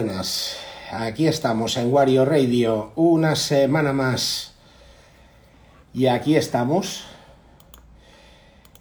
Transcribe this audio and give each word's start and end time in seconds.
Buenas. 0.00 0.56
Aquí 0.92 1.26
estamos 1.26 1.76
en 1.76 1.92
Wario 1.92 2.24
Radio, 2.24 2.92
una 2.94 3.34
semana 3.34 3.92
más. 3.92 4.52
Y 5.92 6.06
aquí 6.06 6.36
estamos 6.36 7.02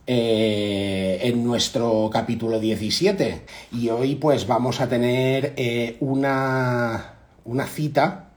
eh, 0.06 1.18
en 1.24 1.44
nuestro 1.44 2.12
capítulo 2.14 2.60
17. 2.60 3.48
Y 3.72 3.90
hoy 3.90 4.14
pues 4.14 4.46
vamos 4.46 4.80
a 4.80 4.90
tener 4.90 5.56
eh, 5.58 5.98
una, 6.02 7.16
una 7.46 7.66
cita 7.66 8.30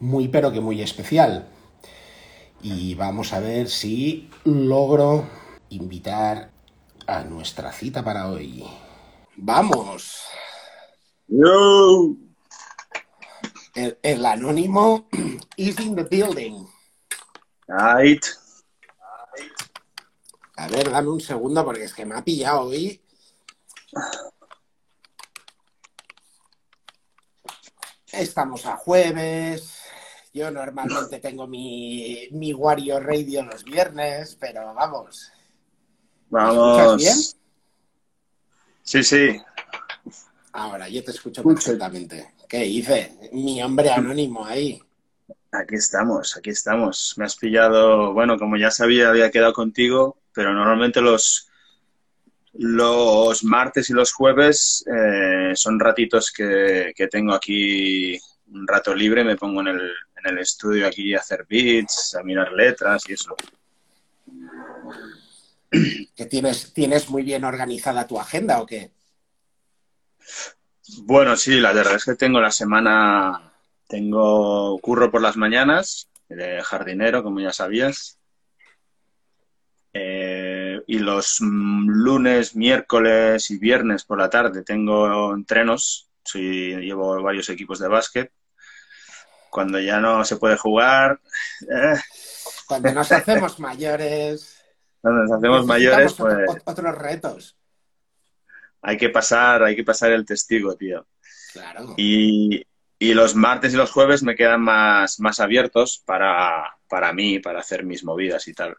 muy 0.00 0.26
pero 0.26 0.50
que 0.50 0.60
muy 0.60 0.82
especial. 0.82 1.46
Y 2.60 2.96
vamos 2.96 3.32
a 3.32 3.38
ver 3.38 3.68
si 3.68 4.28
logro 4.42 5.28
invitar 5.68 6.50
a 7.06 7.22
nuestra 7.22 7.70
cita 7.70 8.02
para 8.02 8.26
hoy. 8.26 8.64
¡Vamos! 9.36 10.29
Yo. 11.30 12.16
El, 13.74 13.98
el 14.02 14.26
anónimo 14.26 15.08
is 15.56 15.78
in 15.78 15.94
the 15.94 16.04
building. 16.04 16.66
Right. 17.68 18.24
A 20.56 20.68
ver, 20.68 20.90
dame 20.90 21.08
un 21.08 21.20
segundo 21.20 21.64
porque 21.64 21.84
es 21.84 21.94
que 21.94 22.04
me 22.04 22.16
ha 22.16 22.24
pillado 22.24 22.62
hoy. 22.62 23.00
Estamos 28.12 28.66
a 28.66 28.76
jueves. 28.76 29.78
Yo 30.34 30.50
normalmente 30.50 31.20
tengo 31.20 31.46
mi, 31.46 32.28
mi 32.32 32.52
Wario 32.52 33.00
Radio 33.00 33.42
los 33.44 33.64
viernes, 33.64 34.36
pero 34.38 34.74
vamos. 34.74 35.32
¿Me 36.28 36.40
Vamos. 36.40 36.96
bien? 36.98 37.16
Sí, 38.82 39.02
sí. 39.02 39.40
Ahora, 40.52 40.88
yo 40.88 41.04
te 41.04 41.12
escucho 41.12 41.42
perfectamente. 41.42 42.32
¿Qué 42.48 42.64
hice? 42.66 43.30
Mi 43.32 43.62
hombre 43.62 43.90
anónimo 43.90 44.44
ahí. 44.44 44.82
Aquí 45.52 45.76
estamos, 45.76 46.36
aquí 46.36 46.50
estamos. 46.50 47.14
Me 47.16 47.24
has 47.24 47.36
pillado, 47.36 48.12
bueno, 48.12 48.38
como 48.38 48.56
ya 48.56 48.70
sabía, 48.70 49.08
había 49.08 49.30
quedado 49.30 49.52
contigo, 49.52 50.18
pero 50.32 50.52
normalmente 50.52 51.00
los, 51.00 51.48
los 52.54 53.44
martes 53.44 53.90
y 53.90 53.92
los 53.92 54.12
jueves 54.12 54.84
eh, 54.92 55.52
son 55.54 55.78
ratitos 55.78 56.32
que, 56.32 56.92
que 56.94 57.08
tengo 57.08 57.32
aquí 57.32 58.18
un 58.52 58.66
rato 58.66 58.94
libre, 58.94 59.24
me 59.24 59.36
pongo 59.36 59.60
en 59.60 59.68
el, 59.68 59.80
en 59.80 60.32
el 60.32 60.38
estudio 60.38 60.86
aquí 60.86 61.14
a 61.14 61.20
hacer 61.20 61.46
beats, 61.48 62.16
a 62.16 62.22
mirar 62.22 62.52
letras 62.52 63.02
y 63.08 63.12
eso. 63.12 63.34
¿Que 66.16 66.26
tienes, 66.26 66.72
tienes 66.72 67.08
muy 67.08 67.22
bien 67.22 67.44
organizada 67.44 68.06
tu 68.06 68.18
agenda 68.18 68.60
o 68.60 68.66
qué? 68.66 68.90
Bueno, 71.02 71.36
sí, 71.36 71.60
la 71.60 71.72
verdad 71.72 71.94
es 71.94 72.04
que 72.04 72.14
tengo 72.16 72.40
la 72.40 72.50
semana, 72.50 73.52
tengo 73.86 74.78
curro 74.80 75.10
por 75.10 75.22
las 75.22 75.36
mañanas, 75.36 76.08
de 76.28 76.62
jardinero, 76.62 77.22
como 77.22 77.40
ya 77.40 77.52
sabías. 77.52 78.18
Eh, 79.92 80.80
y 80.86 80.98
los 81.00 81.40
lunes, 81.40 82.54
miércoles 82.54 83.50
y 83.50 83.58
viernes 83.58 84.04
por 84.04 84.18
la 84.18 84.30
tarde 84.30 84.62
tengo 84.62 85.34
entrenos. 85.34 86.08
Soy, 86.22 86.76
llevo 86.76 87.20
varios 87.22 87.48
equipos 87.48 87.78
de 87.80 87.88
básquet. 87.88 88.32
Cuando 89.50 89.80
ya 89.80 89.98
no 89.98 90.24
se 90.24 90.36
puede 90.36 90.56
jugar, 90.56 91.20
eh, 91.62 91.98
Cuando 92.66 92.92
nos 92.92 93.10
hacemos 93.10 93.58
mayores, 93.58 94.62
cuando 95.00 95.22
nos 95.22 95.32
hacemos 95.32 95.66
mayores, 95.66 96.14
pues 96.14 96.34
otro- 96.48 96.62
otros 96.66 96.94
retos. 96.98 97.56
Hay 98.82 98.96
que 98.96 99.08
pasar, 99.10 99.62
hay 99.62 99.76
que 99.76 99.84
pasar 99.84 100.12
el 100.12 100.24
testigo, 100.24 100.74
tío. 100.76 101.06
Claro. 101.52 101.94
Y, 101.96 102.64
y 102.98 103.14
los 103.14 103.34
martes 103.34 103.74
y 103.74 103.76
los 103.76 103.90
jueves 103.90 104.22
me 104.22 104.36
quedan 104.36 104.60
más, 104.62 105.20
más 105.20 105.40
abiertos 105.40 106.02
para, 106.04 106.76
para 106.88 107.12
mí, 107.12 107.38
para 107.38 107.60
hacer 107.60 107.84
mis 107.84 108.04
movidas 108.04 108.46
y 108.48 108.54
tal. 108.54 108.76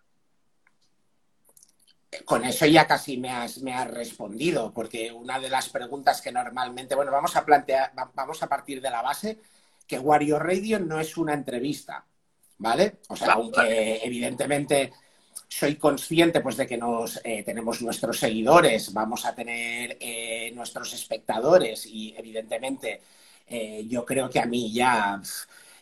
Con 2.25 2.43
eso 2.43 2.65
ya 2.65 2.85
casi 2.85 3.17
me 3.17 3.29
has, 3.29 3.59
me 3.59 3.73
has 3.73 3.89
respondido, 3.89 4.73
porque 4.73 5.11
una 5.13 5.39
de 5.39 5.49
las 5.49 5.69
preguntas 5.69 6.21
que 6.21 6.31
normalmente, 6.31 6.93
bueno, 6.93 7.11
vamos 7.11 7.35
a 7.37 7.45
plantear, 7.45 7.93
va- 7.97 8.11
vamos 8.13 8.43
a 8.43 8.47
partir 8.47 8.81
de 8.81 8.89
la 8.89 9.01
base 9.01 9.39
que 9.87 9.97
Wario 9.97 10.37
Radio 10.37 10.77
no 10.79 10.99
es 10.99 11.15
una 11.15 11.33
entrevista, 11.33 12.05
¿vale? 12.57 12.97
O 13.07 13.15
sea, 13.15 13.33
aunque 13.33 14.01
evidentemente 14.03 14.91
soy 15.59 15.75
consciente 15.75 16.39
pues 16.41 16.55
de 16.57 16.65
que 16.67 16.77
nos 16.77 17.19
eh, 17.23 17.43
tenemos 17.43 17.81
nuestros 17.81 18.17
seguidores, 18.19 18.93
vamos 18.93 19.25
a 19.25 19.35
tener 19.35 19.97
eh, 19.99 20.51
nuestros 20.55 20.93
espectadores 20.93 21.85
y 21.85 22.15
evidentemente 22.17 23.01
eh, 23.47 23.85
yo 23.87 24.05
creo 24.05 24.29
que 24.29 24.39
a 24.39 24.45
mí 24.45 24.71
ya 24.73 25.21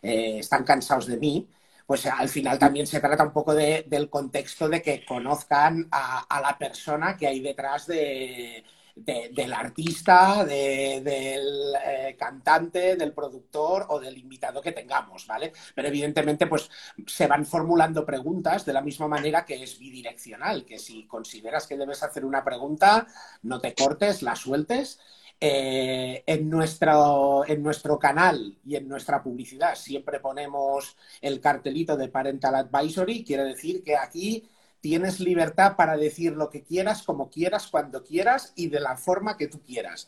están 0.02 0.64
cansados 0.64 1.08
de 1.08 1.18
mí, 1.18 1.48
pues 1.86 2.06
al 2.06 2.30
final 2.30 2.58
también 2.58 2.88
se 2.88 3.00
trata 3.02 3.24
un 3.24 3.34
poco 3.34 3.54
de- 3.54 3.84
del 3.88 4.10
contexto 4.10 4.70
de 4.70 4.82
que 4.82 5.04
conozcan 5.06 5.88
a 5.92 6.42
la 6.42 6.58
persona 6.58 7.18
que 7.18 7.28
hay 7.28 7.40
detrás 7.42 7.86
de, 7.88 8.64
de- 9.06 9.30
del 9.34 9.54
artista, 9.54 10.44
de- 10.46 11.02
del 11.04 11.74
eh, 11.86 12.16
cantante, 12.18 12.96
del 12.96 13.14
productor 13.14 13.86
o 13.90 14.00
del 14.00 14.18
invitado 14.18 14.62
que 14.62 14.72
tengamos, 14.72 15.26
¿vale? 15.28 15.52
Pero 15.76 15.88
evidentemente, 15.88 16.48
pues 16.48 16.70
se 17.08 17.28
van 17.28 17.46
formulando 17.46 18.06
preguntas 18.06 18.66
de 18.66 18.74
la 18.74 18.82
misma 18.82 19.08
manera 19.08 19.46
que 19.46 19.64
es 19.64 19.80
bidireccional, 19.80 20.66
que 20.66 20.80
si 20.80 21.06
consideras 21.08 21.68
que 21.68 21.78
debes 21.78 22.04
hacer 22.04 22.26
una 22.26 22.44
pregunta, 22.44 23.08
no 23.44 23.60
te 23.60 23.74
cortes, 23.74 24.22
la 24.22 24.36
sueltes. 24.36 25.00
Eh, 25.42 26.22
en, 26.26 26.50
nuestro, 26.50 27.46
en 27.48 27.64
nuestro 27.64 27.98
canal 27.98 28.58
y 28.66 28.76
en 28.76 28.90
nuestra 28.90 29.24
publicidad 29.24 29.76
siempre 29.76 30.20
ponemos 30.20 30.98
el 31.22 31.40
cartelito 31.40 31.96
de 31.96 32.10
Parental 32.10 32.56
Advisory, 32.56 33.24
quiere 33.24 33.46
decir 33.46 33.82
que 33.82 33.96
aquí 33.96 34.50
tienes 34.82 35.20
libertad 35.20 35.76
para 35.76 35.98
decir 35.98 36.34
lo 36.34 36.50
que 36.50 36.64
quieras, 36.64 37.04
como 37.04 37.30
quieras, 37.30 37.68
cuando 37.68 38.04
quieras 38.04 38.54
y 38.56 38.70
de 38.70 38.80
la 38.80 38.98
forma 38.98 39.38
que 39.38 39.48
tú 39.48 39.62
quieras. 39.64 40.08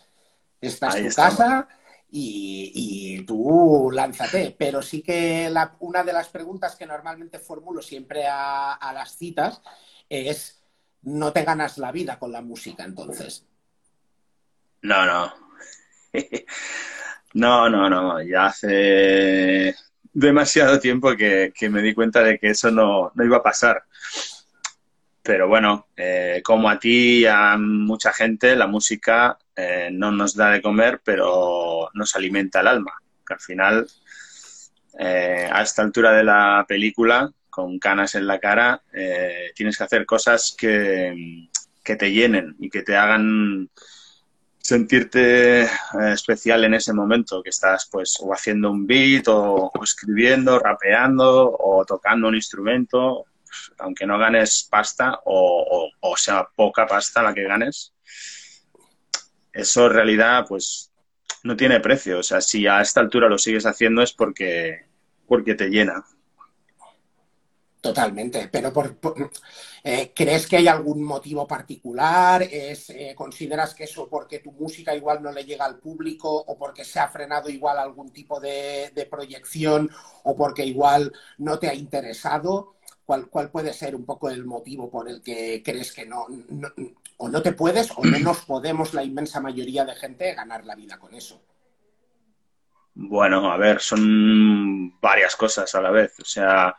Esta 0.61 0.87
es 0.89 1.01
tu 1.01 1.13
casa 1.13 1.67
y, 2.09 2.71
y 2.75 3.25
tú 3.25 3.89
lánzate. 3.93 4.55
Pero 4.57 4.81
sí 4.81 5.01
que 5.01 5.49
la- 5.49 5.75
una 5.79 6.03
de 6.03 6.13
las 6.13 6.29
preguntas 6.29 6.75
que 6.75 6.85
normalmente 6.85 7.39
formulo 7.39 7.81
siempre 7.81 8.27
a, 8.27 8.73
a 8.73 8.93
las 8.93 9.17
citas 9.17 9.61
es, 10.09 10.61
¿no 11.03 11.31
te 11.33 11.43
ganas 11.43 11.77
la 11.77 11.91
vida 11.91 12.19
con 12.19 12.31
la 12.31 12.41
música 12.41 12.83
entonces? 12.83 13.45
No, 14.81 15.05
no. 15.05 15.33
No, 17.33 17.69
no, 17.69 17.89
no. 17.89 18.21
Ya 18.21 18.47
hace 18.47 19.73
demasiado 20.13 20.79
tiempo 20.79 21.15
que, 21.15 21.53
que 21.57 21.69
me 21.69 21.81
di 21.81 21.93
cuenta 21.93 22.21
de 22.23 22.37
que 22.37 22.49
eso 22.49 22.69
no, 22.71 23.11
no 23.15 23.23
iba 23.23 23.37
a 23.37 23.43
pasar. 23.43 23.85
Pero 25.23 25.47
bueno, 25.47 25.87
eh, 25.95 26.41
como 26.43 26.69
a 26.69 26.79
ti 26.79 27.19
y 27.19 27.25
a 27.25 27.55
mucha 27.57 28.11
gente, 28.11 28.55
la 28.55 28.67
música 28.67 29.37
eh, 29.55 29.89
no 29.91 30.11
nos 30.11 30.35
da 30.35 30.49
de 30.49 30.61
comer, 30.61 31.01
pero 31.03 31.89
nos 31.93 32.15
alimenta 32.15 32.61
el 32.61 32.67
alma. 32.67 32.93
Que 33.25 33.33
al 33.33 33.39
final, 33.39 33.87
eh, 34.97 35.47
a 35.51 35.61
esta 35.61 35.83
altura 35.83 36.11
de 36.13 36.23
la 36.23 36.65
película, 36.67 37.31
con 37.51 37.77
canas 37.77 38.15
en 38.15 38.25
la 38.25 38.39
cara, 38.39 38.81
eh, 38.93 39.51
tienes 39.53 39.77
que 39.77 39.83
hacer 39.83 40.05
cosas 40.05 40.55
que, 40.57 41.47
que 41.83 41.95
te 41.95 42.11
llenen 42.11 42.55
y 42.59 42.69
que 42.69 42.81
te 42.81 42.95
hagan 42.95 43.69
sentirte 44.57 45.63
eh, 45.63 45.67
especial 46.13 46.63
en 46.63 46.73
ese 46.73 46.93
momento, 46.93 47.43
que 47.43 47.49
estás 47.49 47.87
pues 47.91 48.17
o 48.21 48.33
haciendo 48.33 48.71
un 48.71 48.87
beat 48.87 49.27
o, 49.27 49.71
o 49.73 49.83
escribiendo, 49.83 50.57
rapeando 50.59 51.55
o 51.59 51.83
tocando 51.85 52.27
un 52.27 52.35
instrumento, 52.35 53.25
aunque 53.79 54.05
no 54.05 54.17
ganes 54.17 54.67
pasta 54.69 55.19
o, 55.25 55.89
sea 56.17 56.47
poca 56.55 56.85
pasta 56.85 57.21
la 57.23 57.33
que 57.33 57.43
ganes, 57.43 57.93
eso 59.53 59.87
en 59.87 59.93
realidad 59.93 60.45
pues 60.47 60.91
no 61.43 61.55
tiene 61.55 61.79
precio. 61.79 62.19
O 62.19 62.23
sea, 62.23 62.41
si 62.41 62.67
a 62.67 62.81
esta 62.81 62.99
altura 63.01 63.27
lo 63.27 63.37
sigues 63.37 63.65
haciendo 63.65 64.01
es 64.01 64.13
porque, 64.13 64.85
porque 65.27 65.55
te 65.55 65.69
llena. 65.69 66.03
Totalmente, 67.81 68.47
pero 68.51 68.71
por- 68.71 68.95
eh, 69.83 70.11
¿crees 70.15 70.45
que 70.45 70.57
hay 70.57 70.67
algún 70.67 71.03
motivo 71.03 71.47
particular? 71.47 72.43
¿Es, 72.43 72.91
eh, 72.91 73.15
¿Consideras 73.15 73.73
que 73.73 73.85
eso 73.85 74.07
porque 74.07 74.37
tu 74.37 74.51
música 74.51 74.93
igual 74.93 75.23
no 75.23 75.31
le 75.31 75.43
llega 75.43 75.65
al 75.65 75.79
público 75.79 76.29
o 76.31 76.55
porque 76.59 76.85
se 76.85 76.99
ha 76.99 77.07
frenado 77.07 77.49
igual 77.49 77.79
algún 77.79 78.11
tipo 78.11 78.39
de, 78.39 78.91
de 78.93 79.05
proyección 79.07 79.89
o 80.23 80.35
porque 80.35 80.63
igual 80.63 81.11
no 81.39 81.57
te 81.57 81.69
ha 81.69 81.73
interesado? 81.73 82.75
¿Cuál, 83.05 83.27
¿Cuál 83.27 83.49
puede 83.49 83.73
ser 83.73 83.95
un 83.95 84.05
poco 84.05 84.29
el 84.29 84.45
motivo 84.45 84.89
por 84.89 85.09
el 85.09 85.21
que 85.21 85.61
crees 85.63 85.91
que 85.91 86.05
no, 86.05 86.27
o 87.17 87.29
no 87.29 87.41
te 87.41 87.53
puedes 87.53 87.91
o 87.95 88.05
no 88.05 88.19
nos 88.19 88.45
podemos 88.45 88.93
la 88.93 89.03
inmensa 89.03 89.41
mayoría 89.41 89.85
de 89.85 89.95
gente 89.95 90.33
ganar 90.33 90.65
la 90.65 90.75
vida 90.75 90.97
con 90.97 91.13
eso? 91.13 91.41
Bueno, 92.93 93.51
a 93.51 93.57
ver, 93.57 93.79
son 93.79 94.99
varias 94.99 95.35
cosas 95.35 95.73
a 95.75 95.81
la 95.81 95.91
vez. 95.91 96.19
O 96.19 96.25
sea, 96.25 96.75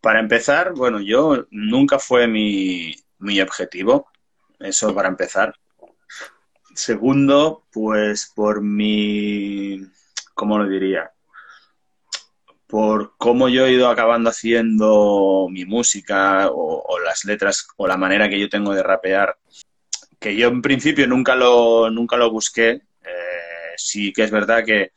para 0.00 0.20
empezar, 0.20 0.72
bueno, 0.74 1.00
yo 1.00 1.46
nunca 1.50 1.98
fue 1.98 2.26
mi, 2.26 2.94
mi 3.18 3.40
objetivo, 3.40 4.08
eso 4.58 4.94
para 4.94 5.08
empezar. 5.08 5.54
segundo, 6.74 7.64
pues 7.72 8.32
por 8.34 8.60
mi, 8.62 9.80
¿cómo 10.34 10.58
lo 10.58 10.68
diría? 10.68 11.13
Por 12.74 13.14
cómo 13.18 13.48
yo 13.48 13.66
he 13.66 13.72
ido 13.74 13.88
acabando 13.88 14.30
haciendo 14.30 15.46
mi 15.48 15.64
música 15.64 16.48
o, 16.50 16.98
las 17.04 17.24
letras 17.24 17.68
o 17.76 17.86
la 17.86 17.96
manera 17.96 18.28
que 18.28 18.40
yo 18.40 18.48
tengo 18.48 18.74
de 18.74 18.82
rapear, 18.82 19.36
que 20.18 20.34
yo 20.34 20.48
en 20.48 20.60
principio 20.60 21.06
nunca 21.06 21.36
lo, 21.36 21.88
nunca 21.88 22.16
lo 22.16 22.32
busqué. 22.32 22.70
Eh, 22.70 23.74
sí 23.76 24.12
que 24.12 24.24
es 24.24 24.32
verdad 24.32 24.64
que 24.64 24.90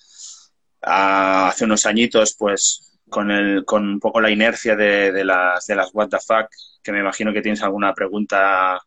ah, 0.82 1.50
hace 1.50 1.66
unos 1.66 1.86
añitos, 1.86 2.36
pues 2.36 3.00
con, 3.10 3.30
el, 3.30 3.64
con 3.64 3.88
un 3.88 4.00
poco 4.00 4.22
la 4.22 4.32
inercia 4.32 4.76
de, 4.76 5.12
de, 5.12 5.24
las, 5.24 5.68
de 5.68 5.76
las 5.76 5.92
What 5.94 6.10
the 6.10 6.18
Fuck, 6.18 6.50
que 6.82 6.92
me 6.92 7.02
imagino 7.02 7.32
que 7.32 7.44
tienes 7.44 7.62
alguna 7.62 7.94
pregunta 7.94 8.82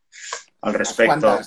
al 0.63 0.75
respecto 0.75 1.39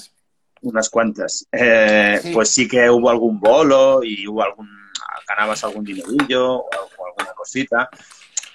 unas 0.62 0.90
cuantas. 0.90 1.45
Eh, 1.51 2.22
pues 2.34 2.51
sí 2.51 2.69
que 2.69 2.90
hubo 2.90 3.10
algún 3.10 3.38
bolo 3.38 4.01
y 4.01 4.25
hubo 4.30 4.44
algún, 4.44 4.82
ganabas 5.27 5.63
algún 5.63 5.83
dinerillo 5.83 6.57
o, 6.57 6.69
alguna 7.07 7.33
cosita, 7.33 7.89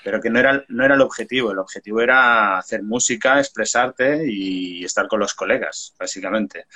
pero 0.02 0.20
que 0.20 0.31
no 0.31 0.38
era, 0.38 0.64
no 0.69 0.84
era 0.84 0.94
el 0.94 1.00
objetivo. 1.00 1.52
El 1.52 1.58
objetivo 1.58 2.00
era 2.00 2.58
hacer 2.58 2.82
música, 2.82 3.38
expresarte 3.38 4.25
y 4.26 4.84
estar 4.84 5.08
con 5.08 5.20
los 5.20 5.34
colegas, 5.34 5.94
básicamente. 5.99 6.66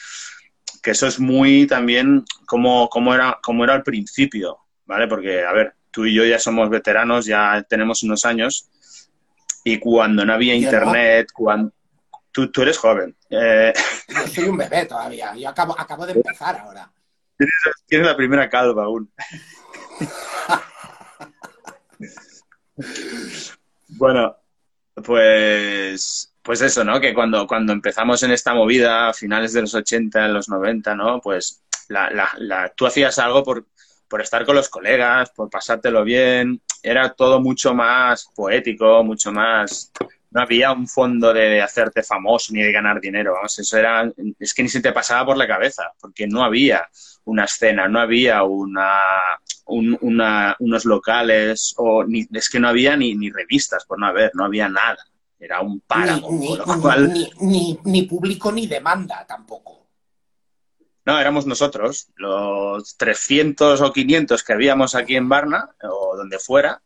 Que 0.82 0.93
eso 0.93 1.06
es 1.06 1.19
muy 1.20 1.67
también 1.67 2.25
como, 2.46 2.88
como, 2.88 3.14
era, 3.14 3.38
como 3.43 3.64
era 3.64 3.75
al 3.75 3.82
principio, 3.82 4.58
¿vale? 4.84 5.06
Porque, 5.06 5.44
a 5.44 5.52
ver, 5.52 5.75
tú 5.90 6.06
y 6.06 6.14
yo 6.14 6.25
ya 6.25 6.38
somos 6.38 6.69
veteranos, 6.69 7.26
ya 7.26 7.64
tenemos 7.69 8.02
unos 8.02 8.25
años 8.25 8.69
y 9.64 9.78
cuando 9.78 10.25
no 10.25 10.32
había 10.32 10.55
internet, 10.55 11.28
cuando, 11.32 11.73
Tú, 12.32 12.50
tú 12.50 12.62
eres 12.62 12.78
joven. 12.78 13.14
Eh... 13.28 13.73
Yo 14.08 14.26
soy 14.26 14.44
un 14.44 14.56
bebé 14.56 14.87
todavía. 14.87 15.37
Yo 15.37 15.50
acabo, 15.50 15.78
acabo 15.78 16.06
de 16.06 16.12
empezar 16.17 16.56
ahora. 16.56 16.90
Tienes, 17.87 18.06
la 18.06 18.17
primera 18.17 18.49
calva 18.49 18.85
aún. 18.85 19.12
bueno, 23.88 24.37
pues, 25.04 26.34
pues 26.43 26.60
eso, 26.60 26.84
¿no? 26.84 27.00
Que 27.00 27.14
cuando, 27.14 27.46
cuando 27.46 27.72
empezamos 27.72 28.22
en 28.22 28.32
esta 28.32 28.54
movida 28.54 29.08
a 29.08 29.14
finales 29.14 29.52
de 29.52 29.62
los 29.62 29.75
80, 29.75 30.26
en 30.26 30.34
los 30.34 30.49
90, 30.49 30.94
¿no? 30.94 31.20
Pues 31.20 31.62
la, 31.88 32.10
la, 32.38 32.72
tú 32.76 32.87
hacías 32.87 33.19
algo 33.19 33.43
por, 33.43 33.66
por 34.08 34.20
estar 34.20 34.44
con 34.44 34.56
los 34.56 34.69
colegas, 34.69 35.31
por 35.31 35.50
pasártelo 35.50 36.04
bien. 36.04 36.60
Era 36.82 37.12
todo 37.14 37.40
mucho 37.40 37.75
más 37.75 38.28
poético, 38.34 39.02
mucho 39.04 39.32
más 39.32 39.93
no 40.32 40.40
había 40.40 40.72
un 40.72 40.88
fondo 40.88 41.32
de 41.32 41.60
hacerte 41.60 42.02
famoso 42.02 42.52
ni 42.52 42.62
de 42.62 42.72
ganar 42.72 43.00
dinero. 43.00 43.34
Vamos, 43.34 43.58
eso 43.58 43.76
era, 43.76 44.10
es 44.38 44.54
que 44.54 44.62
ni 44.62 44.69
se 44.69 44.81
te 44.81 44.93
pasaba 44.93 45.26
por 45.26 45.37
la 45.37 45.46
cabeza, 45.46 45.93
porque 46.00 46.26
no 46.26 46.43
había 46.43 46.88
una 47.25 47.44
escena, 47.44 47.87
no 47.87 48.00
había 48.00 48.43
una, 48.43 48.99
unos 49.73 50.85
locales, 50.85 51.75
o 51.77 52.05
ni, 52.05 52.27
es 52.33 52.51
que 52.51 52.61
no 52.61 52.69
había 52.69 52.97
ni, 52.97 53.15
ni 53.15 53.31
revistas, 53.31 53.85
por 53.85 53.99
no 53.99 54.07
haber, 54.07 54.31
no 54.35 54.45
había 54.45 54.69
nada. 54.69 54.99
Era 55.39 55.61
un 55.61 55.81
páramo. 55.81 56.31
Ni, 57.41 57.79
ni, 57.85 58.03
público 58.03 58.53
ni 58.53 58.67
demanda 58.67 59.27
tampoco. 59.27 59.89
No, 61.05 61.19
éramos 61.19 61.47
nosotros, 61.47 62.11
los 62.15 62.97
300 62.97 63.81
o 63.81 63.93
500 63.93 64.45
que 64.45 64.53
habíamos 64.53 64.95
aquí 64.95 65.17
en 65.17 65.29
Varna, 65.29 65.71
o 65.83 66.17
donde 66.17 66.39
fuera, 66.39 66.81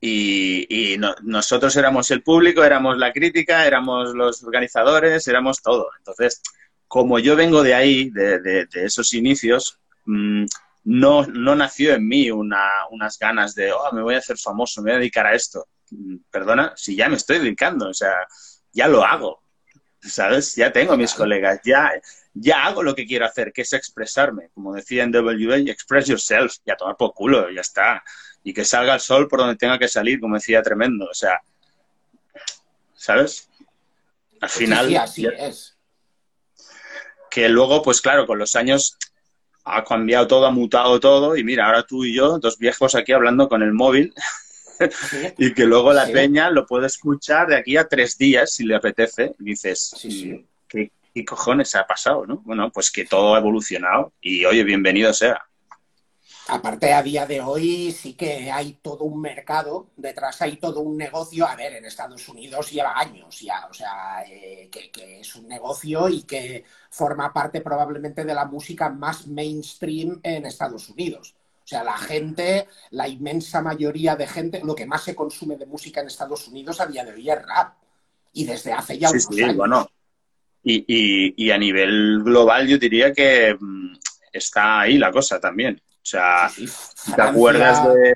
y, 0.00 0.96
nosotros 1.22 1.74
éramos 1.76 2.10
el 2.10 2.22
público, 2.22 2.62
éramos 2.62 2.98
la 2.98 3.12
crítica, 3.12 3.66
éramos 3.66 4.14
los 4.14 4.42
organizadores, 4.44 5.26
éramos 5.26 5.60
todo. 5.60 5.88
Entonces, 5.98 6.40
como 6.86 7.18
yo 7.18 7.36
vengo 7.36 7.62
de 7.62 7.74
ahí, 7.74 8.10
de, 8.10 8.68
esos 8.74 9.12
inicios, 9.14 9.78
mm, 10.04 10.44
no, 10.90 11.26
no, 11.26 11.54
nació 11.54 11.92
en 11.92 12.08
mí 12.08 12.30
unas 12.30 13.18
ganas 13.20 13.54
de, 13.54 13.70
oh, 13.72 13.92
me 13.92 14.00
voy 14.00 14.14
a 14.14 14.18
hacer 14.18 14.38
famoso, 14.38 14.80
me 14.80 14.90
voy 14.90 14.96
a 14.96 15.00
dedicar 15.00 15.26
a 15.26 15.34
esto. 15.34 15.68
Mm, 15.90 16.16
perdona, 16.30 16.72
si 16.76 16.96
ya 16.96 17.10
me 17.10 17.16
estoy 17.16 17.40
dedicando, 17.40 17.90
o 17.90 17.94
sea, 17.94 18.26
ya 18.72 18.88
lo 18.88 19.04
hago, 19.04 19.42
¿sabes? 20.00 20.56
Ya 20.56 20.72
tengo 20.72 20.96
mis 20.96 21.12
colegas, 21.12 21.60
ya, 21.62 21.92
ya 22.32 22.64
hago 22.64 22.82
lo 22.82 22.94
que 22.94 23.06
quiero 23.06 23.26
hacer, 23.26 23.52
que 23.52 23.62
es 23.62 23.72
expresarme. 23.74 24.48
Como 24.54 24.72
decía 24.74 25.02
en 25.02 25.14
WA, 25.14 25.58
express 25.58 26.06
yourself, 26.06 26.56
ya 26.64 26.74
tomar 26.74 26.96
por 26.96 27.12
culo, 27.12 27.50
ya 27.50 27.60
está 27.60 28.02
y 28.42 28.54
que 28.54 28.64
salga 28.64 28.94
el 28.94 29.00
sol 29.00 29.28
por 29.28 29.40
donde 29.40 29.56
tenga 29.56 29.78
que 29.78 29.88
salir, 29.88 30.18
como 30.18 30.36
decía 30.36 30.62
Tremendo. 30.62 31.04
O 31.04 31.14
sea, 31.14 31.38
¿sabes? 32.94 33.50
Al 34.40 34.48
final. 34.48 34.88
Sí, 34.88 34.96
así 34.96 35.26
es. 35.26 35.76
Que 37.30 37.50
luego, 37.50 37.82
pues 37.82 38.00
claro, 38.00 38.26
con 38.26 38.38
los 38.38 38.56
años 38.56 38.96
ha 39.70 39.84
cambiado 39.84 40.26
todo, 40.26 40.46
ha 40.46 40.50
mutado 40.50 41.00
todo, 41.00 41.36
y 41.36 41.44
mira, 41.44 41.66
ahora 41.66 41.84
tú 41.84 42.04
y 42.04 42.14
yo, 42.14 42.38
dos 42.38 42.58
viejos 42.58 42.94
aquí 42.94 43.12
hablando 43.12 43.48
con 43.48 43.62
el 43.62 43.72
móvil, 43.72 44.14
y 45.38 45.52
que 45.54 45.64
luego 45.64 45.92
la 45.92 46.06
peña 46.06 46.50
lo 46.50 46.66
puede 46.66 46.86
escuchar 46.86 47.48
de 47.48 47.56
aquí 47.56 47.76
a 47.76 47.88
tres 47.88 48.16
días 48.18 48.52
si 48.52 48.64
le 48.64 48.76
apetece, 48.76 49.34
y 49.38 49.44
dices, 49.44 49.94
¿qué, 50.68 50.92
¿qué 51.14 51.24
cojones 51.24 51.74
ha 51.74 51.86
pasado? 51.86 52.26
¿no? 52.26 52.42
Bueno, 52.44 52.70
pues 52.70 52.90
que 52.90 53.04
todo 53.04 53.34
ha 53.34 53.38
evolucionado, 53.38 54.12
y 54.20 54.44
oye, 54.44 54.64
bienvenido 54.64 55.12
sea. 55.12 55.47
Aparte, 56.50 56.94
a 56.94 57.02
día 57.02 57.26
de 57.26 57.42
hoy 57.42 57.92
sí 57.92 58.14
que 58.14 58.50
hay 58.50 58.78
todo 58.80 59.04
un 59.04 59.20
mercado, 59.20 59.88
detrás 59.96 60.40
hay 60.40 60.56
todo 60.56 60.80
un 60.80 60.96
negocio. 60.96 61.46
A 61.46 61.54
ver, 61.54 61.74
en 61.74 61.84
Estados 61.84 62.26
Unidos 62.26 62.70
lleva 62.70 62.98
años 62.98 63.38
ya, 63.40 63.66
o 63.70 63.74
sea, 63.74 64.24
eh, 64.26 64.70
que, 64.70 65.20
es 65.20 65.34
un 65.36 65.46
negocio 65.46 66.08
y 66.08 66.22
que 66.22 66.64
forma 66.90 67.34
parte 67.34 67.60
probablemente 67.60 68.24
de 68.24 68.34
la 68.34 68.46
música 68.46 68.88
más 68.88 69.26
mainstream 69.26 70.20
en 70.22 70.46
Estados 70.46 70.88
Unidos. 70.88 71.34
O 71.64 71.66
sea, 71.68 71.84
la 71.84 71.98
gente, 71.98 72.66
la 72.92 73.06
inmensa 73.06 73.60
mayoría 73.60 74.16
de 74.16 74.26
gente, 74.26 74.62
lo 74.64 74.74
que 74.74 74.86
más 74.86 75.04
se 75.04 75.14
consume 75.14 75.58
de 75.58 75.66
música 75.66 76.00
en 76.00 76.06
Estados 76.06 76.48
Unidos 76.48 76.80
a 76.80 76.86
día 76.86 77.04
de 77.04 77.12
hoy 77.12 77.28
es 77.28 77.42
rap. 77.46 77.74
Y 78.32 78.46
desde 78.46 78.72
hace 78.72 78.98
ya 78.98 79.10
unos 79.10 79.24
sí, 79.30 79.44
Bueno. 79.54 79.86
Y, 80.62 81.34
y 81.36 81.50
a 81.50 81.58
nivel 81.58 82.22
global 82.22 82.66
yo 82.66 82.78
diría 82.78 83.12
que 83.12 83.56
mm, 83.58 83.96
está 84.32 84.80
ahí 84.80 84.96
la 84.96 85.12
cosa 85.12 85.38
también. 85.38 85.80
O 86.08 86.10
sea, 86.10 86.50
¿te 87.14 87.20
acuerdas 87.20 87.84
de 87.84 88.14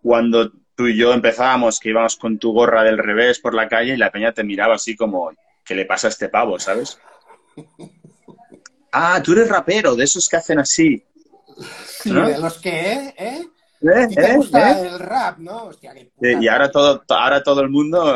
cuando 0.00 0.52
tú 0.76 0.86
y 0.86 0.96
yo 0.96 1.12
empezábamos, 1.12 1.80
que 1.80 1.88
íbamos 1.88 2.14
con 2.14 2.38
tu 2.38 2.52
gorra 2.52 2.84
del 2.84 2.98
revés 2.98 3.40
por 3.40 3.52
la 3.52 3.68
calle 3.68 3.94
y 3.94 3.96
la 3.96 4.12
peña 4.12 4.32
te 4.32 4.44
miraba 4.44 4.76
así 4.76 4.94
como, 4.94 5.32
¿qué 5.64 5.74
le 5.74 5.86
pasa 5.86 6.06
a 6.06 6.10
este 6.10 6.28
pavo, 6.28 6.60
sabes? 6.60 7.00
ah, 8.92 9.20
tú 9.24 9.32
eres 9.32 9.48
rapero, 9.48 9.96
de 9.96 10.04
esos 10.04 10.28
que 10.28 10.36
hacen 10.36 10.60
así. 10.60 11.04
Sí, 11.84 12.12
de 12.12 12.38
los 12.38 12.58
que, 12.60 13.12
¿eh? 13.18 13.48
¿Eh? 13.82 14.08
te 14.14 14.32
¿Eh? 14.32 14.36
gusta 14.36 14.78
¿Eh? 14.78 14.88
el 14.88 14.98
rap, 14.98 15.38
¿no? 15.38 15.70
y 16.20 16.48
ahora 16.48 16.70
todo, 16.70 17.02
ahora 17.08 17.42
todo 17.42 17.62
el 17.62 17.70
mundo 17.70 18.14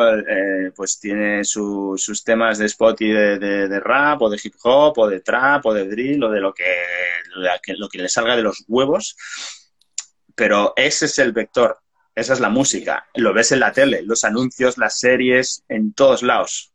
pues 0.76 1.00
tiene 1.00 1.42
sus 1.44 2.23
temas 2.25 2.59
de 2.59 2.66
spot 2.66 3.00
y 3.00 3.09
de, 3.09 3.80
rap 3.80 4.21
o 4.23 4.28
de 4.28 4.38
hip 4.42 4.54
hop 4.62 4.99
o 4.99 5.09
de 5.09 5.21
trap 5.21 5.64
o 5.64 5.73
de 5.73 5.88
drill 5.88 6.25
o 6.25 6.30
de 6.30 6.40
lo 6.40 6.52
que, 6.52 6.64
lo 7.78 7.88
que 7.88 7.99
le 7.99 8.09
salga 8.09 8.37
de 8.37 8.42
los 8.42 8.64
huevos. 8.68 9.16
Pero 10.35 10.75
ese 10.76 11.06
es 11.06 11.18
el 11.18 11.33
vector, 11.33 11.78
esa 12.14 12.35
es 12.35 12.40
la 12.40 12.50
música. 12.50 13.06
Lo 13.14 13.33
ves 13.33 13.52
en 13.52 13.61
la 13.61 13.73
tele, 13.73 14.02
los 14.02 14.25
anuncios, 14.25 14.76
las 14.76 14.99
series, 14.99 15.64
en 15.68 15.94
todos 15.94 16.23
lados. 16.23 16.73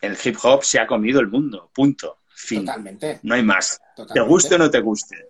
El 0.00 0.16
hip 0.22 0.36
hop 0.42 0.64
se 0.64 0.80
ha 0.80 0.86
comido 0.86 1.20
el 1.20 1.28
mundo, 1.28 1.70
punto. 1.72 2.18
Fin. 2.34 2.66
Totalmente. 2.66 3.20
No 3.22 3.34
hay 3.34 3.42
más. 3.42 3.80
Te 4.12 4.20
guste 4.20 4.56
o 4.56 4.58
no 4.58 4.70
te 4.70 4.80
guste. 4.80 5.28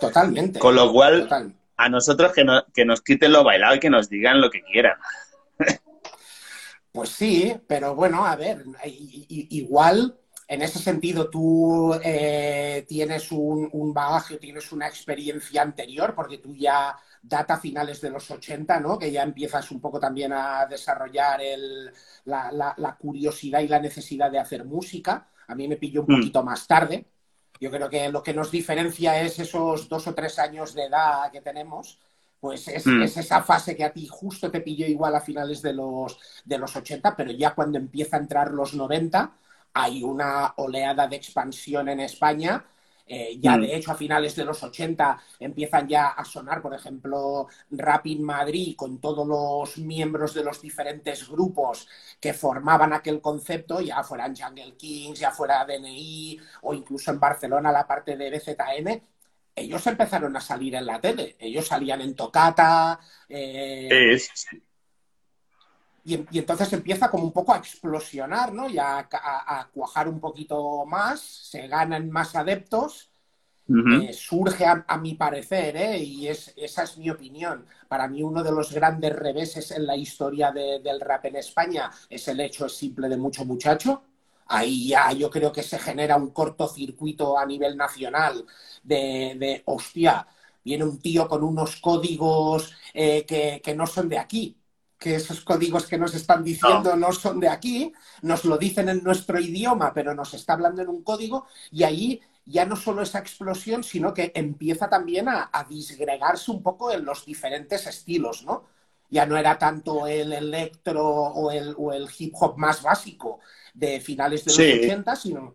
Totalmente. 0.00 0.58
Con 0.58 0.74
lo 0.74 0.92
cual, 0.92 1.55
a 1.76 1.88
nosotros 1.88 2.32
que, 2.32 2.44
que 2.74 2.84
nos 2.84 3.02
quiten 3.02 3.32
lo 3.32 3.44
bailado 3.44 3.76
y 3.76 3.80
que 3.80 3.90
nos 3.90 4.08
digan 4.08 4.40
lo 4.40 4.50
que 4.50 4.62
quieran. 4.62 4.98
Pues 6.92 7.10
sí, 7.10 7.54
pero 7.66 7.94
bueno, 7.94 8.24
a 8.24 8.36
ver, 8.36 8.64
igual 8.84 10.18
en 10.48 10.62
ese 10.62 10.78
sentido 10.78 11.28
tú 11.28 11.92
eh, 12.02 12.84
tienes 12.88 13.32
un, 13.32 13.68
un, 13.72 13.92
bagaje, 13.92 14.38
tienes 14.38 14.70
una 14.72 14.86
experiencia 14.86 15.62
anterior, 15.62 16.14
porque 16.14 16.38
tú 16.38 16.54
ya 16.54 16.96
data 17.20 17.58
finales 17.58 18.00
de 18.00 18.10
los 18.10 18.30
80, 18.30 18.78
¿no? 18.80 18.98
Que 18.98 19.10
ya 19.10 19.22
empiezas 19.22 19.70
un 19.72 19.80
poco 19.80 19.98
también 19.98 20.32
a 20.32 20.66
desarrollar 20.66 21.40
el, 21.42 21.92
la, 22.26 22.74
la, 22.76 22.96
curiosidad 22.96 23.60
y 23.60 23.68
la 23.68 23.80
necesidad 23.80 24.30
de 24.30 24.38
hacer 24.38 24.64
música. 24.64 25.28
A 25.48 25.54
mí 25.54 25.66
me 25.66 25.76
pilló 25.76 26.02
un 26.02 26.14
mm. 26.14 26.16
poquito 26.20 26.42
más 26.44 26.66
tarde, 26.66 27.06
yo 27.60 27.70
creo 27.70 27.88
que 27.88 28.08
lo 28.10 28.22
que 28.22 28.34
nos 28.34 28.50
diferencia 28.50 29.20
es 29.20 29.38
esos 29.38 29.88
dos 29.88 30.06
o 30.06 30.14
tres 30.14 30.38
años 30.38 30.74
de 30.74 30.84
edad 30.84 31.30
que 31.30 31.40
tenemos, 31.40 31.98
pues 32.40 32.66
hmm. 32.68 33.02
es, 33.02 33.16
esa 33.16 33.42
fase 33.42 33.76
que 33.76 33.84
a 33.84 33.92
ti 33.92 34.06
justo 34.06 34.50
te 34.50 34.60
pilló 34.60 34.86
igual 34.86 35.14
a 35.14 35.20
finales 35.20 35.62
de 35.62 35.72
los, 35.72 36.18
de 36.44 36.58
los 36.58 36.74
80, 36.76 37.16
pero 37.16 37.30
ya 37.32 37.54
cuando 37.54 37.78
empieza 37.78 38.16
a 38.16 38.20
entrar 38.20 38.50
los 38.50 38.74
90 38.74 39.32
hay 39.74 40.02
una 40.02 40.54
oleada 40.56 41.06
de 41.06 41.16
expansión 41.16 41.88
en 41.88 42.00
España 42.00 42.64
Eh, 43.08 43.38
ya 43.38 43.56
mm. 43.56 43.60
de 43.60 43.76
hecho 43.76 43.92
a 43.92 43.94
finales 43.94 44.34
de 44.34 44.44
los 44.44 44.60
80 44.62 45.22
empiezan 45.38 45.86
ya 45.86 46.08
a 46.08 46.24
sonar, 46.24 46.60
por 46.60 46.74
ejemplo, 46.74 47.46
Rap 47.70 48.06
in 48.06 48.24
Madrid 48.24 48.74
con 48.76 49.00
todos 49.00 49.26
los 49.26 49.78
miembros 49.78 50.34
de 50.34 50.42
los 50.42 50.60
diferentes 50.60 51.28
grupos 51.28 51.88
que 52.20 52.34
formaban 52.34 52.92
aquel 52.92 53.20
concepto, 53.20 53.80
ya 53.80 54.02
fueran 54.02 54.34
Jungle 54.34 54.76
Kings, 54.76 55.20
ya 55.20 55.30
fuera 55.30 55.64
DNI 55.64 56.40
o 56.62 56.74
incluso 56.74 57.12
en 57.12 57.20
Barcelona 57.20 57.70
la 57.70 57.86
parte 57.86 58.16
de 58.16 58.30
BZN, 58.30 59.02
ellos 59.56 59.86
empezaron 59.86 60.36
a 60.36 60.40
salir 60.40 60.74
en 60.74 60.84
la 60.84 61.00
tele. 61.00 61.34
Ellos 61.38 61.66
salían 61.66 62.02
en 62.02 62.14
Tocata. 62.14 63.00
Eh, 63.26 64.18
y, 66.06 66.38
entonces 66.38 66.72
empieza 66.72 67.10
como 67.10 67.24
un 67.24 67.32
poco 67.32 67.52
a 67.52 67.58
explosionar, 67.58 68.52
¿no? 68.52 68.68
Y 68.70 68.78
a, 68.78 69.08
cuajar 69.74 70.08
un 70.08 70.20
poquito 70.20 70.86
más, 70.86 71.20
se 71.20 71.66
ganan 71.66 72.10
más 72.10 72.36
adeptos, 72.36 73.10
eh, 73.68 74.12
surge 74.12 74.64
a, 74.64 74.96
mi 74.98 75.14
parecer, 75.14 75.76
¿eh? 75.76 75.98
y 75.98 76.28
es, 76.28 76.54
esa 76.56 76.84
es 76.84 76.96
mi 76.98 77.10
opinión. 77.10 77.66
Para 77.88 78.06
mí 78.06 78.22
uno 78.22 78.44
de 78.44 78.52
los 78.52 78.72
grandes 78.72 79.16
reveses 79.16 79.72
en 79.72 79.84
la 79.86 79.96
historia 79.96 80.52
del 80.52 81.00
rap 81.00 81.24
en 81.24 81.36
España 81.36 81.90
es 82.08 82.28
el 82.28 82.38
hecho 82.38 82.68
simple 82.68 83.08
de 83.08 83.16
mucho 83.16 83.44
muchacho. 83.44 84.04
Ahí 84.46 84.88
ya 84.88 85.10
yo 85.10 85.28
creo 85.28 85.50
que 85.50 85.64
se 85.64 85.80
genera 85.80 86.16
un 86.16 86.30
cortocircuito 86.30 87.36
a 87.36 87.44
nivel 87.44 87.76
nacional 87.76 88.46
de, 88.84 89.34
de 89.36 89.62
hostia, 89.64 90.28
viene 90.64 90.84
un 90.84 91.00
tío 91.00 91.26
con 91.28 91.42
unos 91.42 91.76
códigos 91.80 92.72
eh, 92.94 93.24
que, 93.26 93.60
que 93.62 93.74
no 93.74 93.86
son 93.88 94.08
de 94.08 94.18
aquí, 94.18 94.56
que 94.98 95.16
esos 95.16 95.42
códigos 95.42 95.86
que 95.86 95.98
nos 95.98 96.14
están 96.14 96.42
diciendo 96.42 96.96
no. 96.96 97.12
son 97.12 97.38
de 97.40 97.48
aquí, 97.48 97.92
nos 98.22 98.44
lo 98.44 98.56
dicen 98.56 98.88
en 98.88 99.02
nuestro 99.02 99.38
idioma, 99.38 99.92
pero 99.92 100.14
nos 100.14 100.34
está 100.34 100.54
hablando 100.54 100.82
en 100.82 100.88
un 100.88 101.02
código, 101.02 101.46
y 101.70 101.82
ahí 101.82 102.20
ya 102.46 102.64
no 102.64 102.76
solo 102.76 103.02
esa 103.02 103.18
explosión, 103.18 103.82
sino 103.82 104.14
que 104.14 104.32
empieza 104.34 104.88
también 104.88 105.28
a, 105.28 105.50
disgregarse 105.68 106.50
un 106.50 106.62
poco 106.62 106.92
en 106.92 107.04
los 107.04 107.26
diferentes 107.26 107.86
estilos, 107.86 108.44
¿no? 108.44 108.64
Ya 109.10 109.26
no 109.26 109.36
era 109.36 109.58
tanto 109.58 110.06
el 110.06 110.32
electro 110.32 111.04
o 111.04 111.50
el, 111.50 111.74
o 111.76 111.92
el 111.92 112.08
hip 112.16 112.34
hop 112.40 112.56
más 112.56 112.82
básico 112.82 113.40
de 113.74 114.00
finales 114.00 114.44
de 114.44 114.50
los 114.50 114.84
80, 114.84 115.16
sino... 115.16 115.54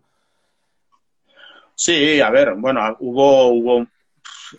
Sí, 1.74 2.20
a 2.20 2.30
ver, 2.30 2.54
bueno, 2.54 2.96
hubo, 3.00 3.48
hubo, 3.48 3.86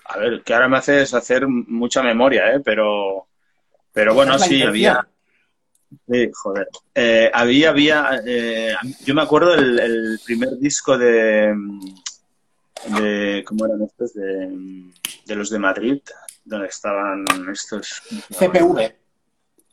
a 0.05 0.17
ver, 0.17 0.43
que 0.43 0.53
ahora 0.53 0.67
me 0.67 0.77
haces 0.77 1.13
hacer 1.13 1.47
mucha 1.47 2.01
memoria, 2.01 2.53
¿eh? 2.53 2.59
Pero 2.59 3.27
pero 3.93 4.13
bueno, 4.13 4.37
sí, 4.39 4.61
había... 4.61 5.07
Sí, 6.09 6.29
joder. 6.33 6.67
Eh, 6.95 7.29
había, 7.33 7.69
había... 7.69 8.21
Eh, 8.25 8.73
yo 9.05 9.13
me 9.13 9.21
acuerdo 9.21 9.53
el, 9.53 9.79
el 9.79 10.19
primer 10.25 10.57
disco 10.57 10.97
de, 10.97 11.53
de... 12.99 13.43
¿Cómo 13.45 13.65
eran 13.65 13.83
estos? 13.83 14.13
De, 14.13 14.91
de 15.25 15.35
los 15.35 15.49
de 15.49 15.59
Madrid, 15.59 16.01
donde 16.43 16.67
estaban 16.67 17.23
estos... 17.51 18.01
CPV. 18.29 18.95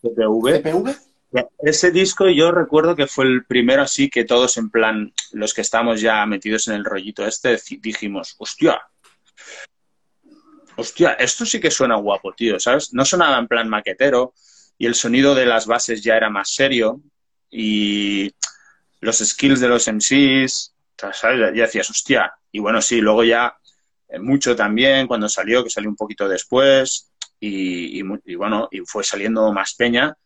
CPV. 0.02 0.62
CPV. 0.62 0.96
Ese 1.62 1.90
disco 1.90 2.28
yo 2.28 2.50
recuerdo 2.50 2.96
que 2.96 3.06
fue 3.06 3.24
el 3.24 3.44
primero 3.44 3.82
así 3.82 4.10
que 4.10 4.24
todos 4.24 4.56
en 4.56 4.68
plan, 4.68 5.12
los 5.32 5.54
que 5.54 5.60
estamos 5.60 6.00
ya 6.00 6.26
metidos 6.26 6.66
en 6.68 6.74
el 6.74 6.84
rollito 6.84 7.24
este, 7.24 7.58
dijimos, 7.80 8.34
hostia, 8.38 8.82
hostia, 10.80 11.12
esto 11.12 11.44
sí 11.44 11.60
que 11.60 11.70
suena 11.70 11.96
guapo, 11.96 12.32
tío, 12.32 12.58
¿sabes? 12.58 12.92
No 12.92 13.04
sonaba 13.04 13.38
en 13.38 13.46
plan 13.46 13.68
maquetero 13.68 14.34
y 14.78 14.86
el 14.86 14.94
sonido 14.94 15.34
de 15.34 15.46
las 15.46 15.66
bases 15.66 16.02
ya 16.02 16.16
era 16.16 16.30
más 16.30 16.54
serio 16.54 17.00
y 17.50 18.32
los 19.00 19.18
skills 19.18 19.60
de 19.60 19.68
los 19.68 19.86
MCs, 19.86 20.74
¿sabes? 21.12 21.54
Ya 21.54 21.62
decías, 21.62 21.90
hostia. 21.90 22.32
Y 22.50 22.58
bueno, 22.58 22.80
sí, 22.82 23.00
luego 23.00 23.24
ya 23.24 23.56
eh, 24.08 24.18
mucho 24.18 24.56
también 24.56 25.06
cuando 25.06 25.28
salió, 25.28 25.62
que 25.62 25.70
salió 25.70 25.88
un 25.88 25.96
poquito 25.96 26.28
después 26.28 27.10
y, 27.38 27.98
y 27.98 28.34
bueno, 28.34 28.68
y 28.70 28.80
fue 28.80 29.04
saliendo 29.04 29.52
más 29.52 29.74
peña 29.74 30.16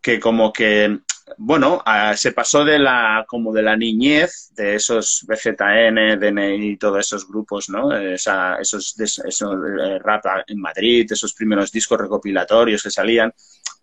que 0.00 0.18
como 0.18 0.52
que 0.52 1.00
bueno, 1.38 1.82
se 2.16 2.32
pasó 2.32 2.64
de 2.64 2.78
la, 2.78 3.24
como 3.26 3.52
de 3.52 3.62
la 3.62 3.76
niñez, 3.76 4.50
de 4.54 4.74
esos 4.74 5.24
BZN, 5.26 6.18
DNI 6.18 6.76
todos 6.76 6.98
esos 7.00 7.28
grupos, 7.28 7.68
¿no? 7.68 7.94
Esa, 7.96 8.56
esos, 8.56 8.98
esos 8.98 9.54
eh, 9.82 9.98
rap 9.98 10.24
en 10.46 10.60
Madrid, 10.60 11.10
esos 11.10 11.34
primeros 11.34 11.72
discos 11.72 12.00
recopilatorios 12.00 12.82
que 12.82 12.90
salían, 12.90 13.32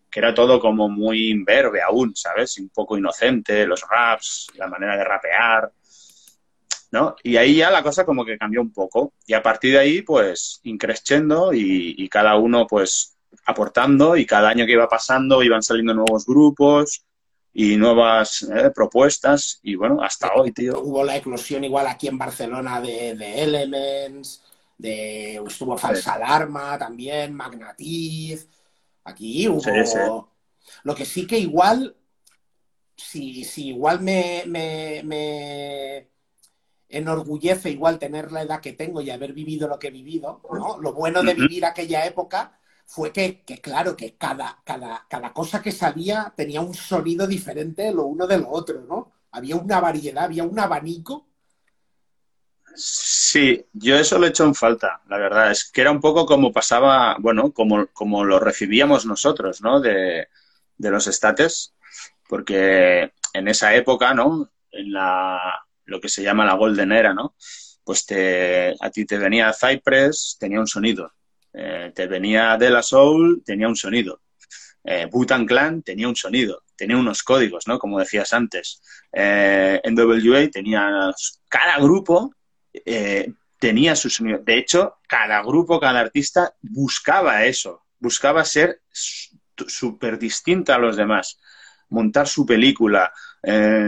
que 0.09 0.19
era 0.19 0.33
todo 0.33 0.59
como 0.59 0.89
muy 0.89 1.29
imberbe 1.29 1.81
aún, 1.81 2.15
¿sabes? 2.15 2.57
Un 2.57 2.69
poco 2.69 2.97
inocente, 2.97 3.65
los 3.65 3.81
raps, 3.89 4.47
la 4.55 4.67
manera 4.67 4.97
de 4.97 5.03
rapear, 5.03 5.71
¿no? 6.91 7.15
Y 7.23 7.37
ahí 7.37 7.55
ya 7.55 7.69
la 7.69 7.83
cosa 7.83 8.05
como 8.05 8.25
que 8.25 8.37
cambió 8.37 8.61
un 8.61 8.71
poco. 8.71 9.13
Y 9.25 9.33
a 9.33 9.43
partir 9.43 9.73
de 9.73 9.79
ahí, 9.79 10.01
pues, 10.01 10.59
increciendo 10.63 11.53
y, 11.53 11.95
y 11.97 12.09
cada 12.09 12.35
uno, 12.37 12.65
pues, 12.67 13.17
aportando 13.45 14.15
y 14.17 14.25
cada 14.25 14.49
año 14.49 14.65
que 14.65 14.73
iba 14.73 14.87
pasando 14.87 15.43
iban 15.43 15.63
saliendo 15.63 15.93
nuevos 15.93 16.25
grupos, 16.25 17.03
y 17.59 17.75
nuevas 17.75 18.43
eh, 18.43 18.69
propuestas 18.69 19.59
y 19.63 19.73
bueno, 19.73 20.03
hasta 20.03 20.31
hoy, 20.35 20.51
tío. 20.51 20.79
Hubo 20.79 21.03
la 21.03 21.17
eclosión 21.17 21.63
igual 21.63 21.87
aquí 21.87 22.07
en 22.07 22.15
Barcelona 22.15 22.79
de, 22.79 23.09
Elements, 23.09 24.43
de 24.77 25.37
estuvo 25.37 25.75
Falsa 25.75 26.13
Alarma 26.13 26.77
también, 26.77 27.33
Magnatiz, 27.33 28.47
aquí 29.05 29.47
hubo... 29.47 30.31
Lo 30.83 30.93
que 30.93 31.03
sí 31.03 31.25
que 31.25 31.39
igual, 31.39 31.95
si, 32.95 33.43
si 33.43 33.69
igual 33.69 34.01
me, 34.01 34.43
me, 34.45 36.07
enorgullece 36.89 37.71
igual 37.71 37.97
tener 37.97 38.31
la 38.31 38.43
edad 38.43 38.61
que 38.61 38.73
tengo 38.73 39.01
y 39.01 39.09
haber 39.09 39.33
vivido 39.33 39.67
lo 39.67 39.79
que 39.79 39.87
he 39.87 39.91
vivido, 39.91 40.43
¿no? 40.53 40.77
Lo 40.77 40.93
bueno 40.93 41.23
de 41.23 41.33
vivir 41.33 41.65
aquella 41.65 42.05
época 42.05 42.59
fue 42.87 43.11
que, 43.11 43.43
claro, 43.61 43.97
que 43.97 44.15
cada, 44.15 44.61
cada, 44.63 45.05
cada 45.09 45.33
cosa 45.33 45.61
que 45.61 45.73
salía 45.73 46.33
tenía 46.35 46.61
un 46.61 46.73
sonido 46.73 47.27
diferente 47.27 47.91
lo 47.91 48.05
uno 48.05 48.25
de 48.25 48.37
lo 48.37 48.49
otro, 48.49 48.81
¿no? 48.81 49.11
Había 49.31 49.57
una 49.57 49.81
variedad, 49.81 50.23
había 50.23 50.45
un 50.45 50.57
abanico. 50.57 51.27
Sí, 52.75 53.65
yo 53.73 53.97
eso 53.97 54.17
lo 54.17 54.25
he 54.25 54.29
hecho 54.29 54.45
en 54.45 54.55
falta, 54.55 55.01
la 55.09 55.17
verdad. 55.17 55.51
Es 55.51 55.69
que 55.69 55.81
era 55.81 55.91
un 55.91 55.99
poco 55.99 56.25
como 56.25 56.53
pasaba, 56.53 57.17
bueno, 57.19 57.51
como, 57.51 57.87
como 57.87 58.23
lo 58.23 58.39
recibíamos 58.39 59.05
nosotros, 59.05 59.61
¿no? 59.61 59.81
De, 59.81 60.29
de 60.77 60.89
los 60.89 61.07
estates, 61.07 61.73
porque 62.29 63.11
en 63.33 63.47
esa 63.49 63.75
época, 63.75 64.13
¿no? 64.13 64.49
En 64.71 64.93
la, 64.93 65.67
lo 65.85 65.99
que 65.99 66.07
se 66.09 66.23
llama 66.23 66.45
la 66.45 66.53
Golden 66.55 66.93
Era, 66.93 67.13
¿no? 67.13 67.35
Pues 67.83 68.05
te, 68.05 68.75
a 68.79 68.89
ti 68.91 69.05
te 69.05 69.17
venía 69.17 69.53
Cypress, 69.53 70.37
tenía 70.39 70.59
un 70.61 70.67
sonido. 70.67 71.11
Eh, 71.59 71.91
te 71.93 72.05
venía 72.05 72.55
de 72.55 72.69
la 72.69 72.83
Soul, 72.83 73.41
tenía 73.43 73.67
un 73.67 73.75
sonido. 73.75 74.21
Eh, 74.83 75.05
Butan 75.11 75.45
Clan 75.45 75.81
tenía 75.81 76.07
un 76.07 76.15
sonido, 76.15 76.63
tenía 76.75 76.97
unos 76.97 77.23
códigos, 77.23 77.67
¿no? 77.67 77.79
Como 77.79 77.99
decías 77.99 78.31
antes. 78.31 78.81
Eh, 79.11 79.81
NWA 79.83 80.49
tenía. 80.49 81.11
Cada 81.49 81.77
grupo 81.79 82.33
eh, 82.85 83.33
tenía 83.59 83.95
su 83.95 84.09
sonido. 84.09 84.39
De 84.39 84.57
hecho, 84.57 84.97
cada 85.07 85.41
grupo, 85.41 85.79
cada 85.79 85.99
artista 85.99 86.53
buscaba 86.61 87.43
eso. 87.43 87.85
Buscaba 87.99 88.45
ser 88.45 88.81
súper 88.91 90.19
distinta 90.19 90.75
a 90.75 90.79
los 90.79 90.95
demás. 90.95 91.39
Montar 91.89 92.27
su 92.27 92.45
película, 92.45 93.11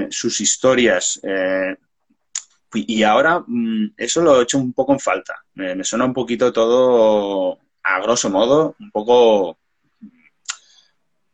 sus 0.10 0.42
historias. 0.42 1.22
Y 2.74 3.04
ahora 3.04 3.44
mm, 3.46 3.94
eso 3.98 4.22
lo 4.22 4.40
he 4.40 4.44
hecho 4.44 4.58
un 4.58 4.74
poco 4.74 4.94
en 4.94 5.00
falta. 5.00 5.44
Me, 5.56 5.84
suena 5.84 6.06
un 6.06 6.14
poquito 6.14 6.54
todo, 6.54 7.60
a 7.84 8.00
grosso 8.02 8.30
modo, 8.30 8.76
un 8.80 8.92
poco 8.92 9.58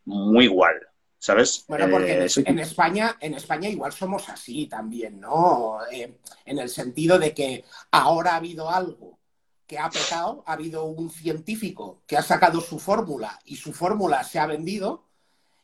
muy 0.05 0.45
igual, 0.45 0.75
¿sabes? 1.17 1.65
Bueno, 1.67 1.89
porque 1.89 2.13
en, 2.13 2.59
eh, 2.59 2.61
España, 2.61 3.17
en 3.19 3.33
España 3.33 3.69
igual 3.69 3.91
somos 3.91 4.29
así 4.29 4.67
también, 4.67 5.19
¿no? 5.19 5.79
Eh, 5.91 6.19
en 6.45 6.59
el 6.59 6.69
sentido 6.69 7.19
de 7.19 7.33
que 7.33 7.65
ahora 7.91 8.33
ha 8.33 8.37
habido 8.37 8.69
algo 8.69 9.19
que 9.67 9.79
ha 9.79 9.89
petado, 9.89 10.43
ha 10.45 10.53
habido 10.53 10.85
un 10.85 11.09
científico 11.09 12.03
que 12.05 12.17
ha 12.17 12.21
sacado 12.21 12.61
su 12.61 12.79
fórmula 12.79 13.39
y 13.45 13.55
su 13.55 13.73
fórmula 13.73 14.23
se 14.23 14.39
ha 14.39 14.45
vendido 14.45 15.05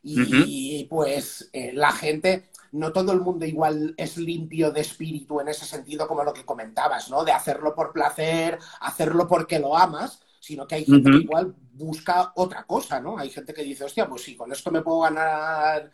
y, 0.03 0.85
pues 0.89 1.49
eh, 1.53 1.71
la 1.73 1.91
gente 1.91 2.49
no 2.71 2.91
todo 2.91 3.11
el 3.11 3.21
mundo 3.21 3.45
igual 3.45 3.93
es 3.97 4.17
limpio 4.17 4.71
de 4.71 4.81
espíritu 4.81 5.41
en 5.41 5.49
ese 5.49 5.65
sentido 5.65 6.07
como 6.07 6.23
lo 6.23 6.33
que 6.33 6.45
comentabas, 6.45 7.09
¿no? 7.09 7.23
De 7.23 7.31
hacerlo 7.31 7.75
por 7.75 7.91
placer, 7.91 8.57
hacerlo 8.79 9.27
porque 9.27 9.59
lo 9.59 9.77
amas, 9.77 10.21
sino 10.39 10.65
que 10.65 10.75
hay 10.75 10.85
gente 10.85 11.11
que 11.11 11.17
igual 11.17 11.53
busca 11.73 12.31
otra 12.35 12.63
cosa, 12.63 12.99
¿no? 12.99 13.17
Hay 13.17 13.29
gente 13.29 13.53
que 13.53 13.63
dice, 13.63 13.83
hostia, 13.83 14.07
pues 14.07 14.23
sí, 14.23 14.35
con 14.35 14.51
esto 14.51 14.71
me 14.71 14.81
puedo 14.81 15.01
ganar 15.01 15.91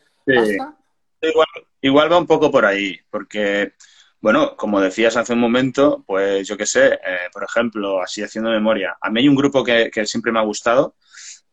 Igual, 1.81 2.11
va 2.11 2.17
un 2.17 2.27
poco 2.27 2.51
por 2.51 2.65
ahí, 2.65 2.99
porque, 3.09 3.73
bueno, 4.19 4.55
como 4.55 4.81
decías 4.81 5.15
hace 5.15 5.33
un 5.33 5.39
momento, 5.39 6.03
pues 6.05 6.47
yo 6.47 6.57
qué 6.57 6.65
sé, 6.65 6.93
eh, 6.93 7.29
por 7.31 7.43
ejemplo, 7.43 8.01
así 8.01 8.23
haciendo 8.23 8.49
memoria, 8.49 8.97
a 8.99 9.09
mí 9.09 9.21
hay 9.21 9.27
un 9.27 9.35
grupo 9.35 9.63
que, 9.63 9.91
siempre 10.05 10.31
me 10.31 10.39
ha 10.39 10.43
gustado, 10.43 10.95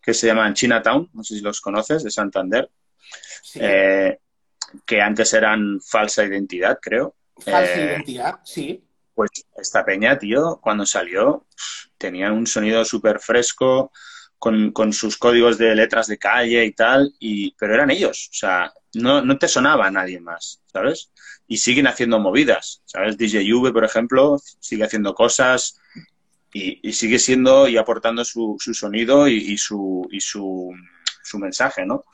que 0.03 0.15
se 0.15 0.27
llama 0.27 0.53
Chinatown, 0.53 1.11
no 1.13 1.23
sé 1.23 1.37
si 1.37 1.41
los 1.41 1.61
conoces, 1.61 2.03
de 2.03 2.11
Santander. 2.11 2.71
Eh, 3.55 4.19
que 4.87 5.01
antes 5.01 5.33
eran 5.33 5.81
falsa 5.81 6.25
identidad, 6.25 6.79
creo. 6.81 7.15
Falsa 7.37 7.75
eh, 7.75 7.85
identidad, 7.85 8.41
sí. 8.45 8.85
Pues 9.15 9.31
esta 9.57 9.85
peña, 9.85 10.19
tío, 10.19 10.59
cuando 10.61 10.85
salió, 10.87 11.47
tenían 11.99 12.33
un 12.33 12.47
sonido 12.47 12.85
súper 12.85 13.21
fresco, 13.21 13.93
con, 14.39 14.73
con, 14.73 14.93
sus 14.93 15.17
códigos 15.17 15.57
de 15.57 15.75
letras 15.75 16.07
de 16.07 16.19
calle 16.19 16.65
y 16.65 16.73
tal, 16.73 17.15
y, 17.19 17.53
pero 17.53 17.75
eran 17.75 17.91
ellos, 17.91 18.29
o 18.31 18.35
sea, 18.35 18.73
no, 18.95 19.23
no 19.23 19.39
te 19.39 19.49
sonaba 19.49 19.87
a 19.87 19.91
nadie 19.91 20.21
más, 20.21 20.61
¿sabes? 20.71 21.11
Y 21.47 21.57
siguen 21.57 21.87
haciendo 21.87 22.19
movidas, 22.19 22.83
¿sabes? 22.85 23.17
DJ 23.17 23.55
V, 23.55 23.73
por 23.73 23.85
ejemplo, 23.85 24.39
sigue 24.61 24.85
haciendo 24.85 25.15
cosas 25.15 25.81
y, 26.53 26.87
y 26.87 26.93
sigue 26.93 27.19
siendo 27.19 27.69
y 27.69 27.77
aportando 27.77 28.25
su, 28.25 28.57
su 28.59 28.75
sonido 28.75 29.29
y, 29.29 29.37
y, 29.37 29.57
su, 29.57 30.07
y 30.11 30.21
su, 30.21 30.75
su 31.23 31.39
mensaje, 31.39 31.87
¿no? 31.87 32.05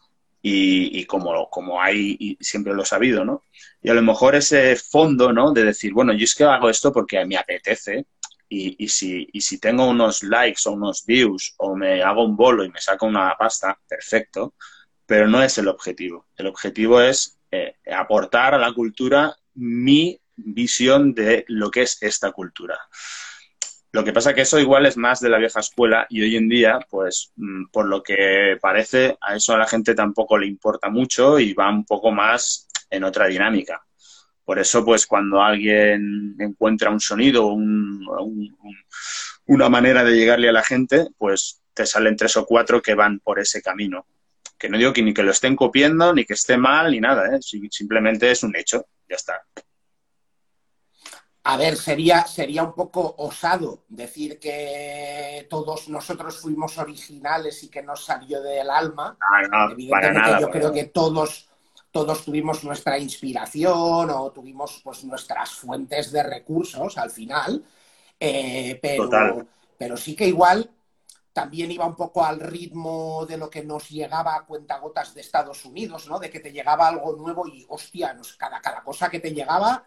Y, 0.43 1.05
como, 1.05 1.51
como 1.51 1.83
hay, 1.83 2.39
siempre 2.41 2.73
lo 2.73 2.83
he 2.83 2.87
sabido, 2.87 3.25
¿no? 3.25 3.45
Y 3.83 3.91
a 3.91 3.95
lo 3.95 4.01
mejor 4.01 4.35
ese 4.35 4.75
fondo, 4.77 5.33
¿no? 5.33 5.53
De 5.53 5.65
decir, 5.65 5.93
bueno, 5.93 6.15
yo 6.15 6.25
es 6.25 6.35
que 6.35 6.45
hago 6.45 6.71
esto 6.71 6.93
porque 6.93 7.25
me 7.27 7.37
apetece, 7.37 8.07
y, 8.49 8.83
y, 8.85 8.89
si, 8.89 9.29
y 9.33 9.41
si 9.43 9.59
tengo 9.59 9.89
unos 9.89 10.23
likes 10.23 10.63
o 10.67 10.73
unos 10.73 11.05
views 11.07 11.55
o 11.59 11.77
me 11.77 12.03
hago 12.03 12.25
un 12.25 12.37
bolo 12.37 12.65
y 12.65 12.71
me 12.71 12.81
saco 12.81 13.07
una 13.07 13.37
pasta, 13.39 13.79
perfecto, 13.89 14.55
pero 15.07 15.29
no 15.29 15.43
es 15.43 15.57
el 15.59 15.69
objetivo. 15.69 16.27
El 16.37 16.47
objetivo 16.47 17.01
es 17.01 17.39
eh, 17.51 17.77
aportar 17.93 18.55
a 18.55 18.59
la 18.59 18.73
cultura 18.73 19.37
mi 19.55 20.21
visión 20.37 21.15
de 21.15 21.45
lo 21.49 21.71
que 21.71 21.83
es 21.83 22.01
esta 22.01 22.33
cultura. 22.33 22.79
Lo 23.93 24.05
que 24.05 24.13
pasa 24.13 24.35
que 24.35 24.43
eso 24.43 24.59
igual 24.61 24.87
es 24.87 24.97
más 24.97 25.21
de 25.21 25.29
la 25.29 25.39
vieja 25.39 25.61
escuela 25.61 26.07
y 26.09 26.23
hoy 26.23 26.37
en 26.37 26.49
día, 26.49 26.79
pues 26.89 27.33
mm, 27.37 27.67
por 27.73 27.87
lo 27.87 28.03
que 28.03 28.57
parece, 28.61 29.17
a 29.21 29.35
eso 29.35 29.55
a 29.55 29.59
la 29.59 29.67
gente 29.67 29.95
tampoco 29.95 30.39
le 30.39 30.47
importa 30.47 30.91
mucho 30.91 31.41
y 31.41 31.55
va 31.55 31.69
un 31.71 31.85
poco 31.85 32.13
más 32.13 32.69
en 32.89 33.05
otra 33.05 33.27
dinámica. 33.27 33.83
Por 34.45 34.59
eso, 34.59 34.85
pues 34.85 35.07
cuando 35.07 35.43
alguien 35.43 36.37
encuentra 36.39 36.91
un 36.91 37.01
sonido, 37.01 37.47
un, 37.47 38.07
un, 38.09 38.57
una 39.47 39.69
manera 39.69 40.05
de 40.05 40.15
llegarle 40.17 40.49
a 40.49 40.53
la 40.53 40.63
gente, 40.63 41.09
pues 41.19 41.61
te 41.75 41.87
salen 41.87 42.17
tres 42.17 42.37
o 42.37 42.47
cuatro 42.47 42.81
que 42.81 42.95
van 42.95 43.19
por 43.21 43.41
ese 43.41 43.63
camino. 43.63 44.07
Que 44.59 44.69
no 44.69 44.79
digo 44.79 44.93
que 44.93 45.03
ni 45.03 45.15
que 45.15 45.23
lo 45.23 45.31
estén 45.31 45.57
copiando, 45.57 46.13
ni 46.13 46.25
que 46.25 46.35
esté 46.35 46.57
mal, 46.57 46.93
ni 46.93 47.01
nada, 47.01 47.35
¿eh? 47.35 47.41
simplemente 47.71 48.31
es 48.31 48.43
un 48.43 48.55
hecho, 48.55 48.87
ya 49.09 49.17
está. 49.17 49.43
A 51.51 51.57
ver, 51.57 51.77
sería, 51.77 52.25
sería 52.29 52.63
un 52.63 52.75
poco 52.75 53.13
osado 53.19 53.83
decir 53.89 54.39
que 54.39 55.49
todos 55.51 55.89
nosotros 55.89 56.39
fuimos 56.39 56.79
originales 56.79 57.65
y 57.65 57.69
que 57.69 57.83
nos 57.83 58.05
salió 58.05 58.41
del 58.41 58.71
alma. 58.71 59.19
Ah, 59.21 59.43
no, 59.51 59.73
Evidentemente, 59.73 59.91
para 59.91 60.13
nada, 60.13 60.41
yo 60.41 60.49
creo 60.49 60.73
que 60.73 60.85
todos, 60.85 61.49
todos 61.91 62.25
tuvimos 62.25 62.63
nuestra 62.63 63.01
inspiración 63.01 64.11
o 64.11 64.31
tuvimos 64.31 64.81
pues, 64.85 65.03
nuestras 65.03 65.51
fuentes 65.51 66.13
de 66.13 66.23
recursos 66.23 66.97
al 66.97 67.11
final, 67.11 67.65
eh, 68.21 68.79
pero, 68.81 69.05
Total. 69.07 69.49
pero 69.77 69.97
sí 69.97 70.15
que 70.15 70.29
igual 70.29 70.71
también 71.33 71.73
iba 71.73 71.85
un 71.85 71.97
poco 71.97 72.25
al 72.25 72.39
ritmo 72.39 73.27
de 73.27 73.37
lo 73.37 73.51
que 73.51 73.65
nos 73.65 73.89
llegaba 73.89 74.37
a 74.37 74.47
cuentagotas 74.47 75.15
de 75.15 75.23
Estados 75.23 75.65
Unidos, 75.65 76.09
¿no? 76.09 76.21
De 76.21 76.31
que 76.31 76.39
te 76.39 76.53
llegaba 76.53 76.87
algo 76.87 77.17
nuevo 77.17 77.49
y, 77.49 77.67
hostia, 77.69 78.17
cada, 78.39 78.61
cada 78.61 78.85
cosa 78.85 79.11
que 79.11 79.19
te 79.19 79.35
llegaba 79.35 79.85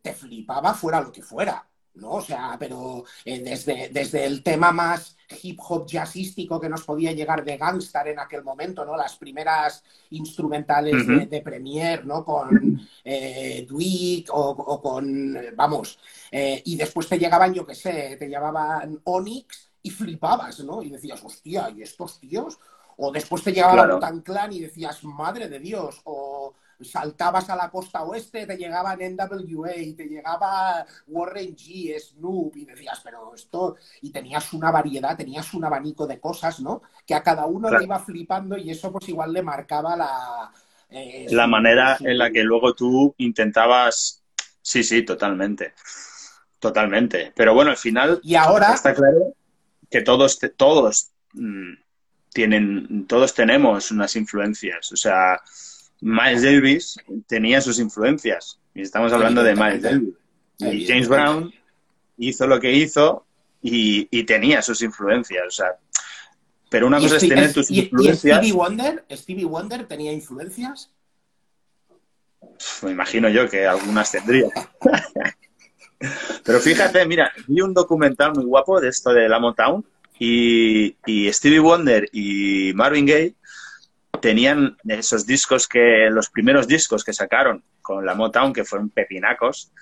te 0.00 0.12
flipaba 0.12 0.74
fuera 0.74 1.00
lo 1.00 1.12
que 1.12 1.22
fuera, 1.22 1.66
¿no? 1.94 2.12
O 2.12 2.20
sea, 2.22 2.56
pero 2.58 3.04
eh, 3.24 3.40
desde, 3.40 3.88
desde 3.90 4.24
el 4.24 4.42
tema 4.42 4.72
más 4.72 5.16
hip 5.42 5.58
hop 5.66 5.86
jazzístico 5.86 6.60
que 6.60 6.68
nos 6.68 6.82
podía 6.84 7.12
llegar 7.12 7.44
de 7.44 7.56
Gangstar 7.56 8.08
en 8.08 8.18
aquel 8.18 8.42
momento, 8.42 8.84
¿no? 8.84 8.96
Las 8.96 9.16
primeras 9.16 9.82
instrumentales 10.10 11.06
de, 11.06 11.40
Premiere, 11.42 12.04
¿no? 12.04 12.24
Con 12.24 12.80
eh, 13.04 13.66
Dweek 13.68 14.28
o, 14.32 14.50
o 14.50 14.82
con, 14.82 15.36
vamos, 15.56 15.98
eh, 16.30 16.62
y 16.64 16.76
después 16.76 17.08
te 17.08 17.18
llegaban, 17.18 17.52
yo 17.52 17.66
qué 17.66 17.74
sé, 17.74 18.16
te 18.18 18.28
llevaban 18.28 19.00
Onyx 19.04 19.70
y 19.82 19.90
flipabas, 19.90 20.60
¿no? 20.60 20.82
Y 20.82 20.90
decías, 20.90 21.22
hostia, 21.24 21.70
¿y 21.70 21.82
estos 21.82 22.20
tíos? 22.20 22.58
O 22.96 23.10
después 23.10 23.42
te 23.42 23.52
llegaba 23.52 23.74
Claro. 23.74 23.96
Wu-Tang 23.96 24.22
Clan 24.22 24.52
y 24.52 24.60
decías, 24.60 25.02
madre 25.04 25.48
de 25.48 25.58
Dios, 25.58 26.00
o 26.04 26.54
saltabas 26.84 27.48
a 27.50 27.56
la 27.56 27.70
costa 27.70 28.02
oeste, 28.04 28.46
te 28.46 28.56
llegaban 28.56 29.00
NWA, 29.00 29.76
y 29.76 29.94
te 29.94 30.04
llegaba 30.06 30.84
Warren 31.08 31.56
G, 31.56 31.98
Snoop, 32.00 32.56
y 32.56 32.64
decías, 32.64 33.00
pero 33.04 33.34
esto, 33.34 33.76
y 34.00 34.10
tenías 34.10 34.52
una 34.52 34.70
variedad, 34.70 35.16
tenías 35.16 35.52
un 35.54 35.64
abanico 35.64 36.06
de 36.06 36.20
cosas, 36.20 36.60
¿no? 36.60 36.82
Que 37.06 37.14
a 37.14 37.22
cada 37.22 37.46
uno 37.46 37.68
Claro. 37.68 37.78
le 37.80 37.84
iba 37.84 37.98
flipando 37.98 38.56
y 38.56 38.70
eso 38.70 38.90
pues 38.92 39.08
igual 39.08 39.32
le 39.32 39.42
marcaba 39.42 39.96
la... 39.96 40.52
eh, 40.90 41.26
La 41.30 41.44
su- 41.44 41.50
manera 41.50 41.98
su- 41.98 42.06
en 42.06 42.18
la 42.18 42.30
que 42.30 42.42
luego 42.42 42.74
tú 42.74 43.14
intentabas. 43.18 44.22
Sí, 44.60 44.84
sí, 44.84 45.02
totalmente. 45.04 45.74
Totalmente. 46.60 47.32
Pero 47.34 47.54
bueno, 47.54 47.70
al 47.70 47.76
final 47.76 48.20
Y 48.22 48.34
ahora, 48.36 48.74
está 48.74 48.94
claro 48.94 49.34
que 49.90 50.02
todos, 50.02 50.38
todos 50.56 51.10
mm, 51.34 51.72
tienen, 52.32 53.06
todos 53.06 53.34
tenemos 53.34 53.90
unas 53.90 54.14
influencias. 54.16 54.92
O 54.92 54.96
sea, 54.96 55.40
Miles 56.02 56.42
Davis 56.42 56.96
tenía 57.26 57.60
sus 57.60 57.78
influencias. 57.78 58.58
Y 58.74 58.82
estamos 58.82 59.12
hablando 59.12 59.42
de 59.42 59.54
Miles 59.54 59.82
Davis. 59.82 60.14
Y 60.58 60.86
James. 60.86 61.08
Brown 61.08 61.52
hizo 62.18 62.46
lo 62.46 62.60
que 62.60 62.72
hizo 62.72 63.24
y, 63.62 64.06
y 64.10 64.24
tenía 64.24 64.60
sus 64.62 64.82
influencias. 64.82 65.44
O 65.46 65.50
sea, 65.50 65.66
pero 66.68 66.86
una 66.88 66.98
¿Y, 66.98 67.02
cosa 67.02 67.16
es 67.16 67.28
tener 67.28 67.52
tus 67.52 67.70
y- 67.70 67.74
y 67.74 67.80
influencias. 67.84 68.38
Stevie 68.38 68.52
Wonder? 68.52 69.04
¿Stevie 69.12 69.44
Wonder 69.44 69.86
tenía 69.86 70.12
influencias? 70.12 70.90
Me 72.82 72.90
imagino 72.90 73.28
yo 73.28 73.48
que 73.48 73.66
algunas 73.66 74.10
tendría. 74.10 74.48
Pero 76.44 76.58
fíjate, 76.60 77.06
mira, 77.06 77.32
vi 77.46 77.60
un 77.60 77.72
documental 77.72 78.32
muy 78.34 78.44
guapo 78.44 78.80
de 78.80 78.88
esto 78.88 79.12
de 79.12 79.28
la 79.28 79.38
Motown 79.38 79.84
y, 80.18 80.96
y 81.06 81.32
Stevie 81.32 81.60
Wonder 81.60 82.08
y 82.12 82.72
Marvin 82.74 83.06
Gaye 83.06 83.34
tenían 84.20 84.76
esos 84.84 85.26
discos 85.26 85.66
que, 85.66 86.08
los 86.10 86.30
primeros 86.30 86.66
discos 86.66 87.04
que 87.04 87.12
sacaron 87.12 87.64
con 87.80 88.04
la 88.06 88.14
Motown, 88.14 88.52
que 88.52 88.64
fueron 88.64 88.90
pepinacos, 88.90 89.72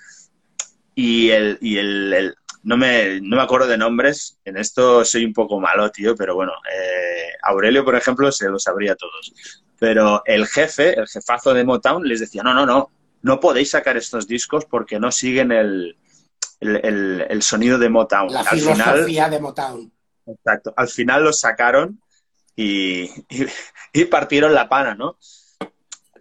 y 0.95 1.31
el, 1.31 1.59
y 1.61 1.79
el, 1.79 2.13
el- 2.13 2.35
no, 2.63 2.77
me, 2.77 3.21
no 3.23 3.37
me 3.37 3.43
acuerdo 3.43 3.67
de 3.69 3.79
nombres, 3.79 4.39
en 4.45 4.59
esto 4.59 5.03
soy 5.05 5.25
un 5.25 5.33
poco 5.33 5.59
malo, 5.61 5.91
tío, 5.91 6.15
pero 6.15 6.35
bueno, 6.35 6.53
eh, 6.71 7.31
Aurelio, 7.43 7.85
por 7.85 7.95
ejemplo, 7.97 8.31
se 8.31 8.49
los 8.51 8.65
sabría 8.65 8.95
todos. 8.97 9.33
Pero 9.79 10.23
el 10.27 10.47
jefe, 10.47 10.99
el 10.99 11.09
jefazo 11.09 11.55
de 11.55 11.65
Motown, 11.65 12.07
les 12.07 12.21
decía, 12.21 12.43
no, 12.43 12.53
no, 12.53 12.67
no, 12.67 12.91
no 13.23 13.41
podéis 13.41 13.71
sacar 13.71 13.97
estos 13.97 14.27
discos 14.29 14.67
porque 14.67 15.01
no 15.01 15.11
siguen 15.11 15.53
el, 15.53 15.97
el, 16.61 16.77
el- 16.85 17.27
el 17.31 17.43
sonido 17.43 17.79
de 17.79 17.89
Motown. 17.89 18.31
La 18.33 18.41
Al 18.41 18.47
final, 18.59 18.77
filosofía 18.77 19.29
de 19.31 19.41
Motown. 19.41 19.93
exacto, 20.27 20.75
al 20.77 20.89
final 20.89 21.25
los 21.25 21.41
sacaron 21.41 21.99
y, 22.61 23.05
y, 23.31 23.47
y 23.95 24.05
partieron 24.05 24.53
la 24.55 24.69
pana, 24.69 24.95
¿no? 24.95 25.17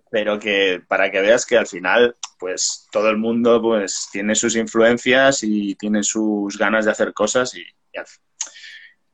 Pero 0.10 0.40
que 0.40 0.82
para 0.88 1.12
que 1.12 1.20
veas 1.20 1.46
que 1.46 1.58
al 1.58 1.68
final, 1.68 2.16
pues 2.40 2.88
todo 2.92 3.10
el 3.10 3.18
mundo 3.18 3.62
pues 3.62 4.08
tiene 4.12 4.34
sus 4.36 4.56
influencias 4.56 5.44
y 5.44 5.76
tiene 5.76 6.02
sus 6.02 6.58
ganas 6.58 6.86
de 6.86 6.92
hacer 6.92 7.14
cosas 7.14 7.54
y, 7.56 7.64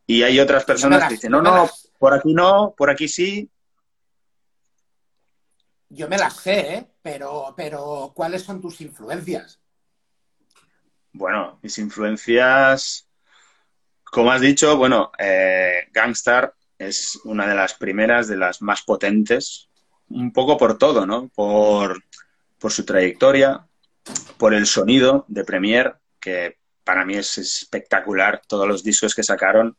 y, 0.06 0.22
hay 0.22 0.40
otras 0.40 0.66
personas 0.66 1.00
las- 1.00 1.10
que 1.10 1.16
dicen, 1.16 1.32
no, 1.32 1.42
no, 1.42 1.56
las- 1.56 1.92
por 1.98 2.14
aquí 2.14 2.34
no, 2.34 2.76
por 2.78 2.92
aquí 2.92 3.08
sí. 3.08 3.50
Yo 5.90 6.08
me 6.08 6.18
las 6.18 6.36
sé, 6.36 6.76
¿eh? 6.76 6.88
Pero, 7.02 7.54
pero 7.58 8.12
¿cuáles 8.16 8.44
son 8.44 8.62
tus 8.62 8.82
influencias? 8.82 9.60
Bueno, 11.12 11.60
mis 11.64 11.78
influencias, 11.80 13.08
como 14.04 14.32
has 14.32 14.42
dicho, 14.42 14.78
bueno, 14.78 15.12
eh, 15.18 15.88
Gangstar 15.92 16.54
es 16.78 17.20
una 17.24 17.48
de 17.48 17.56
las 17.56 17.74
primeras, 17.74 18.28
de 18.28 18.38
las 18.38 18.62
más 18.62 18.82
potentes, 18.82 19.70
un 20.10 20.32
poco 20.32 20.58
por 20.58 20.78
todo, 20.78 21.06
¿no? 21.06 21.30
Por, 21.30 22.04
por 22.60 22.72
su 22.72 22.86
trayectoria, 22.86 23.66
por 24.38 24.54
el 24.54 24.68
sonido 24.68 25.26
de 25.28 25.44
Premiere, 25.44 25.94
que 26.20 26.58
para 26.84 27.06
mí 27.06 27.16
es 27.16 27.38
espectacular, 27.38 28.42
todos 28.48 28.68
los 28.68 28.84
discos 28.84 29.16
que 29.16 29.24
sacaron, 29.24 29.76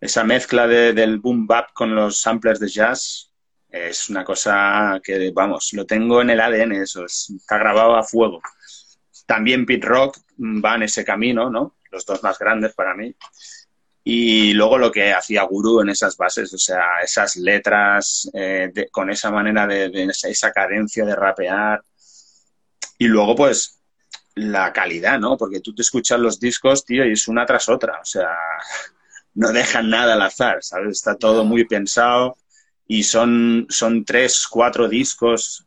esa 0.00 0.24
mezcla 0.24 0.66
de- 0.66 0.94
del 0.94 1.18
boom 1.18 1.46
bap 1.46 1.72
con 1.74 1.94
los 1.94 2.20
samplers 2.20 2.58
de 2.60 2.68
jazz, 2.68 3.32
es 3.68 4.08
una 4.08 4.24
cosa 4.24 4.98
que, 5.04 5.30
vamos, 5.32 5.70
lo 5.74 5.84
tengo 5.84 6.22
en 6.22 6.30
el 6.30 6.40
ADN, 6.40 6.72
eso, 6.82 7.04
es- 7.04 7.30
está 7.36 7.58
grabado 7.58 7.96
a 7.96 8.02
fuego. 8.02 8.40
También 9.26 9.66
Pete 9.66 9.86
Rock 9.86 10.18
va 10.38 10.76
en 10.76 10.84
ese 10.84 11.04
camino, 11.04 11.50
¿no? 11.50 11.76
Los 11.90 12.06
dos 12.06 12.22
más 12.22 12.38
grandes 12.38 12.72
para 12.74 12.94
mí. 12.94 13.14
Y 14.04 14.52
luego 14.54 14.78
lo 14.78 14.90
que 14.90 15.12
hacía 15.12 15.42
Guru 15.44 15.80
en 15.82 15.90
esas 15.90 16.16
bases, 16.16 16.52
o 16.54 16.58
sea, 16.58 16.84
esas 17.02 17.36
letras 17.36 18.28
eh, 18.34 18.70
de- 18.72 18.88
con 18.88 19.10
esa 19.10 19.30
manera 19.30 19.66
de, 19.66 19.90
de 19.90 20.04
esa, 20.04 20.28
esa 20.28 20.52
cadencia 20.52 21.04
de 21.04 21.14
rapear. 21.16 21.82
Y 22.98 23.06
luego, 23.08 23.34
pues, 23.34 23.80
la 24.34 24.72
calidad, 24.72 25.18
¿no? 25.18 25.36
Porque 25.36 25.60
tú 25.60 25.74
te 25.74 25.82
escuchas 25.82 26.20
los 26.20 26.38
discos, 26.40 26.84
tío, 26.84 27.04
y 27.06 27.12
es 27.12 27.28
una 27.28 27.46
tras 27.46 27.68
otra. 27.68 28.00
O 28.00 28.04
sea, 28.04 28.28
no 29.34 29.52
dejan 29.52 29.90
nada 29.90 30.14
al 30.14 30.22
azar, 30.22 30.58
¿sabes? 30.62 30.98
Está 30.98 31.16
todo 31.16 31.44
muy 31.44 31.64
pensado 31.66 32.36
y 32.86 33.04
son, 33.04 33.66
son 33.68 34.04
tres, 34.04 34.46
cuatro 34.48 34.88
discos 34.88 35.66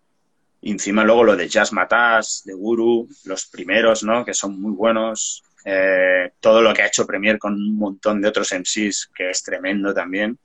encima 0.61 1.03
luego 1.03 1.23
lo 1.25 1.35
de 1.35 1.49
Jazz 1.49 1.73
Matas, 1.73 2.41
de 2.45 2.53
Guru, 2.53 3.07
los 3.25 3.45
primeros, 3.47 4.03
¿no? 4.03 4.23
Que 4.25 4.33
son 4.33 4.61
muy 4.61 4.71
buenos. 4.73 5.43
Eh, 5.65 6.31
todo 6.39 6.61
lo 6.61 6.73
que 6.73 6.81
ha 6.81 6.87
hecho 6.87 7.07
Premier 7.07 7.39
con 7.39 7.53
un 7.53 7.77
montón 7.77 8.21
de 8.21 8.27
otros 8.27 8.51
MCs, 8.51 9.11
que 9.15 9.29
es 9.29 9.43
tremendo 9.43 9.93
también. 9.93 10.37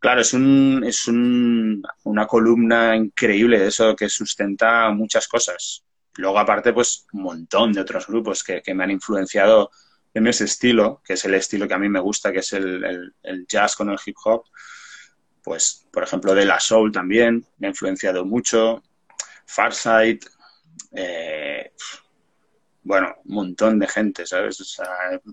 Claro, 0.00 0.20
es, 0.20 0.32
un, 0.32 0.84
es 0.86 1.08
un, 1.08 1.82
una 2.04 2.26
columna 2.26 2.96
increíble 2.96 3.58
de 3.58 3.68
eso 3.68 3.96
que 3.96 4.08
sustenta 4.08 4.90
muchas 4.90 5.26
cosas. 5.26 5.84
Luego, 6.16 6.38
aparte, 6.38 6.72
pues 6.72 7.06
un 7.12 7.22
montón 7.22 7.72
de 7.72 7.80
otros 7.80 8.06
grupos 8.06 8.44
que, 8.44 8.62
que 8.62 8.74
me 8.74 8.84
han 8.84 8.90
influenciado 8.90 9.70
en 10.14 10.26
ese 10.26 10.44
estilo, 10.44 11.02
que 11.04 11.14
es 11.14 11.24
el 11.24 11.34
estilo 11.34 11.66
que 11.66 11.74
a 11.74 11.78
mí 11.78 11.88
me 11.88 12.00
gusta, 12.00 12.32
que 12.32 12.40
es 12.40 12.52
el, 12.52 13.12
el, 13.22 13.46
jazz 13.46 13.76
con 13.76 13.90
el 13.90 13.98
hip 14.04 14.16
hop. 14.24 14.44
Pues, 15.42 15.86
por 15.92 16.02
ejemplo, 16.02 16.34
de 16.34 16.44
la 16.44 16.60
soul 16.60 16.92
también 16.92 17.44
me 17.58 17.68
ha 17.68 17.70
influenciado 17.70 18.24
mucho. 18.24 18.82
Farsight, 19.46 20.24
eh, 20.92 21.72
bueno, 22.88 23.16
un 23.26 23.34
montón 23.34 23.78
de 23.78 23.86
gente, 23.86 24.24
¿sabes? 24.24 24.58
O 24.62 24.64
sea, 24.64 24.86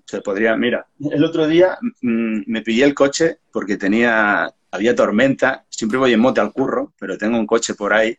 se 0.06 0.20
podría, 0.20 0.58
mira, 0.58 0.86
el 1.10 1.24
otro 1.24 1.48
día 1.48 1.78
mmm, 2.02 2.42
me 2.48 2.62
pillé 2.62 2.84
el 2.84 2.94
coche 2.94 3.40
porque 3.50 3.78
tenía, 3.78 4.54
había 4.72 4.94
tormenta, 4.94 5.66
siempre 5.70 5.98
voy 5.98 6.12
en 6.12 6.20
moto 6.20 6.42
al 6.42 6.52
curro, 6.52 6.92
pero 7.00 7.18
tengo 7.18 7.40
un 7.40 7.48
coche 7.48 7.74
por 7.74 7.94
ahí 7.94 8.18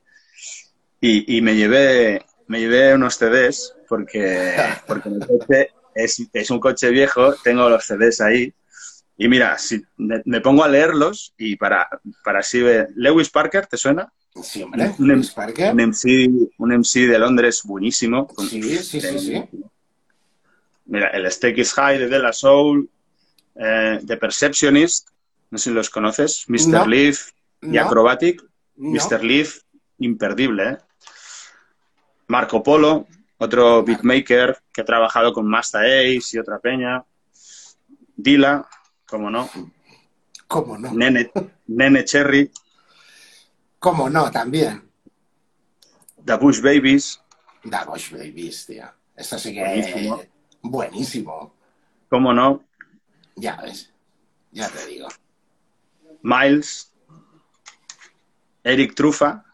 y, 1.03 1.37
y 1.37 1.43
me 1.43 1.55
llevé, 1.55 2.25
me 2.47 2.61
llevé 2.61 2.95
unos 2.95 3.17
CDs 3.17 3.75
porque, 3.87 4.55
porque 4.87 5.11
mi 5.11 5.21
coche 5.21 5.69
es, 5.95 6.27
es, 6.33 6.51
un 6.51 6.59
coche 6.59 6.89
viejo, 6.89 7.35
tengo 7.45 7.69
los 7.69 7.85
CDs 7.85 8.23
ahí 8.23 8.55
y 9.19 9.29
mira, 9.29 9.59
si 9.59 9.83
me, 9.99 10.23
me 10.25 10.41
pongo 10.41 10.65
a 10.65 10.69
leerlos 10.69 11.35
y 11.37 11.57
para, 11.57 11.87
para 12.25 12.39
así 12.39 12.63
ver, 12.63 12.89
Lewis 12.95 13.29
Parker, 13.29 13.67
¿te 13.67 13.77
suena? 13.77 14.11
Sí, 14.43 14.63
hombre. 14.63 14.95
Un, 14.99 15.11
un, 15.11 15.21
MC, 15.21 16.31
un 16.59 16.73
MC 16.73 17.07
de 17.07 17.19
Londres 17.19 17.63
buenísimo. 17.65 18.29
Sí, 18.49 18.63
sí, 18.79 19.01
sí, 19.01 19.19
sí. 19.19 19.43
Mira, 20.87 21.09
el 21.09 21.31
Stake 21.31 21.61
is 21.61 21.73
High 21.73 21.99
de 21.99 22.09
De 22.09 22.19
La 22.19 22.33
Soul, 22.33 22.89
eh, 23.57 24.01
The 24.07 24.17
Perceptionist, 24.17 25.09
no 25.51 25.59
sé 25.59 25.71
si 25.71 25.75
los 25.75 25.91
conoces, 25.91 26.45
Mr. 26.49 26.69
No. 26.69 26.87
Leaf 26.87 27.31
y 27.63 27.69
no. 27.69 27.83
Acrobatic. 27.83 28.43
No. 28.77 28.91
Mr. 28.91 29.25
Leaf, 29.25 29.61
imperdible. 29.99 30.71
¿eh? 30.71 30.79
Marco 32.29 32.63
Polo, 32.63 33.07
otro 33.39 33.83
beatmaker 33.83 34.59
que 34.73 34.81
ha 34.81 34.85
trabajado 34.85 35.33
con 35.33 35.47
Masta 35.47 35.81
Ace 35.81 36.37
y 36.37 36.39
otra 36.39 36.59
peña. 36.59 37.05
Dila, 38.17 38.69
cómo 39.07 39.31
no. 39.31 39.49
¿Cómo 40.47 40.79
no? 40.79 40.93
Nene, 40.93 41.31
Nene 41.67 42.05
Cherry. 42.05 42.51
¿Cómo 43.79 44.09
no? 44.11 44.31
También. 44.31 44.91
The 46.25 46.35
Bush 46.37 46.61
Babies. 46.61 47.21
The 47.63 47.79
Bush 47.87 48.11
Babies, 48.11 48.67
tío. 48.67 48.85
Esto 49.15 49.39
sí 49.39 49.55
que 49.55 49.61
buenísimo. 49.61 50.21
es 50.21 50.29
buenísimo. 50.63 51.55
¿Cómo 52.09 52.33
no? 52.33 52.65
Ya 53.37 53.57
ves. 53.63 53.93
Ya 54.53 54.69
te 54.69 54.87
digo. 54.87 55.09
Miles. 56.23 56.93
Eric 58.65 58.95
Trufa. 58.95 59.45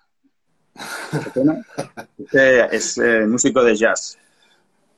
este 2.18 2.74
es 2.74 2.96
eh, 2.98 3.26
músico 3.26 3.62
de 3.62 3.76
jazz. 3.76 4.18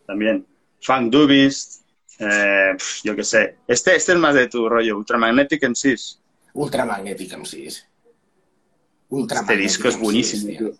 También. 0.07 0.47
Funk 0.81 1.11
Dubis. 1.11 1.83
Eh, 2.19 2.77
yo 3.03 3.17
qué 3.17 3.25
sé. 3.25 3.57
Este, 3.67 3.97
este 3.97 4.13
es 4.13 4.19
más 4.19 4.35
de 4.35 4.47
tu 4.49 4.69
rollo. 4.69 4.97
Ultramagnetic 4.97 5.69
MCs. 5.69 6.21
Ultramagnetic 6.53 7.37
MCs. 7.37 7.87
Este 9.21 9.57
disco 9.57 9.89
es 9.89 9.99
buenísimo. 9.99 10.71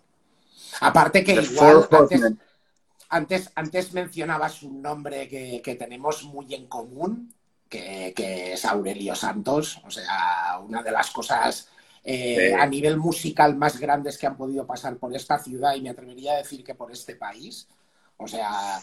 Aparte 0.81 1.23
que 1.23 1.33
The 1.33 1.43
igual 1.43 1.87
antes, 1.91 2.21
antes, 3.09 3.51
antes, 3.55 3.93
mencionabas 3.93 4.63
un 4.63 4.81
nombre 4.81 5.27
que, 5.27 5.61
que 5.63 5.75
tenemos 5.75 6.23
muy 6.23 6.53
en 6.53 6.67
común, 6.67 7.33
que, 7.69 8.13
que, 8.15 8.53
es 8.53 8.65
Aurelio 8.65 9.15
Santos. 9.15 9.79
O 9.85 9.91
sea, 9.91 10.59
una 10.65 10.83
de 10.83 10.91
las 10.91 11.11
cosas 11.11 11.69
eh, 12.03 12.49
sí. 12.49 12.53
a 12.59 12.65
nivel 12.65 12.97
musical 12.97 13.55
más 13.55 13.79
grandes 13.79 14.17
que 14.17 14.27
han 14.27 14.37
podido 14.37 14.65
pasar 14.67 14.97
por 14.97 15.15
esta 15.15 15.39
ciudad 15.39 15.75
y 15.75 15.81
me 15.81 15.89
atrevería 15.89 16.33
a 16.33 16.37
decir 16.37 16.63
que 16.63 16.75
por 16.75 16.91
este 16.91 17.15
país. 17.15 17.67
O 18.17 18.27
sea, 18.27 18.79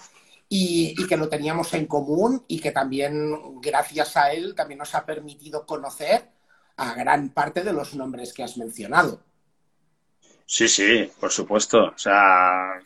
y, 0.49 0.95
y, 0.97 1.07
que 1.07 1.17
lo 1.17 1.29
teníamos 1.29 1.73
en 1.75 1.87
común 1.87 2.45
y 2.49 2.61
que 2.61 2.73
también 2.73 3.61
gracias 3.61 4.17
a 4.17 4.33
él 4.33 4.55
también 4.55 4.79
nos 4.79 4.95
ha 4.95 5.07
permitido 5.07 5.65
conocer 5.67 6.29
a 6.77 6.95
gran 6.95 7.31
parte 7.31 7.63
de 7.63 7.73
los 7.73 7.95
nombres 7.95 8.33
que 8.33 8.43
has 8.43 8.57
mencionado. 8.57 9.21
Sí, 10.47 10.69
sí, 10.69 11.11
por 11.19 11.31
supuesto. 11.31 11.87
O 11.87 11.99
sea, 11.99 12.81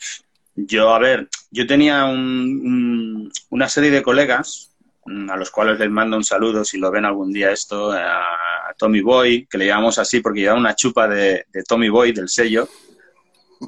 yo, 0.55 0.95
a 0.95 0.99
ver, 0.99 1.29
yo 1.51 1.67
tenía 1.67 2.05
un, 2.07 2.21
un, 2.21 3.33
una 3.51 3.69
serie 3.69 3.91
de 3.91 4.03
colegas 4.03 4.73
mm, 5.05 5.31
a 5.31 5.37
los 5.37 5.51
cuales 5.51 5.79
les 5.79 5.91
mando 5.91 6.17
un 6.17 6.25
saludo 6.25 6.65
si 6.65 6.79
lo 6.79 6.91
ven 6.91 7.05
algún 7.05 7.33
día 7.33 7.51
esto, 7.51 7.93
a 7.93 8.75
Tommy 8.79 9.01
Boy, 9.01 9.47
que 9.47 9.59
le 9.59 9.67
llamamos 9.67 9.99
así 9.99 10.21
porque 10.21 10.41
llevaba 10.41 10.61
una 10.61 10.75
chupa 10.75 11.09
de, 11.09 11.47
de, 11.53 11.63
Tommy 11.65 11.89
Boy 11.89 12.13
del 12.13 12.29
sello, 12.29 12.69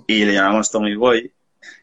y 0.07 0.24
le 0.24 0.35
llamamos 0.35 0.70
Tommy 0.70 0.94
Boy, 0.94 1.33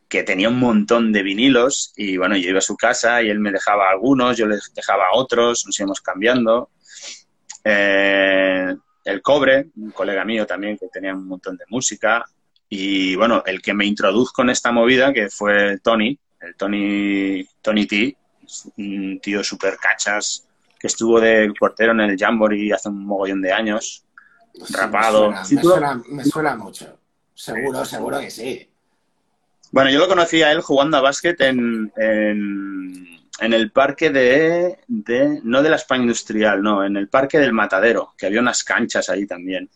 que 0.07 0.23
tenía 0.23 0.49
un 0.49 0.59
montón 0.59 1.11
de 1.11 1.23
vinilos, 1.23 1.93
y 1.95 2.17
bueno, 2.17 2.37
yo 2.37 2.49
iba 2.49 2.59
a 2.59 2.61
su 2.61 2.77
casa 2.77 3.21
y 3.21 3.29
él 3.29 3.39
me 3.39 3.51
dejaba 3.51 3.89
algunos, 3.89 4.37
yo 4.37 4.47
les 4.47 4.73
dejaba 4.73 5.05
otros, 5.13 5.65
nos 5.65 5.79
íbamos 5.79 6.01
cambiando. 6.01 6.69
Eh, 7.63 8.75
el 9.05 9.21
Cobre, 9.21 9.67
un 9.77 9.91
colega 9.91 10.25
mío 10.25 10.45
también 10.45 10.77
que 10.77 10.87
tenía 10.87 11.13
un 11.13 11.27
montón 11.27 11.55
de 11.55 11.65
música. 11.69 12.25
Y 12.67 13.15
bueno, 13.15 13.43
el 13.45 13.61
que 13.61 13.73
me 13.73 13.85
introduzco 13.85 14.41
en 14.41 14.49
esta 14.49 14.71
movida, 14.71 15.13
que 15.13 15.29
fue 15.29 15.79
Tony, 15.79 16.17
el 16.41 16.55
Tony, 16.55 17.47
Tony 17.61 17.85
T, 17.85 18.17
un 18.77 19.19
tío 19.21 19.43
súper 19.43 19.77
cachas, 19.77 20.47
que 20.79 20.87
estuvo 20.87 21.19
de 21.19 21.53
portero 21.57 21.91
en 21.91 22.01
el 22.01 22.17
Jamboree 22.17 22.73
hace 22.73 22.89
un 22.89 23.05
mogollón 23.05 23.41
de 23.41 23.53
años, 23.53 24.03
sí, 24.53 24.73
rapado. 24.73 25.31
Me 25.31 25.35
suena, 25.35 25.45
¿Sí, 25.45 25.55
me, 25.55 25.61
suena, 25.61 26.03
me 26.09 26.25
suena, 26.25 26.55
mucho. 26.55 26.99
Seguro, 27.33 27.85
seguro 27.85 28.19
que 28.19 28.31
sí. 28.31 28.69
Bueno, 29.71 29.91
yo 29.91 29.99
lo 29.99 30.07
conocí 30.07 30.41
a 30.41 30.51
él 30.51 30.61
jugando 30.61 30.97
a 30.97 31.01
básquet 31.01 31.39
en, 31.41 31.91
en 31.97 33.14
en 33.39 33.53
el 33.53 33.71
parque 33.71 34.09
de, 34.09 34.79
de, 34.87 35.41
no 35.43 35.61
de 35.61 35.69
la 35.69 35.75
España 35.75 36.03
Industrial, 36.03 36.61
no, 36.61 36.85
en 36.85 36.95
el 36.97 37.09
parque 37.09 37.39
del 37.39 37.53
Matadero, 37.53 38.13
que 38.17 38.27
había 38.27 38.39
unas 38.39 38.63
canchas 38.63 39.09
ahí 39.09 39.25
también. 39.25 39.69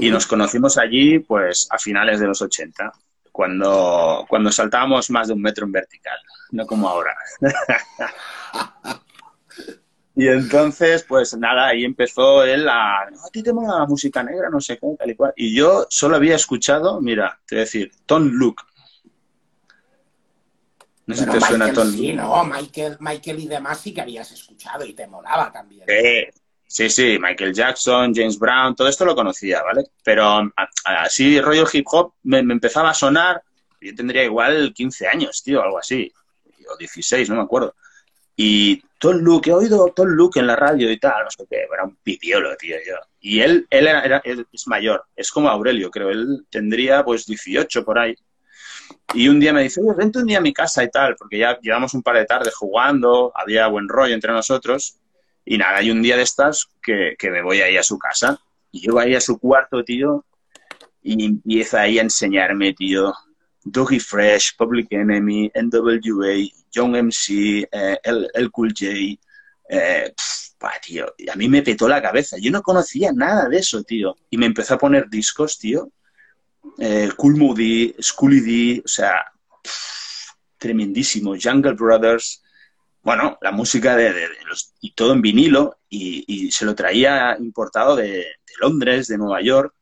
Y 0.00 0.10
nos 0.10 0.26
conocimos 0.26 0.78
allí, 0.78 1.18
pues, 1.18 1.68
a 1.70 1.78
finales 1.78 2.18
de 2.18 2.26
los 2.26 2.40
80, 2.40 2.92
cuando, 3.30 4.24
cuando 4.28 4.50
saltábamos 4.50 5.10
más 5.10 5.28
de 5.28 5.34
un 5.34 5.42
metro 5.42 5.66
en 5.66 5.72
vertical, 5.72 6.16
no 6.52 6.66
como 6.66 6.88
ahora. 6.88 7.14
y 10.16 10.28
entonces, 10.28 11.02
pues 11.02 11.36
nada, 11.36 11.66
ahí 11.66 11.84
empezó 11.84 12.44
él 12.44 12.66
a, 12.68 13.02
a 13.02 13.30
ti 13.30 13.42
te 13.42 13.52
mola 13.52 13.80
la 13.80 13.86
música 13.86 14.22
negra, 14.22 14.48
no 14.48 14.60
sé 14.60 14.78
qué, 14.78 14.86
tal 14.98 15.10
y 15.10 15.16
cual. 15.16 15.32
Y 15.36 15.54
yo 15.54 15.86
solo 15.90 16.16
había 16.16 16.36
escuchado, 16.36 17.00
mira, 17.02 17.38
te 17.46 17.56
voy 17.56 17.60
a 17.60 17.64
decir, 17.64 17.90
Tom 18.06 18.28
Luke, 18.32 18.62
no 21.06 21.14
sé 21.14 21.24
si 21.24 21.26
te 21.26 21.32
Michael, 21.32 21.48
suena 21.48 21.72
Tom. 21.72 21.92
Sí, 21.92 22.12
no, 22.12 22.44
Michael, 22.44 22.96
Michael 23.00 23.38
y 23.40 23.46
demás 23.48 23.80
sí 23.80 23.92
que 23.92 24.00
habías 24.00 24.30
escuchado 24.32 24.84
y 24.84 24.94
te 24.94 25.06
molaba 25.06 25.52
también. 25.52 25.84
Eh, 25.86 26.30
sí, 26.66 26.88
sí, 26.88 27.18
Michael 27.20 27.52
Jackson, 27.52 28.14
James 28.14 28.38
Brown, 28.38 28.74
todo 28.74 28.88
esto 28.88 29.04
lo 29.04 29.14
conocía, 29.14 29.62
¿vale? 29.62 29.84
Pero 30.02 30.50
así, 30.84 31.40
rollo 31.40 31.66
hip 31.72 31.86
hop, 31.90 32.14
me, 32.22 32.42
me, 32.42 32.54
empezaba 32.54 32.90
a 32.90 32.94
sonar, 32.94 33.42
yo 33.80 33.94
tendría 33.94 34.24
igual 34.24 34.72
15 34.74 35.08
años, 35.08 35.42
tío, 35.42 35.62
algo 35.62 35.78
así, 35.78 36.10
o 36.72 36.76
16, 36.76 37.28
no 37.28 37.36
me 37.36 37.42
acuerdo. 37.42 37.74
Y 38.36 38.82
Tom 38.98 39.18
Luke, 39.18 39.50
he 39.50 39.52
oído 39.52 39.92
Tom 39.94 40.08
Luke 40.08 40.40
en 40.40 40.46
la 40.46 40.56
radio 40.56 40.90
y 40.90 40.98
tal, 40.98 41.24
no 41.24 41.30
sé 41.30 41.44
qué, 41.48 41.66
era 41.72 41.84
un 41.84 41.96
pidiolo, 41.96 42.56
tío, 42.56 42.76
yo. 42.86 42.96
Y 43.20 43.40
él, 43.40 43.66
él 43.70 43.86
era, 43.86 44.00
era, 44.00 44.22
es 44.24 44.66
mayor, 44.66 45.04
es 45.14 45.30
como 45.30 45.48
Aurelio, 45.48 45.90
creo, 45.90 46.10
él 46.10 46.46
tendría 46.50 47.04
pues 47.04 47.26
18 47.26 47.84
por 47.84 47.98
ahí. 47.98 48.14
Y 49.12 49.28
un 49.28 49.38
día 49.38 49.52
me 49.52 49.62
dice, 49.62 49.80
oye, 49.80 49.92
vente 49.96 50.18
un 50.18 50.26
día 50.26 50.38
a 50.38 50.40
mi 50.40 50.52
casa 50.52 50.82
y 50.82 50.90
tal, 50.90 51.14
porque 51.16 51.38
ya 51.38 51.58
llevamos 51.60 51.94
un 51.94 52.02
par 52.02 52.16
de 52.16 52.24
tardes 52.24 52.54
jugando, 52.54 53.32
había 53.34 53.66
buen 53.68 53.88
rollo 53.88 54.14
entre 54.14 54.32
nosotros. 54.32 54.98
Y 55.44 55.58
nada, 55.58 55.78
hay 55.78 55.90
un 55.90 56.02
día 56.02 56.16
de 56.16 56.22
estas 56.22 56.68
que, 56.82 57.14
que 57.18 57.30
me 57.30 57.42
voy 57.42 57.60
ahí 57.60 57.76
a 57.76 57.82
su 57.82 57.98
casa. 57.98 58.38
Y 58.72 58.86
yo 58.86 58.98
ahí 58.98 59.14
a 59.14 59.20
su 59.20 59.38
cuarto, 59.38 59.84
tío, 59.84 60.24
y 61.02 61.26
empieza 61.26 61.82
ahí 61.82 61.98
a 61.98 62.02
enseñarme, 62.02 62.72
tío, 62.72 63.12
Doggy 63.62 64.00
Fresh, 64.00 64.56
Public 64.56 64.88
Enemy, 64.90 65.52
NWA, 65.54 66.34
Young 66.72 66.96
MC, 66.96 67.68
eh, 67.70 67.98
el, 68.02 68.28
el 68.34 68.50
Cool 68.50 68.74
J. 68.76 69.18
Eh, 69.68 70.12
bah, 70.60 70.72
tío, 70.84 71.06
a 71.32 71.36
mí 71.36 71.48
me 71.48 71.62
petó 71.62 71.88
la 71.88 72.02
cabeza. 72.02 72.36
Yo 72.38 72.50
no 72.50 72.62
conocía 72.62 73.12
nada 73.12 73.48
de 73.48 73.58
eso, 73.58 73.82
tío. 73.82 74.16
Y 74.30 74.38
me 74.38 74.46
empezó 74.46 74.74
a 74.74 74.78
poner 74.78 75.08
discos, 75.08 75.58
tío, 75.58 75.90
eh, 76.78 77.10
Cool 77.16 77.36
Moody, 77.36 77.94
Schooly 78.00 78.40
D, 78.40 78.82
o 78.84 78.88
sea, 78.88 79.24
pff, 79.62 80.32
tremendísimo, 80.58 81.34
Jungle 81.40 81.74
Brothers, 81.74 82.42
bueno, 83.02 83.38
la 83.42 83.52
música 83.52 83.96
de, 83.96 84.12
de, 84.12 84.20
de 84.28 84.44
los, 84.46 84.72
y 84.80 84.92
todo 84.92 85.12
en 85.12 85.20
vinilo, 85.20 85.78
y, 85.88 86.24
y, 86.26 86.50
se 86.50 86.64
lo 86.64 86.74
traía 86.74 87.36
importado 87.38 87.94
de, 87.96 88.06
de, 88.06 88.54
Londres, 88.60 89.08
de 89.08 89.18
Nueva 89.18 89.42
York, 89.42 89.74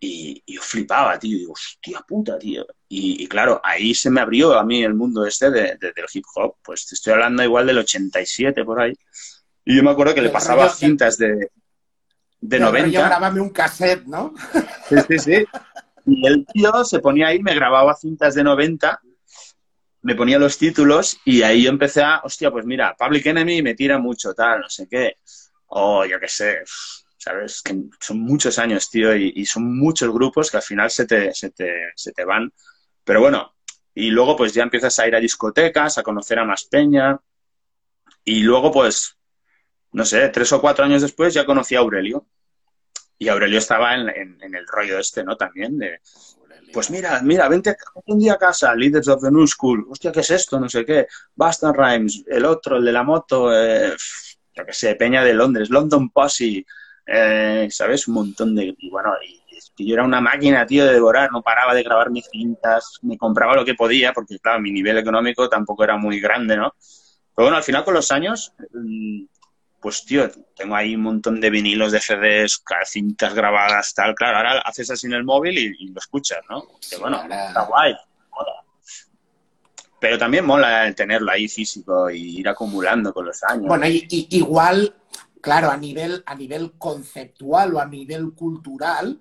Y, 0.00 0.42
yo 0.46 0.60
flipaba, 0.60 1.16
tío. 1.18 1.36
Y 1.36 1.40
digo, 1.40 1.52
hostia 1.52 2.00
puta, 2.06 2.38
tío. 2.38 2.66
Y, 2.88 3.26
claro, 3.28 3.60
ahí 3.62 3.94
se 3.94 4.10
me 4.10 4.20
abrió 4.20 4.58
a 4.58 4.64
mí 4.64 4.82
el 4.82 4.94
mundo 4.94 5.24
este 5.24 5.50
de, 5.50 5.76
del 5.80 6.06
hip 6.12 6.24
hop. 6.34 6.56
Pues 6.62 6.86
te 6.86 6.96
estoy 6.96 7.12
hablando 7.12 7.44
igual 7.44 7.66
del 7.66 7.78
87 7.78 8.64
por 8.64 8.80
ahí. 8.80 8.94
Y 9.64 9.76
yo 9.76 9.82
me 9.84 9.92
acuerdo 9.92 10.14
que 10.14 10.22
le 10.22 10.30
pasaba 10.30 10.68
cintas 10.68 11.16
de, 11.18 11.50
de 12.42 12.58
90. 12.60 12.90
Yo 12.90 13.00
grabame 13.00 13.40
un 13.40 13.50
cassette, 13.50 14.04
¿no? 14.04 14.34
Sí, 14.88 14.96
sí, 15.08 15.18
sí. 15.18 15.46
Y 16.04 16.26
el 16.26 16.44
tío 16.44 16.84
se 16.84 16.98
ponía 16.98 17.28
ahí, 17.28 17.40
me 17.40 17.54
grababa 17.54 17.94
cintas 17.94 18.34
de 18.34 18.42
90, 18.42 19.00
me 20.02 20.16
ponía 20.16 20.38
los 20.38 20.58
títulos 20.58 21.18
y 21.24 21.42
ahí 21.42 21.62
yo 21.62 21.70
empecé 21.70 22.02
a, 22.02 22.20
hostia, 22.24 22.50
pues 22.50 22.66
mira, 22.66 22.96
Public 22.98 23.26
Enemy 23.26 23.62
me 23.62 23.74
tira 23.74 23.98
mucho, 23.98 24.34
tal, 24.34 24.60
no 24.60 24.68
sé 24.68 24.88
qué. 24.88 25.18
O 25.68 26.04
yo 26.04 26.18
qué 26.18 26.28
sé, 26.28 26.62
¿sabes? 27.16 27.62
Que 27.62 27.76
son 28.00 28.20
muchos 28.20 28.58
años, 28.58 28.90
tío, 28.90 29.14
y, 29.16 29.46
son 29.46 29.78
muchos 29.78 30.12
grupos 30.12 30.50
que 30.50 30.56
al 30.56 30.62
final 30.64 30.90
se 30.90 31.06
te, 31.06 31.32
se 31.32 31.50
te, 31.50 31.92
se 31.94 32.12
te 32.12 32.24
van. 32.24 32.52
Pero 33.04 33.20
bueno, 33.20 33.54
y 33.94 34.10
luego 34.10 34.36
pues 34.36 34.52
ya 34.52 34.64
empiezas 34.64 34.98
a 34.98 35.06
ir 35.06 35.14
a 35.14 35.20
discotecas, 35.20 35.96
a 35.96 36.02
conocer 36.02 36.40
a 36.40 36.44
más 36.44 36.64
peña. 36.64 37.20
Y 38.24 38.40
luego 38.40 38.72
pues, 38.72 39.16
no 39.92 40.04
sé, 40.04 40.28
tres 40.28 40.52
o 40.52 40.60
cuatro 40.60 40.84
años 40.84 41.02
después 41.02 41.34
ya 41.34 41.46
conocí 41.46 41.74
a 41.74 41.80
Aurelio. 41.80 42.26
Y 43.18 43.28
Aurelio 43.28 43.58
estaba 43.58 43.94
en, 43.94 44.08
en, 44.08 44.54
el 44.54 44.66
rollo 44.66 44.98
este, 44.98 45.22
¿no? 45.22 45.36
También 45.36 45.78
de, 45.78 46.00
pues 46.72 46.90
mira, 46.90 47.20
mira, 47.22 47.48
vente 47.48 47.76
un 48.06 48.18
día 48.18 48.34
a 48.34 48.38
casa, 48.38 48.74
Leaders 48.74 49.08
of 49.08 49.22
the 49.22 49.30
New 49.30 49.46
School, 49.46 49.86
hostia, 49.90 50.10
¿qué 50.10 50.20
es 50.20 50.30
esto? 50.30 50.58
No 50.58 50.68
sé 50.68 50.84
qué, 50.84 51.06
Boston 51.34 51.74
Rhymes, 51.74 52.24
el 52.26 52.44
otro, 52.44 52.78
el 52.78 52.84
de 52.84 52.92
la 52.92 53.02
moto, 53.02 53.52
eh, 53.54 53.94
yo 54.54 54.66
qué 54.66 54.72
sé, 54.72 54.94
Peña 54.96 55.22
de 55.22 55.34
Londres, 55.34 55.70
London 55.70 56.10
Posse, 56.10 56.64
eh, 57.06 57.68
¿sabes? 57.70 58.08
Un 58.08 58.14
montón 58.14 58.54
de... 58.54 58.74
Y 58.78 58.90
bueno, 58.90 59.12
y, 59.24 59.40
yo 59.78 59.94
era 59.94 60.04
una 60.04 60.20
máquina, 60.20 60.66
tío, 60.66 60.84
de 60.84 60.92
devorar, 60.92 61.30
no 61.32 61.42
paraba 61.42 61.74
de 61.74 61.82
grabar 61.82 62.10
mis 62.10 62.28
cintas, 62.30 62.98
me 63.02 63.16
compraba 63.16 63.54
lo 63.54 63.64
que 63.64 63.74
podía, 63.74 64.12
porque 64.12 64.38
claro, 64.38 64.60
mi 64.60 64.70
nivel 64.70 64.98
económico 64.98 65.48
tampoco 65.48 65.84
era 65.84 65.96
muy 65.96 66.20
grande, 66.20 66.56
¿no? 66.56 66.74
Pero 67.34 67.46
bueno, 67.46 67.56
al 67.56 67.62
final 67.62 67.84
con 67.84 67.94
los 67.94 68.10
años, 68.12 68.52
mm, 68.72 69.24
pues 69.82 70.04
tío, 70.04 70.30
tengo 70.54 70.76
ahí 70.76 70.94
un 70.94 71.02
montón 71.02 71.40
de 71.40 71.50
vinilos 71.50 71.90
de 71.90 72.00
CDs, 72.00 72.62
cintas 72.86 73.34
grabadas, 73.34 73.92
tal, 73.92 74.14
claro, 74.14 74.36
ahora 74.36 74.60
haces 74.60 74.88
así 74.92 75.08
en 75.08 75.14
el 75.14 75.24
móvil 75.24 75.58
y, 75.58 75.88
lo 75.88 75.98
escuchas, 75.98 76.38
¿no? 76.48 76.68
Que 76.88 76.96
bueno, 76.96 77.20
está 77.24 77.64
guay, 77.64 77.94
Pero 80.00 80.16
también 80.16 80.46
mola 80.46 80.94
tenerlo 80.94 81.32
ahí 81.32 81.48
físico 81.48 82.08
y 82.08 82.38
ir 82.38 82.48
acumulando 82.48 83.12
con 83.12 83.26
los 83.26 83.42
años. 83.42 83.66
Bueno, 83.66 83.88
y, 83.88 84.06
igual, 84.30 84.94
claro, 85.40 85.68
a 85.68 85.76
nivel, 85.76 86.22
a 86.26 86.36
nivel 86.36 86.72
conceptual 86.78 87.74
o 87.74 87.80
a 87.80 87.86
nivel 87.86 88.34
cultural, 88.34 89.20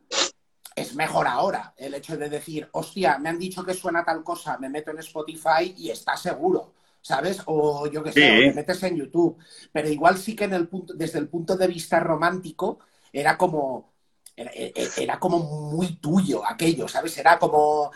es 0.76 0.93
mejor 0.93 1.28
ahora 1.28 1.74
el 1.76 1.95
hecho 1.95 2.15
de 2.17 2.30
decir, 2.30 2.69
hostia, 2.74 3.17
me 3.17 3.30
han 3.30 3.39
dicho 3.39 3.63
que 3.63 3.74
suena 3.74 4.06
tal 4.06 4.24
cosa, 4.24 4.60
me 4.60 4.69
meto 4.69 4.91
en 4.91 5.00
Spotify 5.00 5.74
y 5.76 5.89
está 5.89 6.15
seguro. 6.15 6.76
¿Sabes? 7.02 7.42
O 7.46 7.88
yo 7.88 8.04
qué 8.04 8.12
sé, 8.12 8.22
te 8.22 8.54
metes 8.54 8.84
en 8.84 8.98
YouTube. 8.98 9.38
Pero 9.72 9.90
igual 9.90 10.18
sí 10.18 10.36
que 10.36 10.46
en 10.46 10.54
el 10.54 10.68
punto, 10.68 10.94
desde 10.94 11.20
el 11.20 11.28
punto 11.28 11.58
de 11.58 11.68
vista 11.68 12.00
romántico 12.00 12.80
era 13.12 13.38
como, 13.38 13.92
era, 14.36 15.20
como 15.20 15.40
muy 15.72 15.96
tuyo 15.98 16.46
aquello, 16.46 16.88
¿sabes? 16.88 17.18
Era 17.18 17.38
como, 17.38 17.92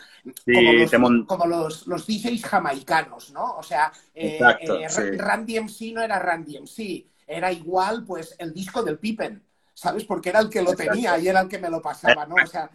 como, 1.26 1.46
los, 1.46 1.86
los, 1.86 2.06
DJs 2.06 2.44
jamaicanos, 2.44 3.32
¿no? 3.32 3.56
O 3.56 3.62
sea, 3.62 3.92
eh, 4.14 4.38
eh, 4.60 5.16
Randy 5.18 5.60
MC 5.60 5.92
no 5.92 6.02
era 6.02 6.18
Randy 6.18 6.58
MC, 6.58 7.06
era 7.26 7.50
igual 7.50 8.04
pues 8.04 8.34
el 8.38 8.52
disco 8.52 8.82
del 8.82 8.98
Pippen, 8.98 9.42
¿sabes? 9.72 10.04
Porque 10.04 10.28
era 10.28 10.40
el 10.40 10.50
que 10.50 10.62
lo 10.62 10.74
tenía 10.74 11.18
y 11.18 11.28
era 11.28 11.40
el 11.40 11.48
que 11.48 11.58
me 11.58 11.70
lo 11.70 11.80
pasaba, 11.80 12.26
¿no? 12.26 12.34
O 12.34 12.46
sea... 12.46 12.70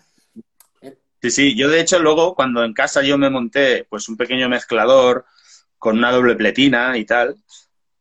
Sí, 1.22 1.30
sí, 1.30 1.56
yo 1.56 1.70
de 1.70 1.80
hecho 1.80 2.00
luego 2.00 2.34
cuando 2.34 2.64
en 2.64 2.74
casa 2.74 3.04
yo 3.04 3.16
me 3.16 3.30
monté 3.30 3.86
pues 3.88 4.10
un 4.10 4.18
pequeño 4.18 4.50
mezclador, 4.50 5.26
con 5.82 5.98
una 5.98 6.12
doble 6.12 6.36
pletina 6.36 6.96
y 6.96 7.06
tal, 7.06 7.36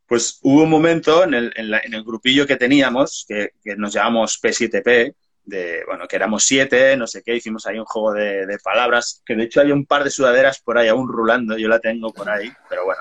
pues 0.06 0.38
hubo 0.42 0.64
un 0.64 0.68
momento 0.68 1.24
en 1.24 1.32
el, 1.32 1.52
en, 1.56 1.94
el 1.94 2.04
grupillo 2.04 2.46
que 2.46 2.56
teníamos, 2.56 3.24
que, 3.26 3.52
nos 3.78 3.94
llamamos 3.94 4.38
P7P, 4.38 5.14
de, 5.44 5.82
bueno, 5.86 6.06
que 6.06 6.16
éramos 6.16 6.44
siete, 6.44 6.94
no 6.98 7.06
sé 7.06 7.22
qué, 7.22 7.36
hicimos 7.36 7.66
ahí 7.66 7.78
un 7.78 7.86
juego 7.86 8.12
de, 8.12 8.58
palabras, 8.62 9.22
que 9.24 9.34
de 9.34 9.44
hecho 9.44 9.62
hay 9.62 9.72
un 9.72 9.86
par 9.86 10.04
de 10.04 10.10
sudaderas 10.10 10.60
por 10.60 10.76
ahí 10.76 10.88
aún 10.88 11.08
rulando, 11.08 11.56
yo 11.56 11.68
la 11.68 11.80
tengo 11.80 12.12
por 12.12 12.28
ahí, 12.28 12.52
pero 12.68 12.84
bueno. 12.84 13.00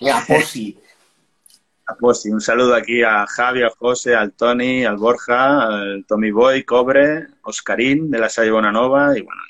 La 0.00 0.24
Posi. 0.26 0.76
La 1.86 1.94
Posi. 1.94 2.30
Un 2.30 2.40
saludo 2.40 2.74
aquí 2.74 3.04
a 3.04 3.24
Javi, 3.24 3.62
a 3.62 3.70
José, 3.70 4.16
al 4.16 4.32
Tony, 4.32 4.84
al 4.84 4.96
Borja, 4.96 5.68
al 5.68 6.04
Tommy 6.08 6.32
Boy, 6.32 6.64
Cobre, 6.64 7.28
Oscarín 7.42 8.10
de 8.10 8.18
la 8.18 8.28
Salle 8.28 8.50
Bonanova 8.50 9.16
y 9.16 9.22
bueno, 9.22 9.42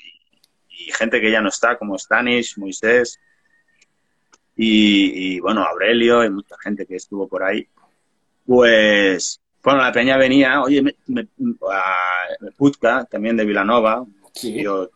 y, 0.69 0.89
y 0.89 0.91
gente 0.91 1.19
que 1.19 1.31
ya 1.31 1.41
no 1.41 1.49
está, 1.49 1.75
como 1.79 1.97
Stanis, 1.97 2.55
Moisés, 2.59 3.19
y, 4.55 5.39
bueno, 5.39 5.63
Aurelio 5.63 6.23
y 6.23 6.29
mucha 6.29 6.55
gente 6.61 6.85
que 6.85 6.95
estuvo 6.95 7.27
por 7.27 7.43
ahí, 7.43 7.67
pues, 8.45 9.41
bueno, 9.63 9.81
la 9.81 9.91
peña 9.91 10.17
venía, 10.17 10.61
oye, 10.61 10.81
me, 10.81 10.95
me, 11.07 11.27
Putka, 12.55 13.05
también 13.05 13.35
de 13.35 13.45
Vilanova, 13.45 14.05
yo, 14.41 14.89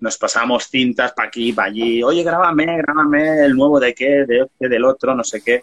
nos 0.00 0.16
pasamos 0.16 0.68
cintas 0.68 1.12
para 1.12 1.28
aquí, 1.28 1.52
para 1.52 1.68
allí, 1.68 2.02
oye, 2.02 2.22
grábame, 2.22 2.78
grábame 2.78 3.44
el 3.44 3.54
nuevo 3.54 3.80
de 3.80 3.94
qué, 3.94 4.24
de 4.26 4.42
este, 4.42 4.68
del 4.68 4.84
otro, 4.84 5.14
no 5.14 5.24
sé 5.24 5.42
qué. 5.42 5.62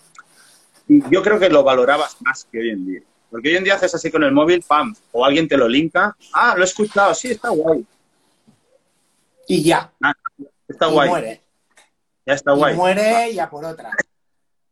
Y 0.87 1.01
yo 1.09 1.23
creo 1.23 1.39
que 1.39 1.49
lo 1.49 1.63
valorabas 1.63 2.17
más 2.21 2.45
que 2.51 2.59
hoy 2.59 2.69
en 2.69 2.85
día. 2.85 3.01
Porque 3.31 3.49
hoy 3.49 3.55
en 3.55 3.63
día 3.63 3.75
haces 3.75 3.95
así 3.95 4.11
con 4.11 4.23
el 4.23 4.31
móvil, 4.31 4.63
pam, 4.67 4.93
o 5.11 5.25
alguien 5.25 5.47
te 5.47 5.57
lo 5.57 5.67
linka, 5.67 6.15
ah, 6.33 6.53
lo 6.55 6.61
he 6.61 6.65
escuchado, 6.65 7.13
sí, 7.13 7.31
está 7.31 7.49
guay. 7.49 7.85
Y 9.47 9.63
ya. 9.63 9.91
Ah, 10.01 10.13
está 10.67 10.87
guay. 10.87 11.39
Ya 12.25 12.33
está 12.33 12.53
guay. 12.53 12.73
Y 12.73 12.77
muere 12.77 13.33
ya 13.33 13.49
por 13.49 13.63
otra. 13.65 13.91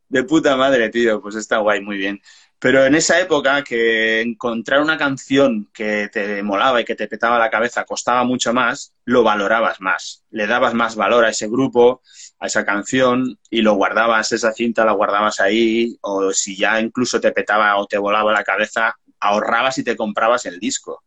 De 0.09 0.23
puta 0.23 0.55
madre, 0.55 0.89
tío, 0.89 1.21
pues 1.21 1.35
está 1.35 1.57
guay, 1.57 1.81
muy 1.81 1.97
bien. 1.97 2.21
Pero 2.59 2.85
en 2.85 2.95
esa 2.95 3.19
época 3.19 3.63
que 3.63 4.21
encontrar 4.21 4.81
una 4.81 4.97
canción 4.97 5.69
que 5.73 6.07
te 6.07 6.41
molaba 6.43 6.79
y 6.79 6.85
que 6.85 6.95
te 6.95 7.07
petaba 7.07 7.37
la 7.37 7.49
cabeza 7.49 7.83
costaba 7.83 8.23
mucho 8.23 8.53
más, 8.53 8.93
lo 9.03 9.23
valorabas 9.23 9.81
más. 9.81 10.23
Le 10.29 10.47
dabas 10.47 10.73
más 10.73 10.95
valor 10.95 11.25
a 11.25 11.29
ese 11.29 11.47
grupo, 11.47 12.01
a 12.39 12.47
esa 12.47 12.63
canción 12.63 13.37
y 13.49 13.61
lo 13.61 13.73
guardabas, 13.73 14.31
esa 14.31 14.53
cinta 14.53 14.85
la 14.85 14.93
guardabas 14.93 15.39
ahí 15.41 15.97
o 16.01 16.31
si 16.31 16.55
ya 16.55 16.79
incluso 16.79 17.19
te 17.19 17.31
petaba 17.31 17.75
o 17.77 17.85
te 17.85 17.97
volaba 17.97 18.31
la 18.31 18.43
cabeza, 18.43 18.95
ahorrabas 19.19 19.77
y 19.79 19.83
te 19.83 19.97
comprabas 19.97 20.45
el 20.45 20.59
disco, 20.59 21.03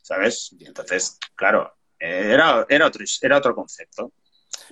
¿sabes? 0.00 0.56
Y 0.58 0.64
entonces, 0.64 1.18
claro, 1.34 1.74
era, 1.98 2.64
era, 2.68 2.86
otro, 2.86 3.04
era 3.20 3.36
otro 3.36 3.54
concepto 3.54 4.12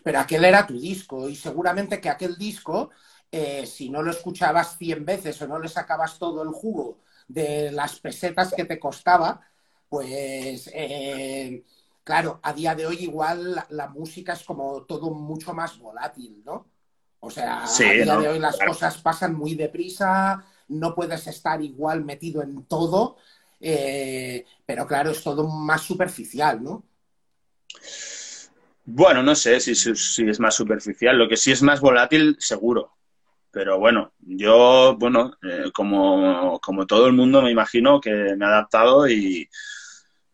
pero 0.03 0.21
aquel 0.21 0.45
era 0.45 0.67
tu 0.67 0.79
disco 0.79 1.29
y 1.29 1.37
seguramente 1.37 2.01
que 2.01 2.09
aquel 2.09 2.37
disco, 2.37 2.91
eh, 3.31 3.67
si 3.67 3.91
no 3.91 4.03
lo 4.03 4.11
escuchabas 4.11 4.77
100 4.79 5.05
veces 5.05 5.41
o 5.43 5.47
no 5.47 5.59
le 5.59 5.69
sacabas 5.69 6.19
todo 6.19 6.43
el 6.43 6.51
jugo 6.51 7.01
de 7.29 7.71
las 7.73 8.01
pesetas 8.01 8.53
que 8.55 8.65
te 8.65 8.79
costaba, 8.79 9.41
pues 9.89 10.71
eh, 10.73 11.65
claro, 12.05 12.41
a 12.43 12.53
día 12.53 12.75
de 12.75 12.87
hoy 12.87 12.97
igual 13.01 13.65
la, 13.71 13.89
música 13.89 14.33
es 14.33 14.45
como 14.45 14.83
todo 14.83 15.11
mucho 15.11 15.53
más 15.55 15.79
volátil, 15.79 16.43
¿no? 16.45 16.67
O 17.21 17.31
sea, 17.31 17.65
a 17.65 17.79
día 17.79 18.17
de 18.17 18.29
hoy 18.29 18.39
las 18.39 18.59
cosas 18.59 18.99
pasan 18.99 19.35
muy 19.35 19.55
deprisa, 19.55 20.45
no 20.69 20.95
puedes 20.95 21.27
estar 21.27 21.63
igual 21.63 22.05
metido 22.05 22.43
en 22.43 22.65
todo, 22.65 23.17
eh, 23.61 24.45
pero 24.67 24.87
claro, 24.87 25.11
es 25.11 25.23
todo 25.23 25.47
más 25.47 25.83
superficial, 25.83 26.63
¿no? 26.63 26.85
Bueno, 28.85 29.23
no 29.23 29.35
sé 29.35 29.61
si, 29.61 29.73
es 29.73 30.41
más 30.41 30.55
superficial. 30.55 31.17
Lo 31.17 31.29
que 31.29 31.37
sí 31.37 31.53
es 31.53 31.63
más 31.63 31.81
volátil, 31.81 32.37
seguro. 32.39 32.93
Pero 33.51 33.79
bueno, 33.79 34.13
yo, 34.21 34.97
bueno, 34.99 35.37
eh, 35.43 35.71
como, 35.75 36.59
como, 36.61 36.87
todo 36.87 37.07
el 37.07 37.13
mundo 37.13 37.43
me 37.43 37.51
imagino 37.51 38.01
que 38.01 38.11
me 38.11 38.45
he 38.45 38.49
adaptado 38.49 39.09
y, 39.09 39.49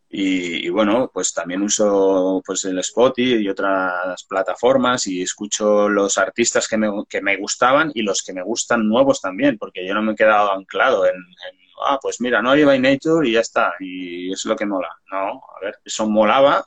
y, 0.09 0.69
bueno, 0.71 1.11
pues 1.13 1.35
también 1.35 1.63
uso 1.63 2.43
pues 2.47 2.65
el 2.65 2.79
Spotify 2.79 3.43
y 3.43 3.49
otras 3.49 4.25
plataformas 4.25 5.07
y 5.09 5.23
escucho 5.23 5.89
los 5.89 6.17
artistas 6.17 6.69
que 6.69 6.79
me, 6.79 6.89
que 7.09 7.21
me 7.21 7.37
gustaban 7.37 7.91
y 7.95 8.03
los 8.03 8.23
que 8.23 8.33
me 8.33 8.43
gustan 8.43 8.89
nuevos 8.89 9.21
también, 9.21 9.59
porque 9.59 9.87
yo 9.87 9.95
no 9.95 10.03
me 10.03 10.13
he 10.13 10.17
quedado 10.17 10.53
anclado 10.53 11.05
en, 11.07 11.17
en 11.17 11.59
ah, 11.89 11.99
pues 12.01 12.21
mira, 12.21 12.41
no 12.41 12.51
by 12.51 12.79
Nature 12.79 13.29
y 13.29 13.33
ya 13.33 13.41
está, 13.41 13.75
y 13.81 14.33
es 14.33 14.45
lo 14.45 14.57
que 14.57 14.67
mola. 14.67 14.91
No, 15.11 15.43
a 15.57 15.61
ver, 15.61 15.79
eso 15.85 16.09
molaba 16.09 16.65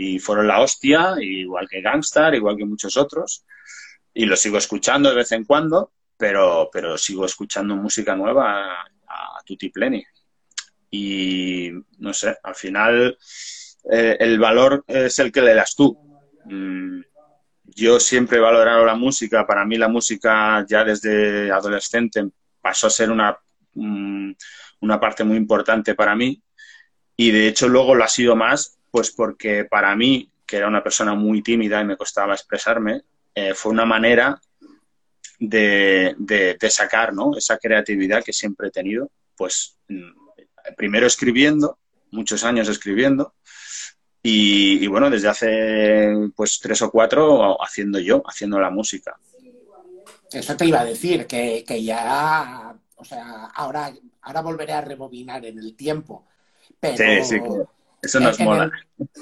y 0.00 0.20
fueron 0.20 0.46
la 0.46 0.60
hostia, 0.60 1.16
igual 1.18 1.68
que 1.68 1.80
Gangstar, 1.80 2.32
igual 2.32 2.56
que 2.56 2.64
muchos 2.64 2.96
otros, 2.96 3.44
y 4.14 4.26
lo 4.26 4.36
sigo 4.36 4.56
escuchando 4.56 5.08
de 5.08 5.16
vez 5.16 5.32
en 5.32 5.44
cuando, 5.44 5.90
pero, 6.16 6.70
pero 6.72 6.96
sigo 6.96 7.26
escuchando 7.26 7.74
música 7.74 8.14
nueva 8.14 8.80
a, 8.80 9.42
tutti 9.44 9.70
pleni. 9.70 10.04
Y 10.92 11.72
no 11.98 12.12
sé, 12.12 12.36
al 12.44 12.54
final 12.54 13.18
eh, 13.90 14.16
el 14.20 14.38
valor 14.38 14.84
es 14.86 15.18
el 15.18 15.32
que 15.32 15.42
le 15.42 15.54
das 15.54 15.74
tú. 15.74 15.98
Mm, 16.44 17.00
yo 17.64 17.98
siempre 17.98 18.38
he 18.38 18.40
valorado 18.40 18.86
la 18.86 18.94
música, 18.94 19.48
para 19.48 19.64
mí 19.64 19.76
la 19.78 19.88
música 19.88 20.64
ya 20.68 20.84
desde 20.84 21.50
adolescente 21.50 22.24
pasó 22.60 22.86
a 22.86 22.90
ser 22.90 23.10
una, 23.10 23.36
mm, 23.74 24.30
una 24.82 25.00
parte 25.00 25.24
muy 25.24 25.36
importante 25.36 25.96
para 25.96 26.14
mí 26.14 26.40
Y 27.16 27.32
de 27.32 27.48
hecho 27.48 27.68
luego 27.68 27.96
lo 27.96 28.04
ha 28.04 28.08
sido 28.08 28.36
más, 28.36 28.77
pues 28.90 29.10
porque 29.10 29.64
para 29.64 29.94
mí, 29.94 30.30
que 30.46 30.56
era 30.56 30.68
una 30.68 30.82
persona 30.82 31.14
muy 31.14 31.42
tímida 31.42 31.80
y 31.80 31.84
me 31.84 31.96
costaba 31.96 32.34
expresarme, 32.34 33.02
eh, 33.34 33.54
fue 33.54 33.72
una 33.72 33.84
manera 33.84 34.40
de, 35.38 36.14
de, 36.18 36.70
sacar 36.70 37.14
¿no? 37.14 37.36
esa 37.36 37.58
creatividad 37.58 38.24
que 38.24 38.32
siempre 38.32 38.68
he 38.68 38.70
tenido, 38.70 39.10
pues 39.36 39.76
mm, 39.88 40.10
primero 40.76 41.06
escribiendo, 41.06 41.78
muchos 42.10 42.44
años 42.44 42.68
escribiendo, 42.68 43.34
y, 44.20 44.86
bueno, 44.88 45.08
desde 45.08 45.28
hace 45.28 46.30
pues 46.34 46.58
tres 46.60 46.82
o 46.82 46.90
cuatro 46.90 47.62
haciendo 47.62 47.98
yo, 47.98 48.22
haciendo 48.26 48.58
la 48.60 48.68
música. 48.68 49.16
Eso 50.30 50.56
te 50.56 50.66
iba 50.66 50.80
a 50.80 50.84
decir, 50.84 51.26
que, 51.26 51.64
que 51.66 51.82
ya, 51.82 52.74
o 52.96 53.04
sea, 53.04 53.46
ahora, 53.54 53.94
ahora 54.22 54.42
volveré 54.42 54.72
a 54.74 54.82
rebobinar 54.82 55.46
en 55.46 55.58
el 55.58 55.74
tiempo. 55.74 56.26
Pero 56.78 56.96
sí, 56.96 57.24
sí, 57.24 57.40
eso 58.08 58.20
nos 58.20 58.40
mola. 58.40 58.70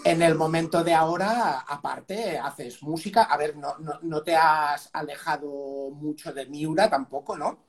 en 0.05 0.23
el 0.23 0.35
momento 0.35 0.83
de 0.83 0.95
ahora, 0.95 1.61
aparte, 1.61 2.39
haces 2.39 2.83
música. 2.83 3.25
A 3.25 3.37
ver, 3.37 3.57
no, 3.57 3.77
no, 3.79 3.99
no 4.03 4.23
te 4.23 4.35
has 4.35 4.89
alejado 4.93 5.91
mucho 5.91 6.33
de 6.33 6.47
Miura 6.47 6.89
tampoco, 6.89 7.37
¿no? 7.37 7.67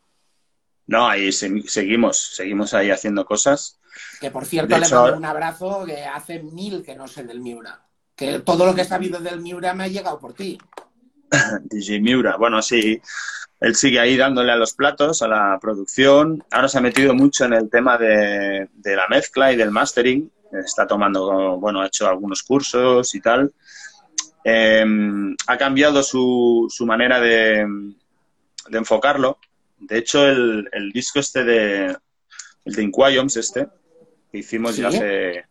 No, 0.88 1.08
ahí 1.08 1.32
seguimos, 1.32 2.36
seguimos 2.36 2.74
ahí 2.74 2.92
haciendo 2.92 3.26
cosas. 3.26 3.80
Que 4.22 4.32
por 4.32 4.46
cierto, 4.46 4.78
le 4.78 4.88
mando 4.88 5.18
un 5.18 5.26
abrazo 5.26 5.84
que 5.86 6.06
hace 6.06 6.42
mil 6.42 6.84
que 6.84 6.96
no 6.96 7.08
sé 7.08 7.24
del 7.24 7.42
Miura. 7.42 7.84
Que 8.16 8.40
todo 8.40 8.66
lo 8.66 8.74
que 8.74 8.82
he 8.82 8.86
sabido 8.86 9.20
del 9.20 9.42
Miura 9.42 9.74
me 9.74 9.84
ha 9.84 9.88
llegado 9.88 10.18
por 10.20 10.34
ti. 10.34 10.58
DJ 11.64 12.00
Miura, 12.00 12.38
bueno, 12.38 12.62
sí. 12.62 13.02
Él 13.60 13.76
sigue 13.76 14.00
ahí 14.00 14.16
dándole 14.16 14.52
a 14.52 14.56
los 14.56 14.74
platos, 14.74 15.22
a 15.22 15.28
la 15.28 15.58
producción. 15.60 16.44
Ahora 16.52 16.70
se 16.70 16.78
ha 16.78 16.82
metido 16.82 17.16
mucho 17.16 17.46
en 17.46 17.54
el 17.54 17.70
tema 17.70 17.98
de, 17.98 18.70
la 18.84 19.08
mezcla 19.10 19.52
y 19.52 19.56
del 19.56 19.72
mastering. 19.72 20.32
Está 20.52 20.88
tomando, 20.88 21.58
bueno, 21.60 21.82
ha 21.82 21.88
hecho 21.88 22.08
algunos 22.08 22.44
cursos 22.44 23.14
y 23.16 23.22
tal. 23.22 23.54
Em, 24.44 25.36
ha 25.48 25.58
cambiado 25.58 26.02
su, 26.04 26.68
su 26.70 26.86
manera 26.86 27.20
de, 27.20 27.66
de 28.70 28.78
enfocarlo 28.78 29.38
de 29.80 29.98
hecho, 29.98 30.28
el, 30.28 30.92
disco 30.94 31.20
este 31.20 31.44
de, 31.44 31.96
el 32.66 32.74
de 32.74 32.84
Inquiums, 32.84 33.38
este, 33.38 33.68
que 34.32 34.40
hicimos 34.40 34.76
ya 34.78 34.88
hace, 34.88 35.46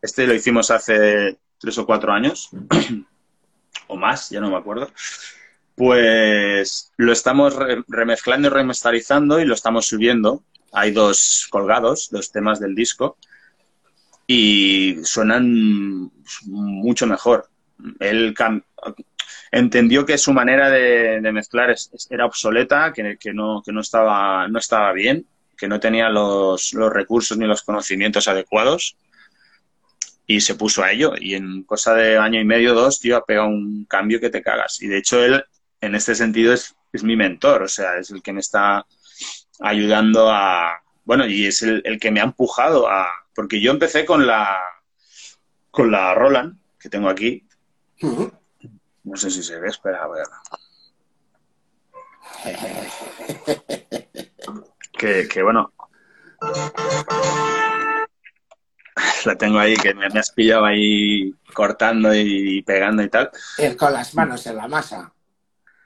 este 0.00 0.26
lo 0.26 0.34
hicimos 0.34 0.70
hace 0.70 1.38
tres 1.58 1.78
o 1.78 1.86
cuatro 1.86 2.12
años, 2.12 2.50
o 3.88 3.96
más, 3.96 4.30
ya 4.30 4.40
no 4.40 4.50
me 4.50 4.56
acuerdo, 4.56 4.90
pues 5.74 6.92
lo 6.96 7.12
estamos 7.12 7.56
remezclando 7.88 8.48
y 8.48 8.50
remasterizando 8.50 9.40
y 9.40 9.44
lo 9.44 9.54
estamos 9.54 9.86
subiendo. 9.86 10.42
Hay 10.74 10.92
dos 10.92 11.48
colgados, 11.50 12.08
dos 12.10 12.30
temas 12.30 12.60
del 12.60 12.74
disco, 12.74 13.16
y 14.34 15.04
suenan 15.04 16.10
mucho 16.46 17.06
mejor. 17.06 17.50
Él 18.00 18.34
entendió 19.50 20.06
que 20.06 20.16
su 20.16 20.32
manera 20.32 20.70
de, 20.70 21.20
mezclar 21.32 21.74
era 22.08 22.24
obsoleta, 22.24 22.94
que, 22.94 23.02
no, 23.34 23.62
que 23.62 23.72
no, 23.72 23.80
estaba, 23.82 24.48
no 24.48 24.58
estaba 24.58 24.92
bien, 24.92 25.26
que 25.56 25.68
no 25.68 25.78
tenía 25.78 26.08
los, 26.08 26.72
recursos 26.72 27.36
ni 27.36 27.46
los 27.46 27.62
conocimientos 27.62 28.26
adecuados 28.26 28.96
y 30.26 30.40
se 30.40 30.54
puso 30.54 30.82
a 30.82 30.92
ello. 30.92 31.12
Y 31.20 31.34
en 31.34 31.64
cosa 31.64 31.94
de 31.94 32.16
año 32.16 32.40
y 32.40 32.44
medio, 32.46 32.72
dos, 32.72 33.00
tío, 33.00 33.18
ha 33.18 33.26
pegado 33.26 33.48
un 33.48 33.84
cambio 33.84 34.18
que 34.18 34.30
te 34.30 34.42
cagas. 34.42 34.80
Y 34.80 34.88
de 34.88 34.96
hecho 34.96 35.22
él, 35.22 35.44
en 35.82 35.94
este 35.94 36.14
sentido, 36.14 36.54
es, 36.54 36.74
es 36.90 37.04
mi 37.04 37.16
mentor, 37.16 37.64
o 37.64 37.68
sea, 37.68 37.98
es 37.98 38.10
el 38.10 38.22
que 38.22 38.32
me 38.32 38.40
está 38.40 38.86
ayudando 39.60 40.30
a... 40.30 40.80
Bueno, 41.04 41.26
y 41.26 41.44
es 41.44 41.60
el, 41.62 41.82
que 42.00 42.10
me 42.10 42.20
ha 42.20 42.24
empujado 42.24 42.88
a... 42.88 43.08
Porque 43.34 43.60
yo 43.60 43.72
empecé 43.72 44.04
con 44.04 44.26
la, 44.26 44.60
con 45.70 45.90
la 45.90 46.14
Roland, 46.14 46.58
que 46.78 46.88
tengo 46.88 47.08
aquí, 47.08 47.46
no 49.04 49.16
sé 49.16 49.30
si 49.30 49.42
se 49.42 49.58
ve, 49.58 49.68
espera, 49.68 50.04
a 50.04 50.08
ver. 50.08 50.26
que, 55.28 55.42
bueno. 55.42 55.72
La 59.24 59.36
tengo 59.36 59.58
ahí, 59.58 59.76
que 59.76 59.94
me, 59.94 60.06
has 60.06 60.30
pillado 60.32 60.64
ahí 60.64 61.32
cortando 61.54 62.14
y 62.14 62.62
pegando 62.62 63.02
y 63.02 63.08
tal. 63.08 63.30
con 63.78 63.92
las 63.92 64.14
manos 64.14 64.46
en 64.46 64.56
la 64.56 64.68
masa. 64.68 65.12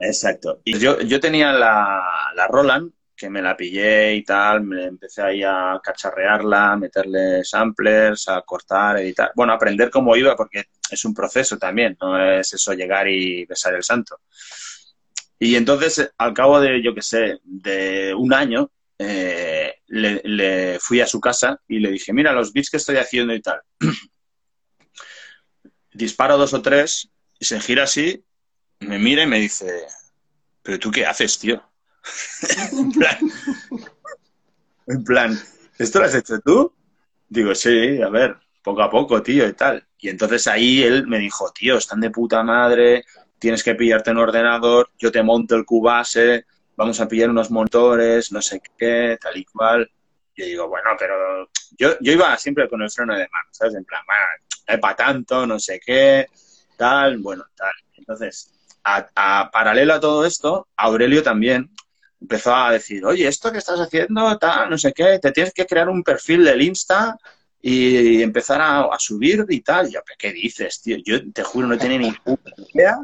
Exacto. 0.00 0.60
Y 0.64 0.78
yo, 0.78 1.00
yo 1.00 1.20
tenía 1.20 1.52
la, 1.52 2.32
la 2.34 2.46
Roland, 2.48 2.92
que 3.16 3.30
me 3.30 3.40
la 3.40 3.56
pillé 3.56 4.14
y 4.14 4.22
tal, 4.22 4.62
me 4.62 4.84
empecé 4.84 5.22
ahí 5.22 5.42
a 5.42 5.80
cacharrearla, 5.82 6.76
meterle 6.76 7.42
samplers, 7.42 8.28
a 8.28 8.42
cortar, 8.42 8.98
editar. 8.98 9.32
Bueno, 9.34 9.52
aprender 9.52 9.90
cómo 9.90 10.14
iba, 10.16 10.36
porque 10.36 10.64
es 10.90 11.04
un 11.04 11.14
proceso 11.14 11.56
también, 11.56 11.96
no 12.00 12.20
es 12.20 12.52
eso 12.52 12.74
llegar 12.74 13.08
y 13.08 13.46
besar 13.46 13.74
el 13.74 13.82
santo. 13.82 14.20
Y 15.38 15.56
entonces, 15.56 16.12
al 16.18 16.34
cabo 16.34 16.60
de, 16.60 16.82
yo 16.82 16.94
qué 16.94 17.02
sé, 17.02 17.38
de 17.42 18.14
un 18.14 18.32
año, 18.32 18.70
eh, 18.98 19.74
le, 19.88 20.78
fui 20.80 21.00
a 21.00 21.06
su 21.06 21.20
casa 21.20 21.60
y 21.68 21.80
le 21.80 21.90
dije, 21.90 22.12
mira 22.12 22.32
los 22.32 22.52
beats 22.52 22.70
que 22.70 22.78
estoy 22.78 22.96
haciendo 22.96 23.34
y 23.34 23.42
tal. 23.42 23.60
Disparo 25.92 26.36
dos 26.36 26.54
o 26.54 26.62
tres 26.62 27.10
y 27.38 27.44
se 27.44 27.60
gira 27.60 27.84
así, 27.84 28.24
me 28.80 28.98
mira 28.98 29.22
y 29.22 29.26
me 29.26 29.38
dice, 29.38 29.86
pero 30.62 30.78
tú 30.78 30.90
qué 30.90 31.06
haces, 31.06 31.38
tío? 31.38 31.62
En, 32.72 32.92
plan, 32.92 33.18
en 34.86 35.04
plan, 35.04 35.38
¿esto 35.78 35.98
lo 35.98 36.04
has 36.06 36.14
hecho 36.14 36.38
tú? 36.40 36.72
Digo, 37.28 37.54
sí, 37.54 38.00
a 38.00 38.08
ver, 38.08 38.36
poco 38.62 38.82
a 38.82 38.90
poco, 38.90 39.22
tío, 39.22 39.46
y 39.48 39.52
tal. 39.52 39.86
Y 39.98 40.08
entonces 40.08 40.46
ahí 40.46 40.82
él 40.82 41.06
me 41.06 41.18
dijo, 41.18 41.50
tío, 41.52 41.78
están 41.78 42.00
de 42.00 42.10
puta 42.10 42.42
madre, 42.42 43.04
tienes 43.38 43.62
que 43.62 43.74
pillarte 43.74 44.10
un 44.10 44.18
ordenador, 44.18 44.90
yo 44.98 45.10
te 45.10 45.22
monto 45.22 45.56
el 45.56 45.64
Cubase, 45.64 46.46
vamos 46.76 47.00
a 47.00 47.08
pillar 47.08 47.30
unos 47.30 47.50
motores, 47.50 48.30
no 48.32 48.42
sé 48.42 48.60
qué, 48.76 49.18
tal 49.20 49.36
y 49.36 49.44
cual. 49.44 49.90
Yo 50.36 50.44
digo, 50.44 50.68
bueno, 50.68 50.90
pero 50.98 51.48
yo, 51.78 51.96
yo 52.00 52.12
iba 52.12 52.36
siempre 52.36 52.68
con 52.68 52.82
el 52.82 52.90
freno 52.90 53.14
de 53.14 53.28
mano, 53.32 53.48
¿sabes? 53.50 53.74
En 53.74 53.84
plan, 53.84 54.02
bueno, 54.06 54.22
es 54.66 54.78
para 54.78 54.96
tanto, 54.96 55.46
no 55.46 55.58
sé 55.58 55.80
qué, 55.84 56.26
tal, 56.76 57.18
bueno, 57.18 57.44
tal. 57.56 57.72
Entonces, 57.96 58.52
a, 58.84 59.50
paralelo 59.50 59.94
a 59.94 60.00
todo 60.00 60.24
esto, 60.24 60.68
Aurelio 60.76 61.22
también 61.22 61.70
empezó 62.20 62.54
a 62.54 62.72
decir, 62.72 63.04
oye, 63.04 63.26
esto 63.26 63.52
que 63.52 63.58
estás 63.58 63.78
haciendo, 63.78 64.36
tal, 64.38 64.70
no 64.70 64.78
sé 64.78 64.92
qué, 64.92 65.18
te 65.18 65.32
tienes 65.32 65.52
que 65.52 65.66
crear 65.66 65.88
un 65.88 66.02
perfil 66.02 66.44
del 66.44 66.62
Insta 66.62 67.16
y 67.60 68.22
empezar 68.22 68.60
a, 68.62 68.88
subir 68.98 69.44
y 69.48 69.60
tal. 69.60 69.90
Yo, 69.90 70.00
¿qué 70.18 70.32
dices, 70.32 70.80
tío? 70.80 70.96
Yo 71.04 71.32
te 71.32 71.42
juro, 71.42 71.66
no 71.66 71.78
tenía 71.78 71.98
ni 71.98 72.12
puta 72.12 72.50
idea 72.72 72.98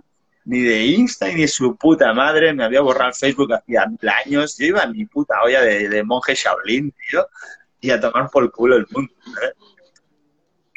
ni 0.44 0.60
de 0.60 0.86
Insta 0.86 1.28
ni 1.28 1.42
de 1.42 1.48
su 1.48 1.76
puta 1.76 2.12
madre. 2.12 2.52
Me 2.52 2.64
había 2.64 2.80
borrado 2.80 3.10
el 3.10 3.14
Facebook 3.14 3.52
hacía 3.52 3.86
años. 4.24 4.56
Yo 4.58 4.66
iba 4.66 4.82
a 4.82 4.86
mi 4.86 5.04
puta 5.06 5.42
olla 5.42 5.62
de, 5.62 6.02
monje 6.04 6.34
Shaolin, 6.34 6.92
tío, 7.10 7.26
y 7.80 7.90
a 7.90 8.00
tomar 8.00 8.30
por 8.30 8.44
el 8.44 8.50
culo 8.50 8.76
el 8.76 8.86
mundo. 8.90 9.12
¿eh? 9.42 9.52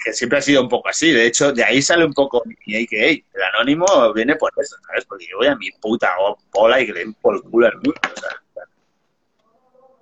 Que 0.05 0.13
siempre 0.13 0.37
ha 0.37 0.41
sido 0.41 0.61
un 0.61 0.69
poco 0.69 0.87
así. 0.87 1.11
De 1.11 1.25
hecho, 1.25 1.51
de 1.51 1.63
ahí 1.63 1.81
sale 1.81 2.05
un 2.05 2.13
poco 2.13 2.43
mi 2.45 2.75
AKA. 2.75 3.09
El 3.09 3.43
anónimo 3.55 4.13
viene 4.13 4.35
por 4.35 4.51
eso, 4.55 4.75
¿sabes? 4.85 5.03
Porque 5.05 5.25
yo 5.27 5.37
voy 5.37 5.47
a 5.47 5.55
mi 5.55 5.71
puta 5.81 6.13
bola 6.53 6.79
y 6.79 6.85
que 6.85 6.93
le 6.93 6.99
den 6.99 7.13
por 7.15 7.35
el 7.35 7.41
culo 7.41 7.65
al 7.65 7.73
mundo. 7.77 7.95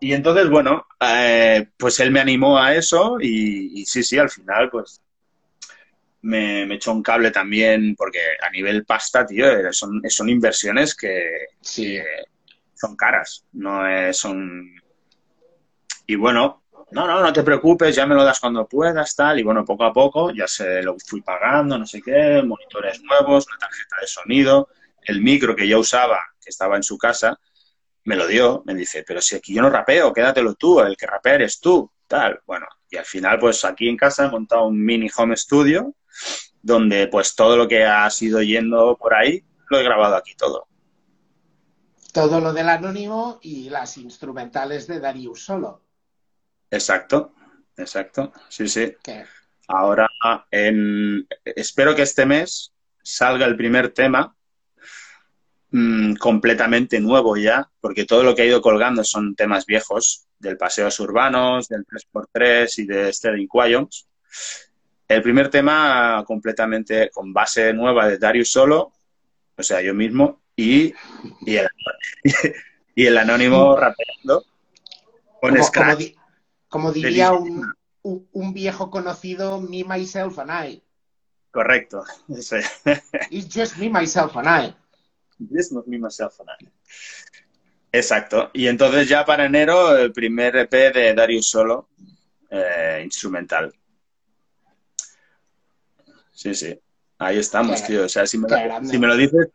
Y 0.02 0.13
entonces, 0.13 0.50
bueno, 0.50 0.86
eh, 1.00 1.70
pues 1.78 2.02
él 2.02 2.12
me 2.12 2.20
animó 2.20 2.58
a 2.60 2.76
eso 2.76 3.16
y, 3.22 3.86
sí, 3.86 4.04
sí, 4.04 4.18
al 4.18 4.30
final, 4.30 4.70
pues 4.70 5.00
me, 6.24 6.63
echó 6.74 6.92
un 6.92 7.02
cable 7.02 7.32
también, 7.32 7.96
porque 7.96 8.20
a 8.46 8.50
nivel 8.50 8.84
pasta, 8.84 9.26
tío, 9.26 9.50
eh, 9.50 9.72
son, 9.72 10.02
son 10.10 10.28
inversiones 10.28 10.94
que 10.94 11.46
sí. 11.62 11.98
son 12.76 12.98
caras, 12.98 13.46
no 13.54 13.82
son... 14.12 14.76
Y 16.06 16.15
bueno, 16.15 16.63
no, 16.94 17.08
no, 17.08 17.21
no 17.21 17.33
te 17.33 17.44
preocupes, 17.44 17.96
ya 17.96 18.06
me 18.06 18.15
lo 18.15 18.23
das 18.23 18.39
cuando 18.39 18.67
puedas, 18.67 19.15
tal, 19.15 19.39
y 19.39 19.44
bueno, 19.44 19.65
poco 19.65 19.83
a 19.83 19.94
poco 19.94 20.31
ya 20.31 20.48
se 20.48 20.81
lo 20.83 20.96
fui 21.00 21.21
pagando, 21.21 21.77
no 21.77 21.85
sé 21.85 22.02
qué, 22.02 22.41
monitores 22.44 23.02
nuevos, 23.02 23.48
una 23.48 23.58
tarjeta 23.58 23.98
de 24.00 24.08
sonido, 24.08 24.69
el 25.02 25.21
micro 25.21 25.56
que 25.56 25.67
yo 25.67 25.79
usaba, 25.79 26.19
que 26.41 26.50
estaba 26.50 26.75
en 26.75 26.83
su 26.83 26.98
casa, 26.98 27.39
me 28.06 28.15
lo 28.15 28.27
dio, 28.27 28.63
me 28.65 28.75
dice, 28.75 29.04
pero 29.08 29.21
si 29.21 29.35
aquí 29.35 29.54
yo 29.54 29.62
no 29.62 29.69
rapeo, 29.69 30.13
quédatelo 30.13 30.56
tú, 30.56 30.81
el 30.81 30.98
que 30.98 31.08
rapea 31.08 31.35
eres 31.35 31.60
tú, 31.60 31.89
tal. 32.08 32.41
Bueno, 32.46 32.67
y 32.89 32.98
al 32.98 33.06
final, 33.06 33.39
pues 33.39 33.63
aquí 33.65 33.87
en 33.87 33.98
casa 33.98 34.25
he 34.25 34.29
montado 34.29 34.67
un 34.67 34.83
mini 34.83 35.10
home 35.15 35.35
studio, 35.37 35.96
donde 36.62 37.08
pues 37.08 37.35
todo 37.35 37.58
lo 37.58 37.67
que 37.67 37.85
ha 37.85 38.10
sido 38.10 38.41
yendo 38.41 38.98
por 38.98 39.13
ahí, 39.13 39.44
lo 39.69 39.79
he 39.79 39.83
grabado 39.83 40.15
aquí 40.15 40.35
todo. 40.35 40.67
Todo 42.12 42.39
lo 42.39 42.54
del 42.54 42.69
anónimo 42.69 43.39
y 43.41 43.69
las 43.69 43.98
instrumentales 43.98 44.85
de 44.85 45.00
Darius 45.00 45.46
solo. 45.46 45.83
Exacto, 46.74 47.34
exacto, 47.78 48.34
sí, 48.50 48.67
sí. 48.67 48.94
Ahora, 49.67 50.08
en... 50.52 51.28
espero 51.44 51.96
que 51.96 52.02
este 52.02 52.26
mes 52.26 52.74
salga 53.02 53.46
el 53.46 53.56
primer 53.56 53.90
tema 53.90 54.36
Mm, 55.76 56.17
completamente 56.17 57.00
nuevo 57.00 57.36
ya, 57.36 57.67
porque 57.82 58.06
todo 58.06 58.21
lo 58.21 58.36
que 58.36 58.44
ha 58.44 58.46
ido 58.46 58.62
colgando 58.62 59.04
son 59.04 59.34
temas 59.34 59.65
viejos, 59.65 60.28
del 60.38 60.56
Paseos 60.56 61.00
Urbanos, 61.00 61.67
del 61.67 61.84
3x3 61.84 62.78
y 62.78 62.86
de 62.86 63.12
Sterling 63.12 63.48
Quayons. 63.48 64.08
El 65.08 65.24
primer 65.24 65.50
tema 65.50 66.24
completamente 66.28 67.10
con 67.10 67.34
base 67.34 67.74
nueva 67.74 68.08
de 68.08 68.19
Darius 68.19 68.52
solo, 68.52 68.94
o 69.58 69.63
sea, 69.63 69.82
yo 69.82 69.96
mismo, 69.96 70.44
y, 70.56 70.94
y, 71.44 71.56
el, 71.56 71.67
y 72.96 73.06
el 73.08 73.17
anónimo 73.17 73.76
rapeando 73.76 74.46
con 75.42 75.50
Como, 75.54 75.63
Scratch. 75.63 75.86
como 75.88 75.96
di- 75.96 76.15
como 76.74 76.92
diría 76.92 77.34
un, 77.34 77.71
un- 78.02 78.54
viejo 78.54 78.90
conocido, 78.90 79.62
me, 79.62 79.84
myself 79.84 80.40
and 80.40 80.50
I. 80.52 80.82
Correcto. 81.52 82.04
It's 83.30 83.48
just 83.54 83.78
me, 83.78 83.90
myself 83.90 84.36
and 84.38 84.48
I. 84.48 84.76
This 85.38 85.71
not 85.71 85.86
me, 85.86 86.00
myself, 86.00 86.40
and 86.40 86.50
I. 86.50 86.67
Exacto. 87.92 88.50
Y 88.54 88.65
entonces 88.65 89.08
ya 89.08 89.24
para 89.24 89.46
enero 89.46 89.96
el 89.96 90.12
primer 90.12 90.56
EP 90.56 90.71
de 90.92 91.13
Darius 91.13 91.48
Solo, 91.48 91.90
eh, 92.50 93.02
instrumental. 93.04 93.71
Sí, 96.32 96.56
sí. 96.56 96.80
Ahí 97.19 97.38
estamos, 97.38 97.82
Qué- 97.82 97.88
tío. 97.90 98.06
O 98.06 98.10
sea, 98.10 98.26
si 98.26 98.40
me, 98.40 98.48
lo, 98.50 98.86
si 98.90 98.98
me 98.98 99.06
lo 99.08 99.15
dices 99.15 99.48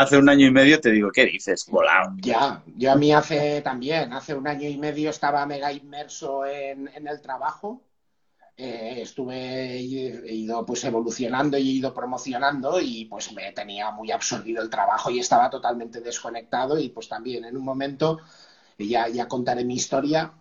hace 0.00 0.16
un 0.16 0.28
año 0.28 0.46
y 0.46 0.50
medio, 0.50 0.80
te 0.80 0.90
digo, 0.90 1.10
¿qué 1.10 1.26
dices? 1.26 1.66
Volado. 1.68 2.12
Ya, 2.18 2.62
yo 2.76 2.92
a 2.92 2.96
mí 2.96 3.12
hace 3.12 3.60
también, 3.62 4.12
hace 4.12 4.34
un 4.34 4.46
año 4.46 4.68
y 4.68 4.76
medio 4.76 5.10
estaba 5.10 5.44
mega 5.46 5.72
inmerso 5.72 6.46
en, 6.46 6.88
en 6.94 7.06
el 7.06 7.20
trabajo. 7.20 7.82
Eh, 8.58 9.02
estuve, 9.02 9.74
he 9.74 10.34
ido 10.34 10.64
pues 10.64 10.82
evolucionando 10.84 11.58
y 11.58 11.68
he 11.68 11.72
ido 11.72 11.92
promocionando 11.92 12.80
y 12.80 13.04
pues 13.04 13.30
me 13.32 13.52
tenía 13.52 13.90
muy 13.90 14.10
absorbido 14.10 14.62
el 14.62 14.70
trabajo 14.70 15.10
y 15.10 15.18
estaba 15.18 15.50
totalmente 15.50 16.00
desconectado 16.00 16.78
y 16.78 16.88
pues 16.88 17.06
también 17.06 17.44
en 17.44 17.54
un 17.54 17.64
momento, 17.64 18.18
ya, 18.78 19.08
ya 19.08 19.28
contaré 19.28 19.62
mi 19.62 19.74
historia, 19.74 20.32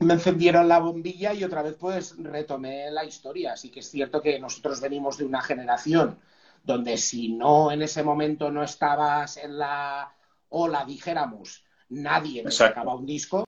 me 0.00 0.14
encendieron 0.14 0.68
la 0.68 0.78
bombilla 0.78 1.34
y 1.34 1.44
otra 1.44 1.60
vez 1.60 1.76
pues 1.78 2.14
retomé 2.16 2.90
la 2.90 3.04
historia. 3.04 3.52
Así 3.52 3.68
que 3.70 3.80
es 3.80 3.90
cierto 3.90 4.22
que 4.22 4.38
nosotros 4.40 4.80
venimos 4.80 5.18
de 5.18 5.26
una 5.26 5.42
generación 5.42 6.18
donde 6.64 6.96
si 6.96 7.28
no 7.28 7.70
en 7.70 7.82
ese 7.82 8.02
momento 8.02 8.50
no 8.50 8.64
estabas 8.64 9.36
en 9.36 9.58
la 9.58 10.12
ola, 10.48 10.84
dijéramos, 10.84 11.64
nadie 11.90 12.40
Exacto. 12.40 12.74
sacaba 12.74 12.94
un 12.96 13.06
disco, 13.06 13.44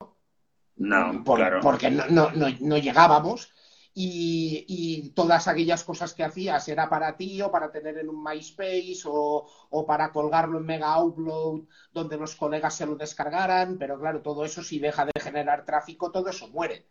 No, 0.77 1.25
por- 1.25 1.39
claro. 1.39 1.61
porque 1.61 1.91
no, 1.91 2.07
no, 2.09 2.31
no, 2.33 2.47
no 2.61 2.77
llegábamos. 2.79 3.53
Y, 3.99 4.67
y 4.69 5.11
todas 5.13 5.49
aquellas 5.49 5.83
cosas 5.83 6.13
que 6.13 6.23
hacías 6.23 6.69
era 6.69 6.87
para 6.91 7.17
ti 7.17 7.41
o 7.41 7.51
para 7.51 7.73
tener 7.73 7.97
en 7.97 8.11
un 8.11 8.23
MySpace 8.23 9.01
o, 9.07 9.49
o 9.71 9.87
para 9.87 10.13
colgarlo 10.13 10.59
en 10.59 10.67
Mega 10.67 11.03
Upload 11.03 11.63
donde 11.93 12.19
los 12.19 12.35
colegas 12.37 12.75
se 12.75 12.85
lo 12.85 12.97
descargaran, 12.97 13.79
pero 13.79 13.99
claro, 13.99 14.21
todo 14.21 14.45
eso 14.45 14.63
si 14.63 14.79
deja 14.79 15.07
de 15.07 15.13
generar 15.19 15.65
tráfico, 15.65 16.13
todo 16.13 16.29
eso 16.29 16.49
muere. 16.49 16.87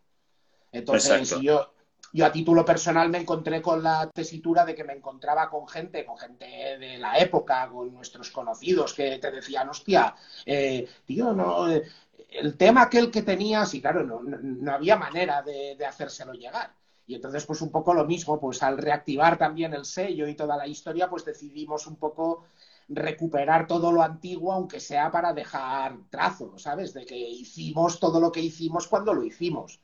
Entonces 0.71 1.30
yo, 1.41 1.74
yo 2.16 2.26
a 2.26 2.32
título 2.32 2.63
personal 2.63 3.09
me 3.09 3.18
encontré 3.18 3.61
con 3.61 3.84
la 3.84 4.09
tesitura 4.09 4.63
de 4.63 4.74
que 4.74 4.86
me 4.86 4.93
encontraba 4.93 5.49
con 5.49 5.68
gente, 5.68 6.05
con 6.05 6.18
gente 6.18 6.45
de 6.80 6.97
la 6.97 7.18
época, 7.18 7.68
con 7.68 7.93
nuestros 7.93 8.32
conocidos 8.32 8.93
que 8.93 9.18
te 9.18 9.32
decían, 9.32 9.68
hostia, 9.68 10.16
eh, 10.45 10.88
tío, 11.05 11.34
no, 11.34 11.70
eh, 11.70 11.84
el 12.30 12.55
tema 12.55 12.84
aquel 12.84 13.11
que 13.11 13.22
tenías, 13.22 13.74
y 13.74 13.82
claro, 13.82 14.05
no, 14.05 14.22
no, 14.24 14.72
había 14.72 14.95
manera 14.95 15.41
de, 15.41 15.76
de 15.76 15.86
hacérselo 15.86 16.32
llegar. 16.32 16.74
Y 17.05 17.16
entonces, 17.16 17.45
pues 17.45 17.61
un 17.61 17.70
poco 17.70 17.93
lo 17.93 18.05
mismo, 18.05 18.39
pues 18.39 18.63
al 18.63 18.78
reactivar 18.78 19.38
también 19.38 19.74
el 19.74 19.84
sello 19.84 20.26
y 20.30 20.36
toda 20.36 20.55
la 20.55 20.68
historia, 20.68 21.09
pues 21.09 21.26
decidimos 21.26 21.86
un 21.86 21.97
poco 21.97 22.45
recuperar 22.88 23.68
todo 23.68 23.91
lo 23.91 24.01
antiguo, 24.01 24.53
aunque 24.53 24.80
sea 24.80 25.11
para 25.11 25.34
dejar 25.34 25.97
trazo, 26.09 26.57
¿sabes? 26.57 26.93
De 26.93 27.05
que 27.05 27.18
hicimos 27.18 27.99
todo 27.99 28.22
lo 28.22 28.32
que 28.32 28.39
hicimos 28.39 28.88
cuando 28.88 29.13
lo 29.13 29.24
hicimos. 29.24 29.82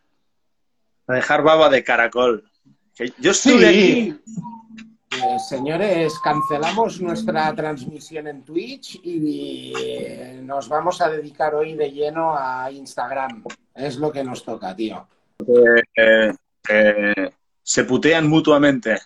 A 1.12 1.16
dejar 1.16 1.43
baba 1.43 1.68
de 1.68 1.84
caracol. 1.84 2.49
Yo 3.20 3.32
estuve 3.32 3.68
aquí. 3.68 4.16
Eh, 5.12 5.39
señores, 5.49 6.18
cancelamos 6.24 7.01
nuestra 7.01 7.53
transmisión 7.53 8.28
en 8.28 8.43
Twitch 8.45 8.97
y 9.03 9.74
eh, 9.78 10.39
nos 10.41 10.70
vamos 10.70 11.01
a 11.01 11.09
dedicar 11.09 11.53
hoy 11.53 11.74
de 11.76 11.91
lleno 11.91 12.34
a 12.34 12.72
Instagram. 12.72 13.43
Es 13.76 13.97
lo 13.97 14.09
que 14.09 14.24
nos 14.24 14.45
toca, 14.45 14.74
tío. 14.74 15.05
eh, 15.97 16.34
eh, 16.70 17.30
se 17.62 17.84
putean 17.84 18.30
mutuamente. 18.30 18.97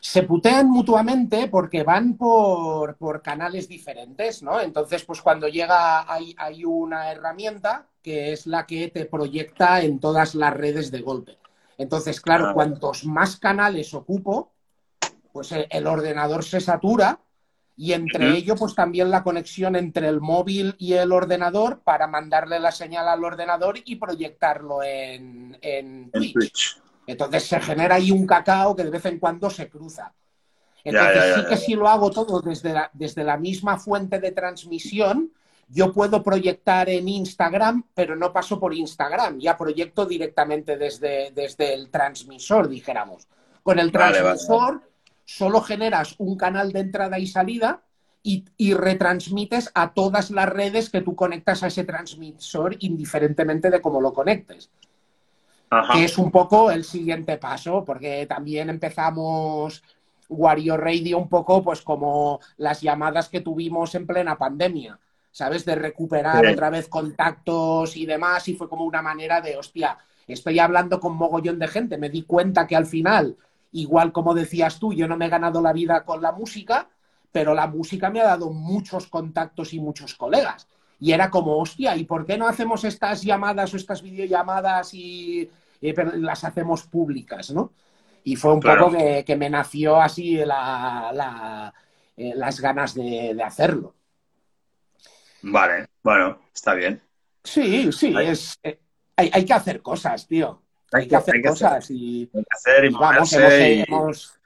se 0.00 0.22
putean 0.22 0.70
mutuamente 0.70 1.48
porque 1.48 1.82
van 1.82 2.16
por, 2.16 2.94
por 2.96 3.22
canales 3.22 3.66
diferentes, 3.66 4.40
¿no? 4.40 4.60
Entonces, 4.60 5.04
pues 5.04 5.20
cuando 5.20 5.48
llega 5.48 6.10
hay, 6.12 6.32
hay 6.38 6.64
una 6.64 7.10
herramienta 7.10 7.88
que 8.00 8.32
es 8.32 8.46
la 8.46 8.66
que 8.66 8.88
te 8.88 9.04
proyecta 9.06 9.82
en 9.82 9.98
todas 9.98 10.36
las 10.36 10.54
redes 10.54 10.92
de 10.92 11.00
golpe. 11.00 11.39
Entonces, 11.80 12.20
claro, 12.20 12.48
Ah. 12.48 12.52
cuantos 12.52 13.06
más 13.06 13.38
canales 13.38 13.94
ocupo, 13.94 14.52
pues 15.32 15.50
el, 15.52 15.86
ordenador 15.86 16.44
se 16.44 16.60
satura 16.60 17.20
y 17.74 17.94
entre 17.94 18.36
ello, 18.36 18.54
pues 18.54 18.74
también 18.74 19.10
la 19.10 19.22
conexión 19.22 19.74
entre 19.76 20.06
el 20.08 20.20
móvil 20.20 20.74
y 20.76 20.92
el 20.92 21.10
ordenador 21.10 21.80
para 21.80 22.06
mandarle 22.06 22.60
la 22.60 22.70
señal 22.70 23.08
al 23.08 23.24
ordenador 23.24 23.78
y 23.82 23.96
proyectarlo 23.96 24.82
en, 24.82 25.56
en 25.62 26.02
En 26.04 26.10
Twitch. 26.10 26.34
Twitch. 26.34 26.82
Entonces 27.06 27.44
se 27.44 27.58
genera 27.60 27.94
ahí 27.94 28.10
un 28.10 28.26
cacao 28.26 28.76
que 28.76 28.84
de 28.84 28.90
vez 28.90 29.06
en 29.06 29.18
cuando 29.18 29.48
se 29.48 29.70
cruza. 29.70 30.12
Entonces 30.84 31.14
Ya, 31.14 31.20
ya, 31.20 31.28
ya, 31.28 31.42
sí 31.42 31.48
que 31.48 31.56
si 31.56 31.74
lo 31.76 31.88
hago 31.88 32.10
todo 32.10 32.42
desde 32.42 32.74
la, 32.74 32.90
desde 32.92 33.24
la 33.24 33.38
misma 33.38 33.78
fuente 33.78 34.20
de 34.20 34.32
transmisión, 34.32 35.32
yo 35.70 35.92
puedo 35.92 36.22
proyectar 36.22 36.88
en 36.88 37.08
Instagram, 37.08 37.84
pero 37.94 38.16
no 38.16 38.32
paso 38.32 38.58
por 38.58 38.74
Instagram, 38.74 39.38
ya 39.38 39.56
proyecto 39.56 40.04
directamente 40.04 40.76
desde, 40.76 41.30
desde 41.32 41.74
el 41.74 41.90
transmisor, 41.90 42.68
dijéramos. 42.68 43.28
Con 43.62 43.78
el 43.78 43.90
Vale, 43.90 44.22
vale, 44.22 44.38
transmisor 44.38 44.82
solo 45.24 45.60
generas 45.60 46.16
un 46.18 46.36
canal 46.36 46.72
de 46.72 46.80
entrada 46.80 47.18
y 47.18 47.26
salida 47.26 47.82
y, 48.22 48.44
y 48.56 48.74
retransmites 48.74 49.70
a 49.74 49.94
todas 49.94 50.30
las 50.30 50.48
redes 50.48 50.90
que 50.90 51.02
tú 51.02 51.14
conectas 51.14 51.62
a 51.62 51.68
ese 51.68 51.84
transmisor, 51.84 52.76
indiferentemente 52.80 53.70
de 53.70 53.80
cómo 53.80 54.00
lo 54.00 54.12
conectes 54.12 54.70
Ajá. 55.70 55.94
que 55.94 56.04
es 56.04 56.18
un 56.18 56.30
poco 56.30 56.70
el 56.70 56.84
siguiente 56.84 57.38
paso, 57.38 57.84
porque 57.84 58.26
también 58.26 58.68
empezamos 58.70 59.82
Wario 60.28 60.76
Radio 60.76 61.18
un 61.18 61.28
poco 61.28 61.62
pues 61.62 61.80
como 61.82 62.40
las 62.56 62.80
llamadas 62.80 63.28
que 63.28 63.40
tuvimos 63.40 63.94
en 63.94 64.06
plena 64.06 64.36
pandemia, 64.36 64.98
¿sabes? 65.30 65.64
De 65.64 65.74
recuperar 65.74 66.46
Sí. 66.46 66.52
otra 66.52 66.70
vez 66.70 66.88
contactos 66.88 67.96
y 67.96 68.06
demás, 68.06 68.48
y 68.48 68.54
fue 68.54 68.68
como 68.68 68.84
una 68.84 69.02
manera 69.02 69.40
de, 69.40 69.56
hostia, 69.56 69.98
estoy 70.26 70.58
hablando 70.58 71.00
con 71.00 71.16
mogollón 71.16 71.58
de 71.58 71.68
gente, 71.68 71.98
me 71.98 72.10
di 72.10 72.22
cuenta 72.22 72.66
que 72.66 72.76
al 72.76 72.86
final, 72.86 73.36
igual 73.72 74.12
como 74.12 74.34
decías 74.34 74.78
tú, 74.78 74.92
yo 74.92 75.06
no 75.08 75.16
me 75.16 75.26
he 75.26 75.28
ganado 75.28 75.60
la 75.60 75.72
vida 75.72 76.04
con 76.04 76.22
la 76.22 76.32
música, 76.32 76.88
pero 77.32 77.54
la 77.54 77.66
música 77.66 78.10
me 78.10 78.20
ha 78.20 78.24
dado 78.24 78.50
muchos 78.50 79.06
contactos 79.06 79.72
y 79.72 79.80
muchos 79.80 80.14
colegas. 80.14 80.68
Y 80.98 81.12
era 81.12 81.30
como, 81.30 81.58
hostia, 81.58 81.96
¿y 81.96 82.04
por 82.04 82.26
qué 82.26 82.36
no 82.36 82.46
hacemos 82.48 82.84
estas 82.84 83.22
llamadas 83.22 83.72
o 83.72 83.76
estas 83.76 84.02
videollamadas 84.02 84.92
y, 84.94 85.48
y 85.80 85.92
pero 85.92 86.12
las 86.16 86.44
hacemos 86.44 86.82
públicas, 86.84 87.50
¿no? 87.52 87.72
Y 88.24 88.36
fue 88.36 88.52
un 88.52 88.60
Claro. 88.60 88.86
poco 88.86 88.96
que, 88.98 89.24
que 89.24 89.36
me 89.36 89.48
nació 89.50 90.00
así 90.00 90.36
la- 90.36 91.10
la- 91.14 91.72
eh, 92.16 92.32
las 92.36 92.60
ganas 92.60 92.94
de, 92.94 93.34
de 93.34 93.42
hacerlo. 93.42 93.94
Vale, 95.42 95.86
bueno, 96.02 96.38
está 96.54 96.74
bien. 96.74 97.00
Sí, 97.44 97.90
sí, 97.92 98.14
Hay- 98.16 98.28
es, 98.28 98.58
eh, 98.62 98.78
hay, 99.16 99.30
hay 99.32 99.44
que 99.44 99.52
hacer 99.52 99.82
cosas, 99.82 100.26
tío. 100.26 100.62
Hay, 100.92 101.06
que 101.08 101.16
hacer 101.16 101.34
que 101.34 101.48
cosas 101.48 101.90
y, 101.90 102.30
Hay 102.34 102.42
que 102.42 102.48
hacer 102.50 102.84
y 102.84 102.88
y 102.88 102.90
vamos, 102.92 103.32
moverse 103.32 103.40
hemos, 103.40 103.54
y- 103.76 103.84
hemos- 103.88 104.40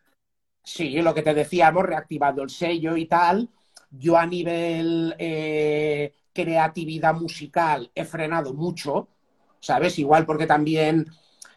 sí, 0.62 1.03
lo 1.03 1.14
que 1.14 1.22
te 1.22 1.34
decía, 1.34 1.68
hemos 1.68 1.84
reactivado 1.84 2.42
el 2.42 2.51
sello 2.51 2.97
y 2.97 3.07
tal. 3.07 3.49
Yo 3.90 4.16
a 4.16 4.26
nivel 4.26 5.14
eh, 5.18 6.12
creatividad 6.32 7.14
musical 7.14 7.90
he 7.95 8.05
frenado 8.05 8.53
mucho, 8.55 9.09
¿sabes? 9.61 9.99
Igual 9.99 10.26
porque 10.26 10.47
también, 10.47 11.07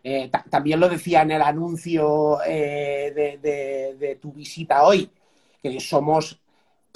eh, 0.03 0.29
ta- 0.29 0.45
también 0.49 0.79
lo 0.79 0.89
decía 0.89 1.21
en 1.23 1.31
el 1.31 1.41
anuncio 1.41 2.39
eh, 2.45 3.11
de, 3.15 3.37
de- 3.39 3.95
de 3.97 4.15
tu 4.17 4.31
visita 4.33 4.83
hoy, 4.83 5.09
que 5.61 5.79
somos 5.79 6.39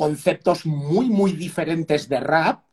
conceptos 0.02 0.66
muy, 0.66 1.12
muy 1.12 1.34
diferentes 1.34 2.10
de 2.10 2.20
rap, 2.20 2.64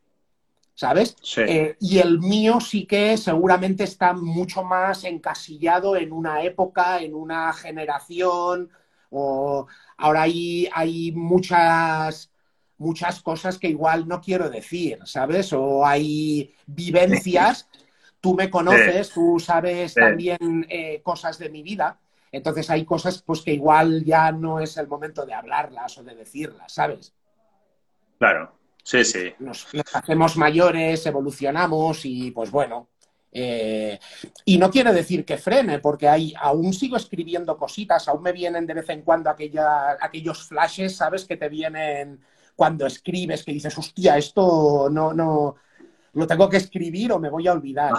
¿sabes? 0.74 1.14
Sí. 1.20 1.42
Eh, 1.42 1.76
y 1.78 1.98
el 1.98 2.20
mío 2.20 2.58
sí 2.58 2.86
que 2.86 3.18
seguramente 3.18 3.84
está 3.84 4.14
mucho 4.14 4.64
más 4.64 5.04
encasillado 5.04 5.94
en 5.94 6.10
una 6.10 6.42
época, 6.42 7.02
en 7.02 7.14
una 7.14 7.52
generación, 7.52 8.70
o 9.10 9.66
ahora 9.98 10.22
hay, 10.22 10.70
hay 10.72 11.12
muchas, 11.12 12.30
muchas 12.78 13.20
cosas 13.20 13.58
que 13.58 13.68
igual 13.68 14.08
no 14.08 14.22
quiero 14.22 14.48
decir, 14.48 14.98
¿sabes? 15.04 15.52
O 15.52 15.84
hay 15.84 16.54
vivencias, 16.64 17.68
tú 18.22 18.32
me 18.32 18.48
conoces, 18.48 19.10
tú 19.10 19.38
sabes 19.38 19.92
también 19.92 20.66
eh, 20.70 21.02
cosas 21.02 21.38
de 21.38 21.50
mi 21.50 21.62
vida, 21.62 21.98
entonces 22.32 22.70
hay 22.70 22.86
cosas 22.86 23.20
pues 23.20 23.42
que 23.42 23.52
igual 23.52 24.02
ya 24.02 24.32
no 24.32 24.60
es 24.60 24.78
el 24.78 24.88
momento 24.88 25.26
de 25.26 25.34
hablarlas 25.34 25.98
o 25.98 26.02
de 26.02 26.14
decirlas, 26.14 26.72
¿sabes? 26.72 27.12
Claro. 28.18 28.52
Sí, 28.82 29.04
sí. 29.04 29.32
nos, 29.38 29.72
nos 29.74 29.94
hacemos 29.94 30.36
mayores, 30.36 31.04
evolucionamos 31.06 32.04
y 32.04 32.30
pues 32.30 32.50
bueno, 32.50 32.88
Eh, 33.30 33.98
y 34.46 34.56
no 34.56 34.70
quiere 34.70 34.90
decir 34.92 35.24
que 35.24 35.36
frene, 35.36 35.80
porque 35.80 36.08
hay, 36.08 36.32
aún 36.40 36.72
sigo 36.72 36.96
escribiendo 36.96 37.58
cositas, 37.58 38.08
aún 38.08 38.22
me 38.22 38.32
vienen 38.32 38.66
de 38.66 38.72
vez 38.72 38.88
en 38.88 39.02
cuando 39.02 39.28
aquella, 39.28 39.98
aquellos 40.00 40.48
flashes, 40.48 40.96
¿sabes? 40.96 41.26
Que 41.26 41.36
te 41.36 41.48
vienen 41.50 42.20
cuando 42.56 42.86
escribes, 42.86 43.44
que 43.44 43.52
dices, 43.52 43.76
hostia, 43.76 44.16
esto 44.16 44.88
no, 44.90 45.12
no, 45.12 45.56
lo 46.14 46.26
tengo 46.26 46.48
que 46.48 46.56
escribir 46.56 47.12
o 47.12 47.18
me 47.18 47.28
voy 47.28 47.46
a 47.46 47.52
olvidar. 47.52 47.92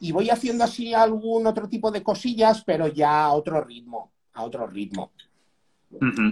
Y 0.00 0.10
voy 0.10 0.30
haciendo 0.30 0.64
así 0.64 0.92
algún 0.92 1.46
otro 1.46 1.68
tipo 1.68 1.90
de 1.90 2.02
cosillas, 2.02 2.64
pero 2.64 2.88
ya 2.88 3.24
a 3.24 3.32
otro 3.32 3.62
ritmo, 3.62 4.10
a 4.34 4.42
otro 4.42 4.66
ritmo. 4.66 5.12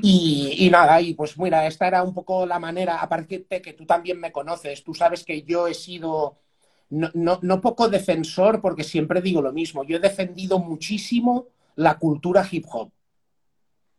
Y, 0.03 0.69
nada, 0.71 1.01
y 1.01 1.15
pues 1.15 1.39
mira, 1.39 1.67
esta 1.67 1.87
era 1.87 2.03
un 2.03 2.13
poco 2.13 2.45
la 2.47 2.59
manera, 2.59 3.01
aparte 3.01 3.47
que 3.47 3.73
tú 3.73 3.87
también 3.87 4.21
me 4.21 4.33
conoces, 4.33 4.85
tú 4.85 4.95
sabes 4.95 5.25
que 5.25 5.43
yo 5.43 5.67
he 5.67 5.75
sido 5.75 6.39
no, 6.91 7.61
poco 7.61 7.89
defensor, 7.89 8.61
porque 8.61 8.85
siempre 8.85 9.21
digo 9.21 9.43
lo 9.43 9.53
mismo, 9.53 9.85
yo 9.85 9.97
he 9.97 10.01
defendido 10.01 10.59
muchísimo 10.59 11.47
la 11.77 11.99
cultura 11.99 12.47
hip 12.51 12.65
hop. 12.71 12.91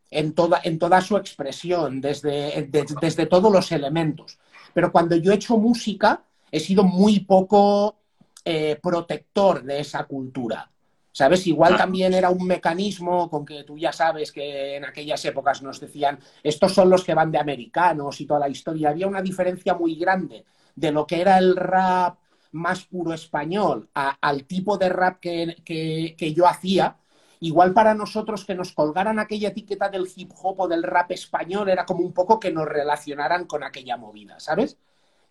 En 0.09 0.33
toda, 0.33 0.61
en 0.63 0.79
toda 0.79 1.01
su 1.01 1.17
expresión, 1.17 1.99
desde, 1.99 2.69
desde 3.01 3.25
todos 3.25 3.51
los 3.51 3.71
elementos. 3.73 4.39
Pero 4.73 4.91
cuando 4.91 5.17
yo 5.17 5.31
he 5.31 5.35
hecho 5.35 5.57
música, 5.57 6.23
he 6.49 6.61
sido 6.61 6.83
muy 6.83 7.19
poco 7.19 7.97
eh, 8.45 8.79
protector 8.81 9.63
de 9.63 9.81
esa 9.81 10.05
cultura. 10.05 10.71
¿Sabes? 11.17 11.47
Igual 11.47 11.75
también 11.75 12.13
era 12.13 12.29
un 12.29 12.45
mecanismo 12.45 13.27
con 13.27 13.43
que 13.43 13.63
tú 13.63 13.75
ya 13.75 13.91
sabes 13.91 14.31
que 14.31 14.75
en 14.75 14.85
aquellas 14.85 15.25
épocas 15.25 15.63
nos 15.63 15.79
decían, 15.79 16.19
estos 16.43 16.75
son 16.75 16.91
los 16.91 17.03
que 17.03 17.15
van 17.15 17.31
de 17.31 17.39
americanos 17.39 18.21
y 18.21 18.27
toda 18.27 18.41
la 18.41 18.49
historia. 18.49 18.89
Había 18.89 19.07
una 19.07 19.23
diferencia 19.23 19.73
muy 19.73 19.95
grande 19.95 20.45
de 20.75 20.91
lo 20.91 21.07
que 21.07 21.19
era 21.19 21.39
el 21.39 21.55
rap 21.55 22.19
más 22.51 22.85
puro 22.85 23.13
español 23.13 23.89
al 23.95 24.43
tipo 24.43 24.77
de 24.77 24.89
rap 24.89 25.19
que, 25.19 26.33
yo 26.35 26.45
hacía, 26.45 26.97
igual 27.39 27.73
para 27.73 27.95
nosotros 27.95 28.45
que 28.45 28.53
nos 28.53 28.71
colgaran 28.73 29.17
aquella 29.17 29.47
etiqueta 29.47 29.89
del 29.89 30.07
hip 30.15 30.33
hop 30.39 30.59
o 30.59 30.67
del 30.67 30.83
rap 30.83 31.09
español 31.13 31.67
era 31.67 31.83
como 31.83 32.01
un 32.01 32.13
poco 32.13 32.39
que 32.39 32.51
nos 32.51 32.67
relacionaran 32.67 33.45
con 33.45 33.63
aquella 33.63 33.97
movida, 33.97 34.39
¿sabes? 34.39 34.77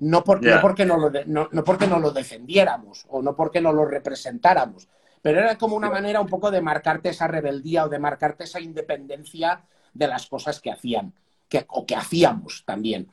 No, 0.00 0.24
porque 0.24 0.84
no, 0.84 0.96
lo 0.96 1.12
no, 1.26 1.48
porque 1.64 1.86
no 1.86 2.00
lo 2.00 2.10
defendiéramos 2.10 3.06
o 3.08 3.22
no 3.22 3.36
porque 3.36 3.60
no 3.60 3.72
lo 3.72 3.86
representáramos, 3.86 4.88
pero 5.26 5.40
era 5.40 5.58
como 5.58 5.74
una 5.74 5.90
manera 5.90 6.20
un 6.20 6.28
poco 6.28 6.52
de 6.52 6.60
marcarte 6.60 7.08
esa 7.08 7.26
rebeldía 7.26 7.84
o 7.84 7.88
de 7.88 7.98
marcarte 7.98 8.44
esa 8.44 8.60
independencia 8.60 9.60
de 9.92 10.06
las 10.06 10.28
cosas 10.28 10.60
que 10.60 10.70
hacían, 10.70 11.12
que, 11.48 11.64
o 11.66 11.84
que 11.84 11.96
hacíamos 11.96 12.62
también. 12.64 13.08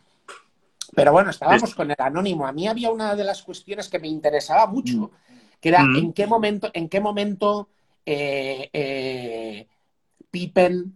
Pero 0.93 1.11
bueno, 1.11 1.31
estábamos 1.31 1.73
con 1.73 1.89
el 1.89 1.97
anónimo. 1.97 2.45
A 2.45 2.51
mí 2.51 2.67
había 2.67 2.91
una 2.91 3.15
de 3.15 3.23
las 3.23 3.41
cuestiones 3.41 3.89
que 3.89 3.97
me 3.97 4.09
interesaba 4.09 4.67
mucho, 4.67 4.95
mm. 4.97 5.09
que 5.59 5.69
era 5.69 5.83
mm. 5.83 5.95
en 5.95 6.13
qué 6.13 6.27
momento, 6.27 6.69
en 6.71 6.87
qué 6.87 7.01
momento 7.01 7.69
eh, 8.05 8.69
eh, 8.71 9.67
Pippen, 10.29 10.95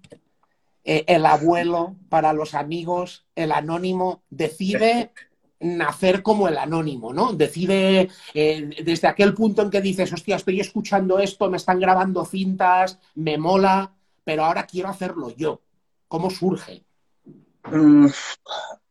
eh, 0.84 1.04
el 1.08 1.26
abuelo 1.26 1.96
para 2.10 2.32
los 2.32 2.54
amigos, 2.54 3.26
el 3.34 3.54
anónimo, 3.54 4.22
decide 4.30 5.14
nacer 5.60 6.22
como 6.22 6.48
el 6.48 6.58
anónimo, 6.58 7.14
¿no? 7.14 7.34
Decide 7.34 8.10
desde 8.34 9.08
aquel 9.08 9.34
punto 9.34 9.62
en 9.62 9.70
que 9.70 9.82
dices, 9.82 10.12
hostia, 10.14 10.36
estoy 10.36 10.60
escuchando 10.60 11.20
esto, 11.20 11.50
me 11.50 11.58
están 11.58 11.80
grabando 11.80 12.26
cintas, 12.26 13.00
me 13.16 13.38
mola, 13.38 13.94
pero 14.24 14.46
ahora 14.46 14.66
quiero 14.66 14.90
hacerlo 14.90 15.34
yo. 15.36 15.62
¿Cómo 16.08 16.30
surge? 16.30 16.84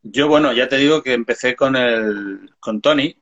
Yo, 0.03 0.27
bueno, 0.27 0.53
ya 0.53 0.67
te 0.67 0.77
digo 0.77 1.01
que 1.01 1.13
empecé 1.13 1.55
con 1.55 1.75
el 1.75 2.51
con 2.59 2.81
Tony. 2.81 3.15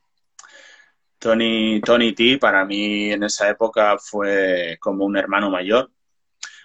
Tony, 1.18 1.80
Tony 1.80 2.14
T 2.14 2.38
para 2.38 2.64
mí 2.64 3.10
en 3.10 3.22
esa 3.22 3.48
época 3.48 3.96
fue 3.98 4.76
como 4.80 5.04
un 5.04 5.16
hermano 5.16 5.50
mayor 5.50 5.90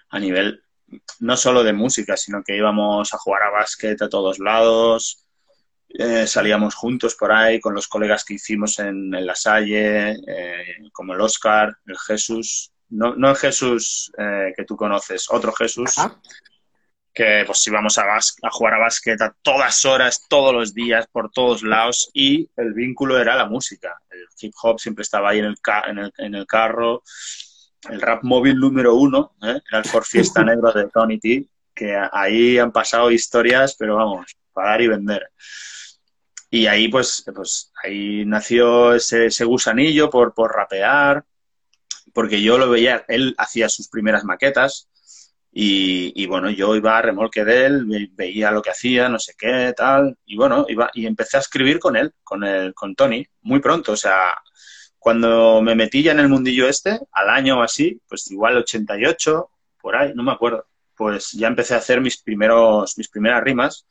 a 0.10 0.20
nivel 0.20 0.62
no 1.20 1.38
solo 1.38 1.64
de 1.64 1.72
música, 1.72 2.18
sino 2.18 2.44
que 2.44 2.58
íbamos 2.58 3.14
a 3.14 3.18
jugar 3.18 3.44
a 3.44 3.52
básquet 3.52 4.02
a 4.02 4.10
todos 4.10 4.40
lados, 4.40 5.26
eh, 5.94 6.26
salíamos 6.28 6.76
juntos 6.76 7.16
por 7.16 7.32
ahí 7.32 7.60
con 7.60 7.74
los 7.74 7.88
colegas 7.88 8.24
que 8.24 8.36
hicimos 8.36 8.80
en, 8.80 9.12
La 9.12 9.36
Salle, 9.36 10.18
eh, 10.28 10.90
como 10.92 11.14
el 11.14 11.22
Oscar, 11.22 11.78
el 11.86 11.98
Jesús, 11.98 12.72
no, 12.90 13.16
no 13.16 13.30
el 13.30 13.36
Jesús 13.36 14.12
eh, 14.18 14.54
que 14.56 14.66
tú 14.66 14.76
conoces, 14.76 15.28
otro 15.30 15.52
Jesús, 15.54 15.96
que 17.14 17.44
pues 17.46 17.66
íbamos 17.68 17.98
a, 17.98 18.04
a 18.16 18.50
jugar 18.52 18.76
a 18.76 18.80
básquet 18.80 19.22
a 19.22 19.36
todas 19.42 19.84
horas, 19.86 20.26
todos 20.30 20.54
los 20.54 20.74
días, 20.74 21.08
por 21.12 21.30
todos 21.32 21.64
lados, 21.64 22.10
y 22.14 22.50
el 22.56 22.74
vínculo 22.74 23.20
era 23.20 23.36
la 23.36 23.46
música. 23.46 24.00
El 24.10 24.26
hip 24.40 24.54
hop 24.62 24.80
siempre 24.80 25.04
estaba 25.04 25.30
ahí 25.30 25.40
en 25.40 25.46
el, 25.46 25.56
en 25.88 26.00
el, 26.00 26.14
en 26.18 26.36
el 26.36 26.48
carro. 26.48 27.04
El 27.90 28.00
rap 28.00 28.24
móvil 28.24 28.60
número 28.60 28.96
uno 28.96 29.34
¿eh? 29.42 29.60
era 29.70 29.80
el 29.80 29.86
For 29.86 30.06
Fiesta 30.06 30.44
Negro 30.46 30.72
de 30.72 30.88
Tony 30.88 31.20
T, 31.20 31.46
que 31.74 31.98
ahí 32.12 32.58
han 32.58 32.72
pasado 32.72 33.12
historias, 33.12 33.76
pero 33.78 33.96
vamos, 33.96 34.38
para 34.54 34.72
dar 34.72 34.82
y 34.82 34.88
vender. 34.88 35.32
Y 36.52 36.68
ahí, 36.68 36.90
pues, 36.90 37.24
pues 37.34 37.72
ahí 37.82 38.26
nació 38.26 38.94
ese, 38.94 39.28
ese 39.28 39.46
gusanillo 39.46 40.10
por, 40.10 40.34
por 40.34 40.54
rapear, 40.54 41.26
porque 42.14 42.42
yo 42.42 42.58
lo 42.58 42.70
veía, 42.70 43.06
él 43.08 43.34
hacía 43.38 43.70
sus 43.70 43.88
primeras 43.88 44.26
maquetas, 44.26 44.90
y, 45.54 46.26
bueno, 46.28 46.50
yo 46.50 46.76
iba 46.76 46.98
a 46.98 47.02
remolque 47.02 47.44
de 47.44 47.66
él, 47.66 48.10
veía 48.14 48.52
lo 48.52 48.62
que 48.62 48.70
hacía, 48.70 49.10
no 49.10 49.20
sé 49.20 49.34
qué, 49.38 49.74
tal, 49.76 50.18
y 50.26 50.38
bueno, 50.38 50.66
iba, 50.70 50.90
y 50.94 51.06
empecé 51.06 51.38
a 51.38 51.42
escribir 51.42 51.80
con 51.80 51.98
él, 51.98 52.14
con, 52.24 52.44
el, 52.44 52.74
con 52.74 52.96
Tony, 52.96 53.26
muy 53.42 53.60
pronto, 53.60 53.94
o 53.94 53.98
sea, 53.98 54.36
cuando 54.98 55.62
me 55.62 55.76
metí 55.76 56.04
ya 56.04 56.14
en 56.14 56.20
el 56.20 56.30
mundillo 56.30 56.68
este, 56.68 57.00
al 57.12 57.30
año 57.30 57.60
o 57.60 57.64
así, 57.64 58.02
pues 58.08 58.30
igual 58.32 58.58
88, 58.58 59.50
por 59.82 59.96
ahí, 59.96 60.14
no 60.16 60.24
me 60.24 60.32
acuerdo, 60.32 60.68
pues 60.96 61.32
ya 61.32 61.48
empecé 61.48 61.76
a 61.76 61.78
hacer 61.78 62.00
mis, 62.02 62.22
primeros, 62.22 62.98
mis 62.98 63.10
primeras 63.10 63.44
rimas, 63.44 63.86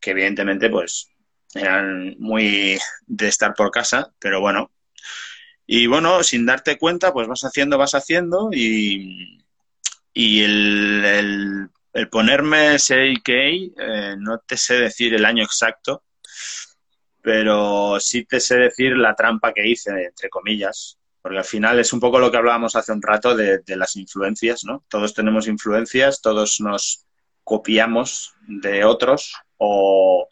que 0.00 0.10
evidentemente 0.10 0.70
pues 0.70 1.08
eran 1.54 2.16
muy 2.18 2.78
de 3.06 3.28
estar 3.28 3.54
por 3.54 3.70
casa, 3.70 4.12
pero 4.18 4.40
bueno. 4.40 4.70
Y 5.66 5.86
bueno, 5.86 6.22
sin 6.22 6.46
darte 6.46 6.78
cuenta, 6.78 7.12
pues 7.12 7.28
vas 7.28 7.42
haciendo, 7.42 7.76
vas 7.76 7.94
haciendo 7.94 8.50
y, 8.52 9.44
y 10.14 10.42
el, 10.42 11.70
el, 11.92 12.08
ponerme 12.08 12.76
ese 12.76 13.12
eh, 13.26 14.16
no 14.18 14.38
te 14.38 14.56
sé 14.56 14.74
decir 14.74 15.14
el 15.14 15.24
año 15.24 15.44
exacto, 15.44 16.04
pero 17.20 18.00
sí 18.00 18.24
te 18.24 18.40
sé 18.40 18.56
decir 18.56 18.96
la 18.96 19.14
trampa 19.14 19.52
que 19.52 19.68
hice, 19.68 19.90
entre 20.06 20.30
comillas, 20.30 20.98
porque 21.20 21.38
al 21.38 21.44
final 21.44 21.78
es 21.78 21.92
un 21.92 22.00
poco 22.00 22.18
lo 22.18 22.30
que 22.30 22.38
hablábamos 22.38 22.74
hace 22.74 22.92
un 22.92 23.02
rato 23.02 23.36
de, 23.36 23.58
de 23.58 23.76
las 23.76 23.96
influencias, 23.96 24.64
¿no? 24.64 24.84
Todos 24.88 25.12
tenemos 25.12 25.48
influencias, 25.48 26.22
todos 26.22 26.60
nos 26.60 27.04
copiamos 27.44 28.34
de 28.46 28.84
otros 28.84 29.34
o, 29.58 30.28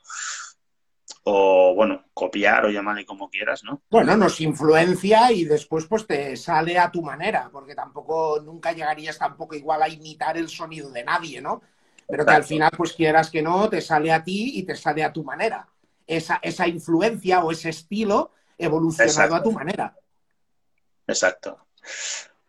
o 1.29 1.75
bueno, 1.75 2.05
copiar 2.15 2.67
o 2.67 2.71
llamarle 2.71 3.05
como 3.05 3.29
quieras, 3.29 3.65
¿no? 3.65 3.83
Bueno, 3.91 4.17
nos 4.17 4.41
influencia 4.41 5.33
y 5.33 5.45
después 5.45 5.87
pues 5.87 6.07
te 6.07 6.37
sale 6.37 6.79
a 6.79 6.89
tu 6.89 7.03
manera, 7.03 7.49
porque 7.51 7.75
tampoco 7.75 8.41
nunca 8.45 8.71
llegarías 8.71 9.19
tampoco 9.19 9.57
igual 9.57 9.83
a 9.83 9.89
imitar 9.89 10.37
el 10.37 10.49
sonido 10.49 10.89
de 10.91 11.03
nadie, 11.03 11.41
¿no? 11.41 11.63
Pero 12.07 12.25
que 12.25 12.33
al 12.33 12.45
final 12.45 12.71
pues 12.77 12.93
quieras 12.93 13.29
que 13.29 13.43
no, 13.43 13.69
te 13.69 13.81
sale 13.81 14.13
a 14.13 14.23
ti 14.23 14.53
y 14.55 14.63
te 14.63 14.77
sale 14.77 15.03
a 15.03 15.13
tu 15.13 15.25
manera. 15.25 15.67
Esa, 16.07 16.39
esa 16.41 16.69
influencia 16.69 17.43
o 17.43 17.51
ese 17.51 17.71
estilo 17.71 18.31
evolucionado 18.57 19.35
a 19.35 19.43
tu 19.43 19.51
manera. 19.51 19.97
Exacto. 21.09 21.67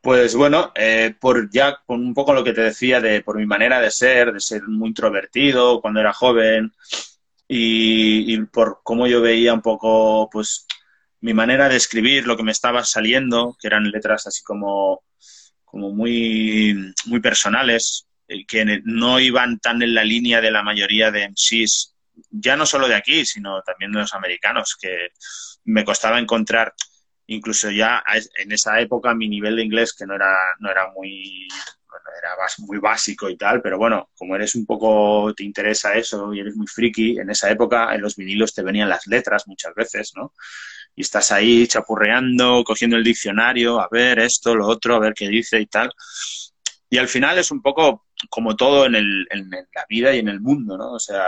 Pues 0.02 0.36
bueno, 0.36 0.72
eh, 0.76 1.16
por 1.20 1.50
ya 1.50 1.80
con 1.84 2.06
un 2.06 2.14
poco 2.14 2.32
lo 2.32 2.44
que 2.44 2.54
te 2.54 2.62
decía 2.62 3.02
de 3.02 3.24
por 3.24 3.38
mi 3.38 3.48
manera 3.48 3.82
de 3.82 3.90
ser, 3.90 4.34
de 4.34 4.40
ser 4.40 4.68
muy 4.68 4.90
introvertido 4.90 5.82
cuando 5.82 6.00
era 6.00 6.14
joven, 6.14 6.72
y, 7.48 8.38
por 8.48 8.82
cómo 8.84 9.08
yo 9.08 9.22
veía 9.22 9.54
un 9.54 9.62
poco, 9.62 10.30
pues, 10.30 10.66
mi 11.22 11.34
manera 11.34 11.70
de 11.70 11.78
escribir, 11.78 12.28
lo 12.28 12.38
que 12.38 12.44
me 12.44 12.52
estaba 12.52 12.84
saliendo, 12.84 13.56
que 13.60 13.68
eran 13.68 13.90
letras 13.90 14.28
así 14.28 14.44
como, 14.44 15.04
como 15.66 15.92
muy, 15.92 16.94
muy 17.06 17.20
personales, 17.20 18.08
eh, 18.28 18.46
que 18.46 18.82
no 18.84 19.20
iban 19.20 19.60
tan 19.60 19.82
en 19.82 19.96
la 19.96 20.04
línea 20.04 20.42
de 20.42 20.52
la 20.52 20.64
mayoría 20.64 21.12
de 21.12 21.24
MCs, 21.30 21.96
ya 22.30 22.56
no 22.56 22.66
solo 22.66 22.88
de 22.88 22.96
aquí, 22.96 23.26
sino 23.26 23.62
también 23.62 23.92
de 23.92 24.00
los 24.00 24.14
americanos, 24.14 24.78
que 24.80 25.10
me 25.66 25.86
costaba 25.86 26.20
encontrar, 26.20 26.74
incluso 27.28 27.72
ya 27.72 28.04
en 28.38 28.52
esa 28.52 28.80
época 28.80 29.14
mi 29.14 29.28
nivel 29.28 29.56
de 29.56 29.64
inglés, 29.64 29.94
que 29.94 30.06
no 30.06 30.16
era, 30.16 30.36
no 30.60 30.70
era 30.70 30.92
muy, 30.92 31.48
era 32.18 32.36
muy 32.60 32.78
básico 32.80 33.30
y 33.30 33.38
tal, 33.38 33.62
pero 33.62 33.78
bueno, 33.78 34.10
como 34.18 34.36
eres 34.36 34.56
un 34.56 34.66
poco, 34.66 35.34
te 35.36 35.44
interesa 35.44 35.96
eso 35.96 36.34
y 36.34 36.40
eres 36.40 36.56
muy 36.56 36.68
friki, 36.68 37.20
en 37.20 37.30
esa 37.30 37.50
época 37.50 37.94
en 37.94 38.02
los 38.02 38.16
vinilos 38.16 38.54
te 38.54 38.64
venían 38.64 38.90
las 38.90 39.08
letras 39.08 39.48
muchas 39.48 39.74
veces, 39.76 40.14
¿no? 40.16 40.34
Y 40.96 41.02
estás 41.02 41.32
ahí 41.32 41.68
chapurreando, 41.68 42.64
cogiendo 42.64 42.98
el 42.98 43.04
diccionario, 43.04 43.80
a 43.80 43.88
ver 43.92 44.20
esto, 44.20 44.56
lo 44.56 44.68
otro, 44.68 44.96
a 44.96 45.00
ver 45.00 45.14
qué 45.14 45.28
dice 45.28 45.60
y 45.60 45.68
tal. 45.68 45.92
Y 46.90 46.98
al 46.98 47.08
final 47.08 47.38
es 47.38 47.52
un 47.52 47.62
poco 47.62 48.08
como 48.30 48.56
todo 48.56 48.86
en, 48.86 48.94
la 48.94 49.86
vida 49.90 50.16
y 50.16 50.20
en 50.20 50.30
el 50.30 50.40
mundo, 50.40 50.78
¿no? 50.78 50.94
O 50.94 51.00
sea, 51.00 51.26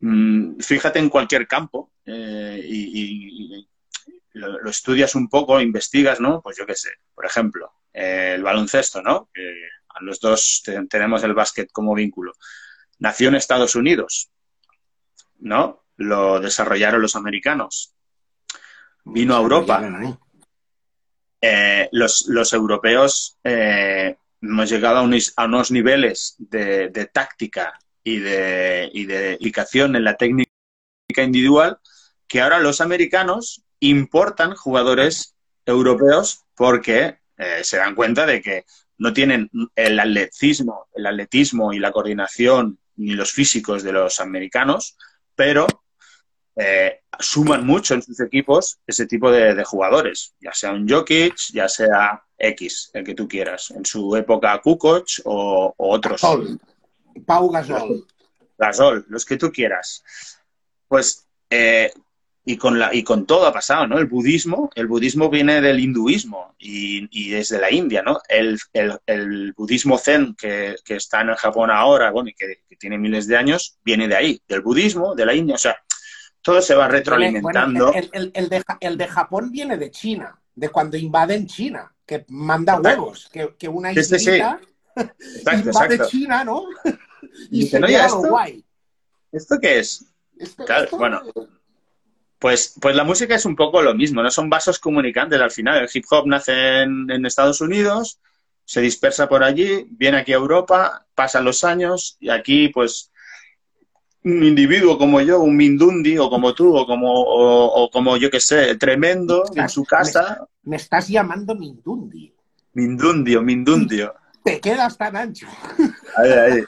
mm, 0.00 0.58
fíjate 0.60 0.98
en 0.98 1.08
cualquier 1.08 1.46
campo 1.46 1.92
eh, 2.06 2.60
y, 2.64 3.68
lo, 4.34 4.68
estudias 4.68 5.14
un 5.14 5.28
poco, 5.28 5.60
investigas, 5.60 6.18
¿no? 6.20 6.40
Pues 6.42 6.56
yo 6.56 6.66
qué 6.66 6.74
sé, 6.74 6.90
por 7.14 7.26
ejemplo, 7.26 7.70
eh, 7.92 8.32
el 8.34 8.42
baloncesto, 8.42 9.02
¿no? 9.02 9.28
A 9.88 10.02
los 10.02 10.20
dos 10.20 10.62
tenemos 10.88 11.22
el 11.24 11.34
básquet 11.34 11.70
como 11.70 11.94
vínculo. 11.94 12.32
Nació 12.98 13.28
en 13.28 13.34
Estados 13.34 13.74
Unidos, 13.74 14.30
¿no? 15.38 15.84
Lo 15.96 16.40
desarrollaron 16.40 17.02
los 17.02 17.16
americanos. 17.16 17.94
Vino 19.04 19.36
a 19.36 19.40
Europa. 19.40 19.82
Eh, 21.40 21.88
los, 21.90 22.26
los, 22.28 22.52
europeos 22.52 23.38
eh, 23.42 24.16
hemos 24.40 24.70
llegado 24.70 24.98
a 24.98 25.02
unos, 25.02 25.32
a 25.36 25.46
unos 25.46 25.72
niveles 25.72 26.36
de, 26.38 26.88
de 26.88 27.06
táctica 27.06 27.78
y 28.04 28.20
de, 28.20 28.88
y 28.92 29.06
de 29.06 29.18
dedicación 29.18 29.96
en 29.96 30.04
la 30.04 30.16
técnica 30.16 30.52
individual 31.16 31.80
que 32.28 32.40
ahora 32.40 32.60
los 32.60 32.80
americanos 32.80 33.64
importan 33.80 34.54
jugadores 34.54 35.36
europeos 35.66 36.44
porque 36.54 37.18
eh, 37.36 37.62
se 37.62 37.76
dan 37.78 37.94
cuenta 37.94 38.26
de 38.26 38.40
que 38.40 38.64
no 38.98 39.12
tienen 39.12 39.50
el 39.74 39.98
atletismo, 39.98 40.86
el 40.94 41.06
atletismo 41.06 41.72
y 41.72 41.78
la 41.78 41.92
coordinación 41.92 42.78
ni 42.96 43.12
los 43.12 43.32
físicos 43.32 43.82
de 43.82 43.92
los 43.92 44.20
americanos, 44.20 44.96
pero 45.34 45.66
eh, 46.56 47.00
suman 47.18 47.66
mucho 47.66 47.94
en 47.94 48.02
sus 48.02 48.20
equipos 48.20 48.78
ese 48.86 49.06
tipo 49.06 49.30
de, 49.30 49.64
jugadores, 49.64 50.34
ya 50.40 50.52
sea 50.52 50.72
un 50.72 50.88
Jokic, 50.88 51.36
ya 51.52 51.68
sea 51.68 52.22
X, 52.36 52.90
el 52.92 53.04
que 53.04 53.14
tú 53.14 53.26
quieras. 53.26 53.70
En 53.70 53.84
su 53.84 54.14
época 54.16 54.60
Kukoc 54.60 55.06
o, 55.24 55.74
otros. 55.76 56.20
Pau 57.26 57.50
Gasol. 57.50 58.06
Gasol, 58.58 59.06
los 59.08 59.24
que 59.24 59.36
tú 59.36 59.50
quieras. 59.50 60.04
Pues 60.88 61.26
eh, 61.48 61.92
y 62.44 62.56
con 62.56 62.78
la 62.78 62.92
y 62.92 63.04
con 63.04 63.24
todo 63.24 63.46
ha 63.46 63.52
pasado, 63.52 63.86
¿no? 63.86 63.98
El 63.98 64.06
budismo, 64.06 64.70
el 64.74 64.88
budismo 64.88 65.30
viene 65.30 65.60
del 65.60 65.78
hinduismo 65.78 66.54
y, 66.58 67.08
y 67.10 67.34
es 67.34 67.50
de 67.50 67.60
la 67.60 67.70
India, 67.70 68.02
¿no? 68.02 68.20
El, 68.28 68.58
el, 68.72 69.52
budismo 69.52 69.96
zen 69.96 70.34
que, 70.34 70.74
que, 70.84 70.96
está 70.96 71.20
en 71.20 71.30
el 71.30 71.36
Japón 71.36 71.70
ahora, 71.70 72.10
bueno, 72.10 72.30
y 72.30 72.34
que, 72.34 72.62
tiene 72.78 72.98
miles 72.98 73.28
de 73.28 73.36
años, 73.36 73.78
viene 73.84 74.08
de 74.08 74.16
ahí, 74.16 74.42
del 74.48 74.60
budismo, 74.60 75.14
de 75.14 75.24
la 75.24 75.34
India, 75.34 75.54
o 75.54 75.58
sea, 75.58 75.76
todo 76.40 76.60
se 76.60 76.74
va 76.74 76.88
retroalimentando. 76.88 77.92
el, 77.94 78.48
de, 78.48 78.64
el, 78.80 78.98
de, 78.98 79.06
Japón 79.06 79.52
viene 79.52 79.76
de 79.76 79.92
China, 79.92 80.36
de 80.56 80.68
cuando 80.68 80.96
invaden 80.96 81.46
China, 81.46 81.94
que 82.04 82.24
manda 82.28 82.80
huevos, 82.80 83.28
que, 83.32 83.54
que 83.56 83.68
una 83.68 83.92
islita 83.92 84.60
invade 85.52 86.00
China, 86.08 86.44
¿no? 86.44 86.64
y, 87.50 87.66
se 87.66 87.80
no, 87.80 87.86
esto, 87.86 88.28
guay. 88.28 88.64
¿Esto 89.30 89.58
qué 89.60 89.78
es? 89.78 90.04
claro, 90.66 90.88
bueno, 90.96 91.22
pues, 92.42 92.74
pues 92.80 92.96
la 92.96 93.04
música 93.04 93.36
es 93.36 93.46
un 93.46 93.54
poco 93.54 93.80
lo 93.82 93.94
mismo, 93.94 94.20
¿no? 94.20 94.28
Son 94.28 94.50
vasos 94.50 94.80
comunicantes 94.80 95.40
al 95.40 95.52
final. 95.52 95.80
El 95.80 95.88
hip 95.94 96.04
hop 96.10 96.26
nace 96.26 96.82
en, 96.82 97.08
en 97.08 97.24
Estados 97.24 97.60
Unidos, 97.60 98.18
se 98.64 98.80
dispersa 98.80 99.28
por 99.28 99.44
allí, 99.44 99.86
viene 99.90 100.18
aquí 100.18 100.32
a 100.32 100.38
Europa, 100.38 101.06
pasan 101.14 101.44
los 101.44 101.62
años 101.62 102.16
y 102.18 102.30
aquí, 102.30 102.68
pues, 102.68 103.12
un 104.24 104.42
individuo 104.42 104.98
como 104.98 105.20
yo, 105.20 105.40
un 105.40 105.56
Mindundi, 105.56 106.18
o 106.18 106.28
como 106.28 106.52
tú, 106.52 106.76
o 106.76 106.84
como, 106.84 107.12
o, 107.14 107.88
como 107.92 108.16
yo 108.16 108.28
que 108.28 108.40
sé, 108.40 108.74
tremendo, 108.74 109.44
en 109.54 109.68
su 109.68 109.84
casa. 109.84 110.44
Me, 110.64 110.74
estás 110.74 111.06
llamando 111.06 111.54
Mindundi. 111.54 112.34
Mindundio, 112.72 113.40
Mindundio. 113.40 114.14
Te 114.42 114.58
quedas 114.58 114.98
tan 114.98 115.14
ancho. 115.14 115.46
Ahí, 116.16 116.30
ahí. 116.32 116.64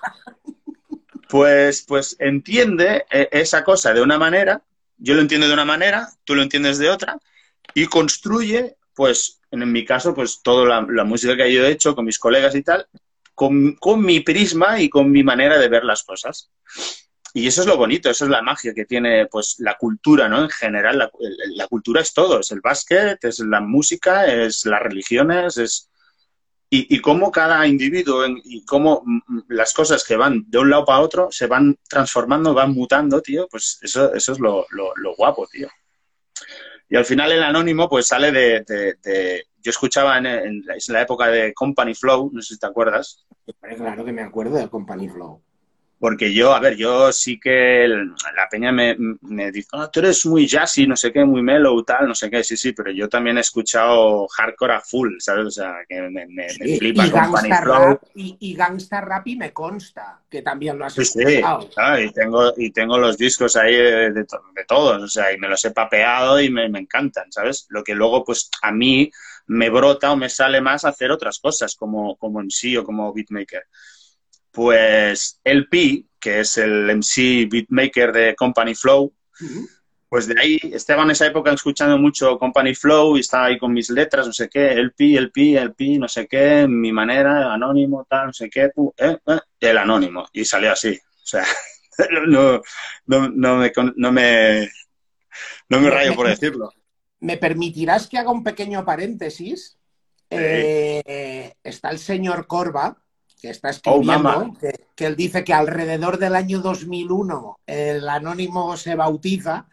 Pues, 1.29 1.83
pues 1.83 2.15
entiende 2.21 3.07
eh, 3.11 3.29
esa 3.33 3.65
cosa 3.65 3.93
de 3.93 4.03
una 4.03 4.19
manera, 4.19 4.63
yo 5.05 5.15
lo 5.15 5.21
entiendo 5.21 5.47
de 5.47 5.53
una 5.53 5.67
manera, 5.67 6.09
tú 6.25 6.35
lo 6.35 6.43
entiendes 6.43 6.79
de 6.79 6.89
otra, 6.89 7.19
y 7.75 7.87
construye, 7.87 8.77
pues, 8.95 9.41
en 9.51 9.71
mi 9.71 9.85
caso, 9.85 10.15
pues, 10.15 10.41
toda 10.43 10.83
la, 10.89 11.05
música 11.05 11.37
que 11.37 11.53
yo 11.53 11.65
he 11.65 11.71
hecho 11.71 11.95
con 11.95 12.07
mis 12.07 12.19
colegas 12.19 12.55
y 12.55 12.63
tal, 12.63 12.87
con, 13.35 13.75
con 13.75 14.03
mi 14.03 14.21
prisma 14.21 14.81
y 14.81 14.89
con 14.89 15.11
mi 15.11 15.23
manera 15.23 15.59
de 15.59 15.69
ver 15.69 15.85
las 15.85 16.05
cosas. 16.05 16.51
Y 17.35 17.47
eso 17.47 17.61
es 17.61 17.67
lo 17.67 17.77
bonito, 17.77 18.09
eso 18.09 18.25
es 18.25 18.31
la 18.31 18.41
magia 18.41 18.73
que 18.73 18.87
tiene 18.87 19.27
pues 19.27 19.57
la 19.59 19.75
cultura, 19.75 20.29
¿no? 20.29 20.43
En 20.43 20.51
general, 20.51 20.99
la, 20.99 21.11
la 21.57 21.67
cultura 21.67 22.01
es 22.01 22.15
todo, 22.15 22.41
es 22.41 22.51
el 22.53 22.61
básquet, 22.61 23.23
es 23.25 23.41
la 23.41 23.61
música, 23.61 24.27
es 24.27 24.65
las 24.65 24.83
religiones, 24.83 25.59
es... 25.59 25.91
Y, 26.75 26.97
y 26.97 27.01
cómo 27.01 27.31
cada 27.31 27.65
individuo 27.69 28.25
y 28.43 28.65
cómo 28.65 29.03
mm, 29.05 29.21
mm, 29.27 29.45
las 29.51 29.73
cosas 29.73 30.03
que 30.03 30.17
van 30.17 30.45
de 30.49 30.59
un 30.59 30.71
lado 30.71 30.85
para 30.85 31.01
otro 31.01 31.29
se 31.31 31.47
van 31.47 31.79
transformando, 31.89 32.53
van 32.53 32.73
mutando, 32.73 33.23
tío, 33.23 33.47
pues 33.49 33.79
eso, 33.81 34.13
eso 34.13 34.33
es 34.33 34.41
lo, 34.41 34.67
lo, 34.71 35.15
guapo, 35.17 35.47
tío. 35.47 35.69
Y 36.89 36.97
al 36.97 37.05
final 37.05 37.31
el 37.31 37.45
anónimo 37.45 37.89
pues 37.89 38.09
sale 38.09 38.33
de... 38.33 39.45
yo 39.63 39.71
escuchaba 39.71 40.19
en, 40.19 40.27
en, 40.27 40.65
la 40.89 41.03
época 41.03 41.29
de 41.29 41.55
Company 41.55 41.95
Flow, 41.95 42.31
no 42.33 42.43
sé 42.43 42.55
si 42.55 42.61
te 42.61 42.67
acuerdas. 42.67 43.25
Claro 43.61 44.05
que 44.05 44.13
me 44.13 44.23
acuerdo 44.23 44.57
de 44.57 44.69
Company 44.69 45.09
Flow. 45.09 45.41
Porque 46.05 46.35
yo, 46.35 46.53
a 46.53 46.61
ver, 46.61 46.77
yo 46.77 47.11
sí 47.13 47.41
que 47.41 47.89
la 47.89 48.47
peña 48.51 48.71
me, 48.71 48.95
me 49.23 49.51
dice, 49.51 49.71
oh, 49.73 49.89
tú 49.89 50.01
eres 50.01 50.27
muy 50.27 50.47
jazzy, 50.47 50.87
no 50.87 50.97
sé 50.97 51.11
qué, 51.11 51.25
muy 51.25 51.41
mellow, 51.41 51.83
tal, 51.83 52.07
no 52.07 52.15
sé 52.15 52.29
qué, 52.29 52.45
sí, 52.45 52.59
sí, 52.59 52.75
pero 52.75 52.91
yo 52.91 53.09
también 53.09 53.39
he 53.39 53.41
escuchado 53.41 54.29
hardcore 54.29 54.75
a 54.75 54.81
full, 54.83 55.15
¿sabes? 55.19 55.47
O 55.47 55.51
sea, 55.51 55.77
que 55.89 56.03
me, 56.03 56.27
me, 56.27 56.51
flipa 56.51 57.07
y 57.07 57.11
Gangsta 57.11 57.61
Rap, 57.63 58.03
y, 58.15 58.37
y 58.39 58.55
Gangsta 58.55 59.01
Rap 59.01 59.27
y 59.29 59.37
me 59.37 59.55
consta 59.55 60.21
que 60.29 60.43
también 60.43 60.79
lo 60.79 60.85
has 60.85 60.99
escuchado. 60.99 61.63
Sí, 61.63 61.69
ah, 61.79 61.99
y, 61.99 62.13
tengo, 62.13 62.53
y 62.55 62.71
tengo 62.71 62.99
los 62.99 63.17
discos 63.17 63.57
ahí 63.57 63.75
de, 63.75 64.11
de, 64.13 64.27
todos, 64.69 65.03
o 65.03 65.09
sea, 65.09 65.33
y 65.33 65.39
me 65.39 65.49
los 65.49 65.65
he 65.65 65.71
papeado 65.71 66.39
y 66.39 66.51
me, 66.51 66.69
me 66.69 66.81
encantan, 66.81 67.33
¿sabes? 67.33 67.65
Lo 67.71 67.83
que 67.83 67.95
luego, 67.95 68.27
pues, 68.27 68.51
a 68.61 68.73
mí 68.73 69.11
me 69.47 69.71
brota 69.71 70.13
o 70.13 70.17
me 70.17 70.29
sale 70.29 70.61
más 70.61 70.85
hacer 70.85 71.11
otras 71.11 71.39
cosas, 71.39 71.75
como, 71.75 72.17
como 72.17 72.43
en 72.43 72.51
sí 72.51 72.77
o 72.77 72.85
como 72.85 73.11
beatmaker. 73.11 73.65
Pues 74.55 75.41
LP, 75.43 76.07
que 76.21 76.41
es 76.41 76.57
el 76.59 76.89
MC 76.97 77.49
beatmaker 77.51 78.13
de 78.13 78.35
Company 78.37 78.75
Flow, 78.75 79.13
pues 80.15 80.29
de 80.29 80.41
ahí 80.41 80.61
estaba 80.73 81.03
en 81.03 81.11
esa 81.11 81.27
época 81.27 81.53
escuchando 81.53 81.99
mucho 81.99 82.39
Company 82.39 82.73
Flow 82.73 83.17
y 83.17 83.21
estaba 83.21 83.47
ahí 83.47 83.59
con 83.59 83.73
mis 83.73 83.91
letras, 83.91 84.29
no 84.29 84.33
sé 84.33 84.49
qué, 84.49 84.71
LP, 84.71 85.17
LP, 85.17 85.57
LP, 85.57 85.99
no 85.99 86.07
sé 86.07 86.29
qué, 86.29 86.69
mi 86.69 86.93
manera, 86.93 87.53
anónimo, 87.53 88.07
tal, 88.09 88.29
no 88.29 88.33
sé 88.33 88.49
qué, 88.49 88.71
eh, 88.97 89.19
eh, 89.27 89.41
el 89.59 89.77
anónimo. 89.77 90.25
Y 90.33 90.45
salió 90.45 90.71
así. 90.71 90.91
O 90.93 91.27
sea, 91.27 91.45
no, 92.29 92.63
no, 93.07 93.29
no, 93.29 93.57
me, 93.57 93.73
no, 93.97 94.13
me, 94.13 94.71
no 95.69 95.81
me 95.81 95.91
rayo 95.91 96.15
por 96.15 96.29
decirlo. 96.29 96.71
¿Me 97.19 97.37
permitirás 97.37 98.07
que 98.07 98.19
haga 98.19 98.31
un 98.31 98.45
pequeño 98.45 98.85
paréntesis? 98.85 99.79
Eh, 100.31 101.55
está 101.65 101.91
el 101.91 101.99
señor 101.99 102.47
Corva, 102.47 103.04
que 103.45 103.51
está 103.51 103.69
oh, 103.69 103.71
escribiendo, 103.73 104.57
que, 104.97 105.05
él 105.05 105.17
dice 105.17 105.45
que 105.45 105.53
alrededor 105.53 106.17
del 106.17 106.35
año 106.35 106.61
2001 106.61 107.59
el 107.67 108.09
anónimo 108.09 108.75
se 108.79 108.95
bautiza. 108.95 109.67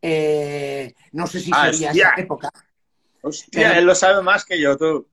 Eh, 0.00 0.94
no 1.12 1.26
sé 1.26 1.40
si 1.40 1.50
ah, 1.52 1.70
sería 1.70 1.90
esa 1.90 2.14
época. 2.16 2.50
Hostia, 3.20 3.76
él 3.76 3.84
lo 3.84 3.94
sabe 3.94 4.22
más 4.22 4.46
que 4.46 4.58
yo, 4.58 4.78
tú. 4.78 5.06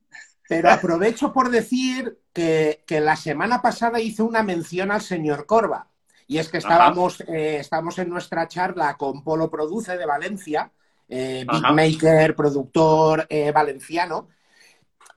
Pero 0.48 0.72
aprovecho 0.72 1.34
por 1.34 1.50
decir 1.50 2.18
que, 2.32 2.82
la 2.88 3.18
semana 3.18 3.62
pasada 3.62 4.00
hice 4.00 4.22
una 4.22 4.42
mención 4.42 4.90
al 4.90 5.02
señor 5.02 5.46
Corva. 5.46 5.90
Y 6.28 6.38
es 6.38 6.48
que 6.48 6.60
estábamos, 6.60 7.20
eh, 7.28 7.62
en 7.98 8.10
nuestra 8.10 8.48
charla 8.48 8.96
con 8.96 9.22
Polo 9.22 9.50
Produce 9.50 9.98
de 9.98 10.06
Valencia, 10.06 10.72
eh, 11.10 11.46
beatmaker, 11.46 12.38
productor 12.38 13.28
valenciano, 13.54 14.30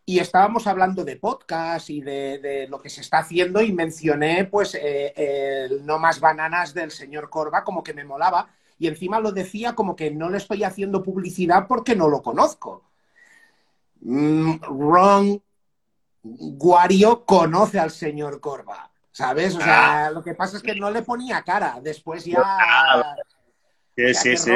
y 0.07 0.19
estábamos 0.19 0.67
hablando 0.67 1.05
de 1.05 1.17
podcast 1.17 1.89
y 1.89 2.01
de, 2.01 2.67
lo 2.69 2.81
que 2.81 2.91
se 2.91 3.01
está 3.01 3.19
haciendo 3.19 3.63
y 3.63 3.73
mencioné 3.73 4.45
pues 4.45 4.75
eh, 4.75 5.13
el 5.17 5.87
No 5.87 5.99
más 5.99 6.21
bananas 6.21 6.75
del 6.75 6.91
señor 6.91 7.31
Corva 7.31 7.65
como 7.65 7.83
que 7.83 7.95
me 7.95 8.05
molaba 8.05 8.49
y 8.79 8.89
encima 8.89 9.21
lo 9.21 9.33
decía 9.33 9.75
como 9.75 9.97
que 9.97 10.11
no 10.11 10.29
le 10.29 10.39
estoy 10.39 10.65
haciendo 10.65 11.03
publicidad 11.03 11.67
porque 11.67 11.97
no 11.97 12.09
lo 12.09 12.23
conozco. 12.23 12.83
Mm, 14.01 14.57
Ron 14.61 15.43
Guario 16.23 17.25
conoce 17.25 17.79
al 17.79 17.91
señor 17.91 18.41
Corva, 18.41 18.91
¿sabes? 19.11 19.57
O 19.57 19.61
sea, 19.61 20.07
ah. 20.07 20.11
lo 20.11 20.23
que 20.23 20.35
pasa 20.35 20.57
es 20.57 20.63
que 20.63 20.75
no 20.75 20.91
le 20.91 21.03
ponía 21.03 21.43
cara, 21.43 21.79
después 21.83 22.25
ya... 22.25 22.43
Ah, 22.45 23.17
sí, 23.97 24.37
sí, 24.37 24.51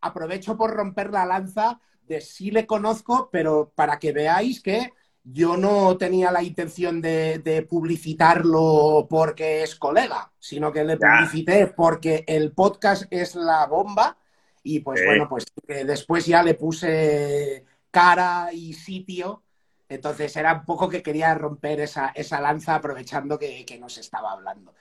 aprovecho 0.00 0.56
por 0.56 0.70
romper 0.70 1.10
la 1.10 1.26
lanza 1.26 1.80
de 2.10 2.20
sí 2.20 2.50
le 2.50 2.66
conozco, 2.66 3.30
pero 3.30 3.72
para 3.72 4.00
que 4.00 4.10
veáis 4.12 4.60
que 4.60 4.92
yo 5.22 5.56
no 5.56 5.96
tenía 5.96 6.32
la 6.32 6.42
intención 6.42 7.00
de, 7.00 7.66
publicitarlo 7.70 9.06
porque 9.08 9.62
es 9.62 9.76
colega, 9.76 10.32
sino 10.38 10.72
que 10.72 10.82
le 10.84 10.96
publicité 10.96 11.68
porque 11.68 12.24
el 12.26 12.50
podcast 12.50 13.04
es 13.10 13.36
la 13.36 13.64
bomba 13.66 14.16
y 14.64 14.80
pues 14.80 15.00
bueno, 15.06 15.28
pues 15.28 15.46
después 15.66 16.26
ya 16.26 16.42
le 16.42 16.54
puse 16.54 17.64
cara 17.92 18.50
y 18.52 18.72
sitio. 18.72 19.44
Entonces 19.88 20.36
era 20.36 20.54
un 20.54 20.64
poco 20.64 20.88
que 20.88 21.02
quería 21.02 21.34
romper 21.34 21.80
esa, 21.80 22.08
esa 22.08 22.40
lanza 22.40 22.74
aprovechando 22.74 23.38
que, 23.38 23.64
que 23.64 23.78
nos 23.78 23.98
estaba 23.98 24.32
hablando. 24.32 24.74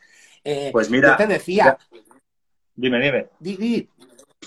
Eh, 0.43 0.69
pues 0.71 0.89
mira, 0.89 1.09
yo 1.09 1.17
te 1.17 1.27
decía... 1.27 1.77
Dime, 2.75 3.27
dime. 3.39 3.87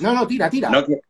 No, 0.01 0.15
no, 0.15 0.27
tira, 0.27 0.49
tira. 0.49 0.71
que, 0.85 1.01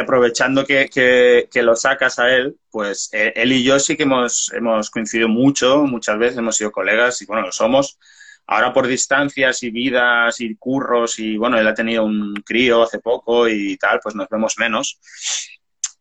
aprovechando 0.00 0.64
que, 0.64 1.48
lo 1.54 1.76
sacas 1.76 2.18
a 2.18 2.30
él, 2.30 2.56
pues 2.70 3.10
eh, 3.12 3.32
él 3.36 3.52
y 3.52 3.62
yo 3.62 3.78
sí 3.78 3.96
que 3.96 4.02
hemos, 4.02 4.52
hemos 4.52 4.90
coincidido 4.90 5.28
mucho, 5.28 5.84
muchas 5.84 6.18
veces 6.18 6.38
hemos 6.38 6.56
sido 6.56 6.72
colegas 6.72 7.22
y 7.22 7.26
bueno, 7.26 7.42
lo 7.42 7.52
somos. 7.52 7.98
Ahora 8.46 8.72
por 8.72 8.88
distancias 8.88 9.62
y 9.62 9.70
vidas 9.70 10.40
y 10.40 10.56
curros 10.56 11.18
y 11.18 11.36
bueno, 11.36 11.58
él 11.58 11.66
ha 11.68 11.74
tenido 11.74 12.04
un 12.04 12.34
crío 12.44 12.82
hace 12.82 12.98
poco 12.98 13.48
y 13.48 13.76
tal, 13.76 14.00
pues 14.02 14.14
nos 14.14 14.28
vemos 14.28 14.58
menos. 14.58 14.98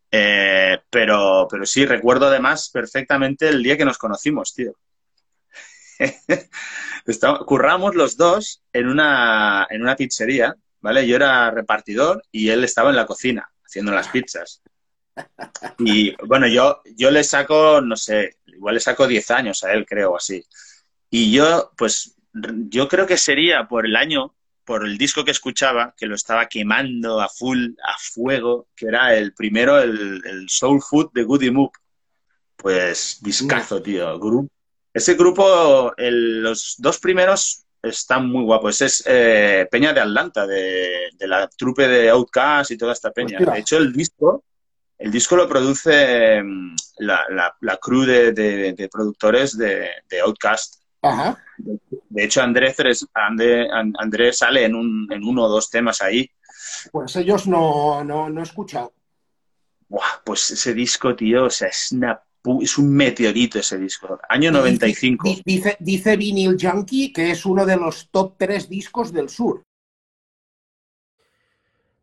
Eh, 0.09 0.80
pero, 0.89 1.47
pero 1.49 1.66
sí, 1.66 1.86
recuerdo 1.86 2.28
además 2.28 2.70
perfectamente 2.70 3.47
el 3.47 3.64
día 3.64 3.78
que 3.78 3.86
nos 3.86 3.97
conocimos, 3.97 4.53
tío. 4.53 4.76
curramos 7.45 7.95
los 7.95 8.18
dos 8.18 8.64
en 8.74 8.88
una, 8.88 9.68
en 9.70 9.82
una 9.84 9.95
pizzería, 9.95 10.55
¿vale? 10.82 11.08
Yo 11.08 11.16
era 11.16 11.52
repartidor 11.52 12.24
y 12.32 12.50
él 12.50 12.64
estaba 12.64 12.90
en 12.90 12.96
la 12.96 13.06
cocina 13.06 13.50
haciendo 13.64 13.92
las 13.92 14.10
pizzas. 14.10 14.62
Y 15.80 16.16
bueno, 16.26 16.48
yo, 16.48 16.82
yo 16.96 17.12
le 17.12 17.24
saco, 17.24 17.82
no 17.82 17.96
sé, 17.96 18.38
igual 18.48 18.76
le 18.76 18.80
saco 18.80 19.08
10 19.08 19.32
años 19.32 19.64
a 19.64 19.74
él, 19.74 19.86
creo, 19.86 20.16
así. 20.16 20.44
Y 21.10 21.32
yo, 21.32 21.72
pues, 21.78 22.16
yo 22.34 22.88
creo 22.88 23.06
que 23.06 23.18
sería 23.18 23.68
por 23.68 23.86
el 23.86 23.96
año, 23.96 24.34
por 24.66 24.86
el 24.86 24.98
disco 24.98 25.24
que 25.24 25.32
escuchaba, 25.32 25.94
que 25.98 26.06
lo 26.06 26.16
estaba 26.16 26.48
quemando 26.48 27.22
a 27.22 27.30
full, 27.30 27.74
a 27.84 27.98
fuego, 28.00 28.68
que 28.76 28.88
era 28.88 29.16
el 29.16 29.34
primero, 29.34 29.80
el, 29.80 30.46
Soul 30.48 30.82
Food 30.82 31.12
de 31.14 31.24
Goody 31.24 31.52
Moop. 31.52 31.74
Pues, 32.56 33.20
discazo, 33.22 33.82
tío. 33.82 34.18
Grupo 34.20 34.50
ese 34.94 35.14
grupo, 35.14 35.94
los 35.98 36.76
dos 36.78 37.00
primeros 37.00 37.66
están 37.82 38.30
muy 38.30 38.44
guapos. 38.44 38.82
Es 38.82 39.04
eh, 39.06 39.68
Peña 39.70 39.94
de 39.94 40.02
Atlanta, 40.02 40.46
de, 40.46 41.10
la 41.20 41.48
trupe 41.48 41.88
de 41.88 42.10
Outcast 42.10 42.72
y 42.72 42.78
toda 42.78 42.94
esta 42.94 43.12
peña. 43.12 43.40
De 43.40 43.60
hecho, 43.60 43.78
el 43.78 43.92
disco, 43.92 44.44
el 44.98 45.12
disco 45.12 45.36
lo 45.36 45.48
produce 45.48 46.42
mm, 46.44 46.76
la, 47.00 47.26
la, 47.60 47.78
crew 47.78 48.04
de, 48.04 48.90
productores 48.92 49.58
de, 49.58 49.90
Outcast. 50.24 50.76
De, 51.58 52.24
hecho, 52.24 52.42
Andrés, 52.42 52.76
Andrés, 53.14 54.38
sale 54.38 54.66
en, 54.66 54.76
un, 54.76 55.08
en 55.12 55.24
uno 55.24 55.44
o 55.44 55.50
dos 55.50 55.70
temas 55.70 56.02
ahí. 56.02 56.30
Pues 56.92 57.16
ellos 57.16 57.48
no, 57.48 58.04
no, 58.04 58.30
no 58.30 58.40
he 58.40 58.44
escuchado. 58.44 58.94
pues 60.24 60.52
ese 60.52 60.74
disco, 60.74 61.16
tío, 61.16 61.46
o 61.46 61.50
sea, 61.50 61.70
es 61.70 61.92
una 61.92 62.22
es 62.62 62.78
un 62.78 62.94
meteorito 62.94 63.60
ese 63.60 63.78
disco. 63.78 64.20
Año 64.30 64.52
95. 64.52 65.36
Dice, 65.46 65.78
dice 65.80 66.18
Vinyl 66.18 66.58
Junkie 66.60 67.14
que 67.14 67.32
es 67.32 67.46
uno 67.46 67.66
de 67.66 67.78
los 67.78 68.10
top 68.10 68.36
tres 68.38 68.70
discos 68.70 69.14
del 69.14 69.30
sur. 69.30 69.64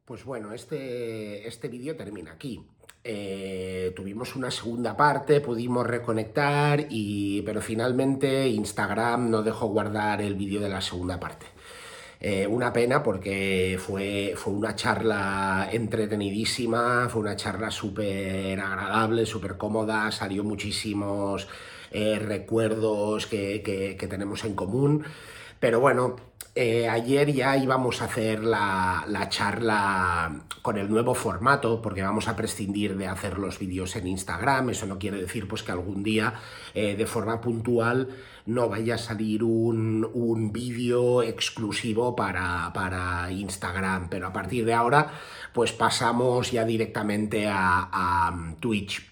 Pues 0.04 0.24
bueno, 0.24 0.52
este, 0.54 1.46
este 1.46 1.68
vídeo 1.68 1.94
termina 1.94 2.32
aquí. 2.32 2.64
Eh, 3.04 3.92
tuvimos 3.94 4.36
una 4.36 4.50
segunda 4.50 4.96
parte, 4.96 5.40
pudimos 5.40 5.86
reconectar, 5.86 6.86
y, 6.90 7.42
pero 7.42 7.60
finalmente 7.60 8.48
Instagram 8.48 9.30
no 9.30 9.42
dejó 9.42 9.68
guardar 9.68 10.20
el 10.20 10.34
vídeo 10.34 10.60
de 10.60 10.68
la 10.68 10.80
segunda 10.80 11.20
parte. 11.20 11.46
Eh, 12.20 12.46
una 12.48 12.72
pena 12.72 13.02
porque 13.02 13.78
fue, 13.80 14.34
fue 14.36 14.52
una 14.52 14.74
charla 14.74 15.68
entretenidísima, 15.70 17.08
fue 17.08 17.20
una 17.20 17.36
charla 17.36 17.70
súper 17.70 18.58
agradable, 18.58 19.24
súper 19.24 19.56
cómoda, 19.56 20.10
salió 20.10 20.42
muchísimos 20.42 21.46
eh, 21.92 22.18
recuerdos 22.18 23.26
que, 23.26 23.96
tenemos 24.10 24.44
en 24.44 24.54
común. 24.54 25.04
Pero 25.60 25.80
bueno, 25.80 26.16
eh, 26.54 26.88
ayer 26.88 27.32
ya 27.32 27.56
íbamos 27.56 28.02
a 28.02 28.06
hacer 28.06 28.42
la, 28.44 29.04
la, 29.06 29.28
charla 29.28 30.42
con 30.62 30.78
el 30.78 30.88
nuevo 30.88 31.14
formato, 31.14 31.80
porque 31.82 32.02
vamos 32.02 32.28
a 32.28 32.36
prescindir 32.36 32.96
de 32.96 33.06
hacer 33.06 33.38
los 33.38 33.58
vídeos 33.58 33.96
en 33.96 34.06
Instagram. 34.06 34.70
Eso 34.70 34.86
no 34.86 34.98
quiere 34.98 35.20
decir 35.20 35.46
pues, 35.48 35.62
que 35.62 35.72
algún 35.72 36.02
día, 36.02 36.34
de 36.74 37.06
forma 37.06 37.40
puntual, 37.40 38.08
no 38.48 38.68
vaya 38.70 38.94
a 38.94 38.98
salir 38.98 39.44
un, 39.44 40.08
un 40.14 40.52
vídeo 40.52 41.22
exclusivo 41.22 42.16
para, 42.16 42.72
para, 42.72 43.30
Instagram, 43.30 44.08
pero 44.08 44.26
a 44.26 44.32
partir 44.32 44.64
de 44.64 44.72
ahora 44.72 45.12
pues 45.52 45.72
pasamos 45.72 46.50
ya 46.50 46.64
directamente 46.64 47.46
a, 47.46 48.54
Twitch. 48.58 49.06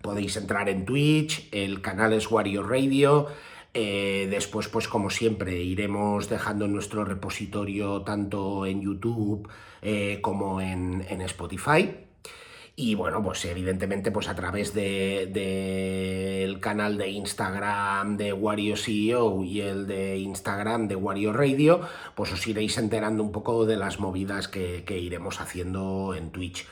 Podéis 0.00 0.36
entrar 0.36 0.68
en 0.68 0.86
Twitch, 0.86 1.48
el 1.52 1.82
canal 1.82 2.14
es 2.14 2.30
Wario 2.30 2.62
Radio, 2.62 3.28
eh, 3.74 4.28
después, 4.30 4.68
pues 4.68 4.88
como 4.88 5.10
siempre, 5.10 5.62
iremos 5.62 6.28
dejando 6.28 6.68
nuestro 6.68 7.04
repositorio 7.04 8.02
tanto 8.02 8.66
en 8.66 8.82
YouTube 8.82 9.48
eh, 9.80 10.18
como 10.22 10.60
en, 10.60 11.04
en 11.08 11.22
Spotify. 11.22 11.90
Y 12.74 12.94
bueno, 12.94 13.22
pues 13.22 13.44
evidentemente 13.44 14.10
pues 14.10 14.28
a 14.28 14.34
través 14.34 14.72
del 14.72 15.32
de, 15.32 16.56
canal 16.60 16.96
de 16.96 17.08
Instagram 17.10 18.16
de 18.16 18.32
Wario 18.32 18.76
CEO 18.76 19.44
y 19.44 19.60
el 19.60 19.86
de 19.86 20.16
Instagram 20.16 20.88
de 20.88 20.96
Wario 20.96 21.34
Radio, 21.34 21.82
pues 22.14 22.32
os 22.32 22.46
iréis 22.46 22.78
enterando 22.78 23.22
un 23.22 23.30
poco 23.30 23.66
de 23.66 23.76
las 23.76 24.00
movidas 24.00 24.48
que, 24.48 24.84
iremos 24.88 25.40
haciendo 25.40 26.14
en 26.14 26.30
Twitch. 26.30 26.66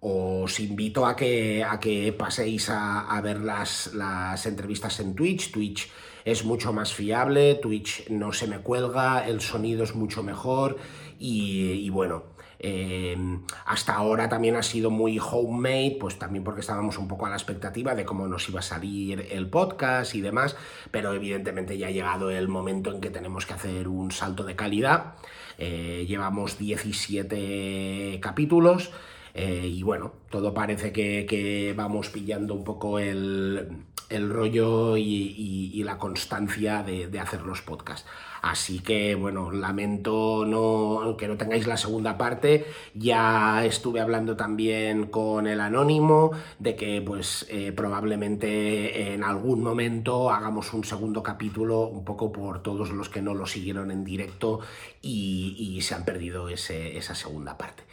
Os 0.00 0.60
invito 0.60 1.06
a 1.06 1.16
que, 1.16 1.64
a 1.64 1.80
que 1.80 2.12
paséis 2.12 2.68
a, 2.70 3.18
ver 3.22 3.40
las, 3.40 3.94
las 3.94 4.44
entrevistas 4.46 5.00
en 5.00 5.14
Twitch. 5.14 5.50
Twitch 5.50 5.90
es 6.24 6.44
mucho 6.44 6.72
más 6.72 6.92
fiable, 6.92 7.54
Twitch 7.56 8.08
no 8.10 8.32
se 8.32 8.46
me 8.46 8.58
cuelga, 8.58 9.26
el 9.26 9.40
sonido 9.40 9.84
es 9.84 9.94
mucho 9.94 10.22
mejor 10.22 10.76
y 11.18 11.88
bueno, 11.90 12.24
Em, 12.60 13.42
hasta 13.66 13.94
ahora 13.94 14.28
también 14.28 14.56
ha 14.56 14.62
sido 14.62 14.90
muy 14.90 15.18
homemade, 15.18 15.96
pues 16.00 16.18
también 16.18 16.42
porque 16.42 16.60
estábamos 16.60 16.98
un 16.98 17.06
poco 17.06 17.26
a 17.26 17.30
la 17.30 17.36
expectativa 17.36 17.94
de 17.94 18.04
cómo 18.04 18.26
nos 18.26 18.48
iba 18.48 18.58
a 18.58 18.62
salir 18.62 19.28
el 19.30 19.48
podcast 19.48 20.14
y 20.14 20.20
demás, 20.20 20.56
pero 20.90 21.12
evidentemente 21.12 21.78
ya 21.78 21.86
ha 21.86 21.90
llegado 21.90 22.30
el 22.30 22.48
momento 22.48 22.92
en 22.92 23.00
que 23.00 23.10
tenemos 23.10 23.46
que 23.46 23.54
hacer 23.54 23.86
un 23.86 24.10
salto 24.10 24.42
de 24.44 24.56
calidad. 24.56 25.14
Eh, 25.58 26.04
llevamos 26.08 26.58
17 26.58 28.18
capítulos. 28.20 28.90
Eh, 29.34 29.68
y 29.72 29.82
bueno, 29.84 30.14
todo 30.30 30.52
parece 30.52 30.92
que, 30.92 31.72
vamos 31.76 32.08
pillando 32.08 32.54
un 32.54 32.64
poco 32.64 32.98
el, 32.98 33.84
rollo 34.30 34.96
y, 34.96 35.82
la 35.84 35.98
constancia 35.98 36.82
de, 36.82 37.08
de 37.08 37.20
hacer 37.20 37.42
los 37.42 37.62
podcasts. 37.62 38.06
Así 38.42 38.80
que, 38.80 39.14
bueno, 39.14 39.50
lamento 39.50 40.44
no, 40.46 41.16
que 41.16 41.28
no 41.28 41.36
tengáis 41.36 41.66
la 41.66 41.76
segunda 41.76 42.16
parte. 42.16 42.66
Ya 42.94 43.64
estuve 43.64 44.00
hablando 44.00 44.36
también 44.36 45.06
con 45.06 45.46
el 45.46 45.60
anónimo 45.60 46.32
de 46.58 46.76
que, 46.76 47.02
pues, 47.02 47.46
eh, 47.48 47.72
probablemente 47.72 49.12
en 49.12 49.24
algún 49.24 49.62
momento 49.62 50.30
hagamos 50.30 50.72
un 50.72 50.84
segundo 50.84 51.22
capítulo, 51.22 51.86
un 51.86 52.04
poco 52.04 52.30
por 52.32 52.62
todos 52.62 52.90
los 52.90 53.08
que 53.08 53.22
no 53.22 53.34
lo 53.34 53.46
siguieron 53.46 53.90
en 53.90 54.04
directo 54.04 54.60
y, 55.02 55.78
se 55.82 55.94
han 55.94 56.04
perdido 56.04 56.48
esa 56.48 57.14
segunda 57.14 57.56
parte. 57.56 57.84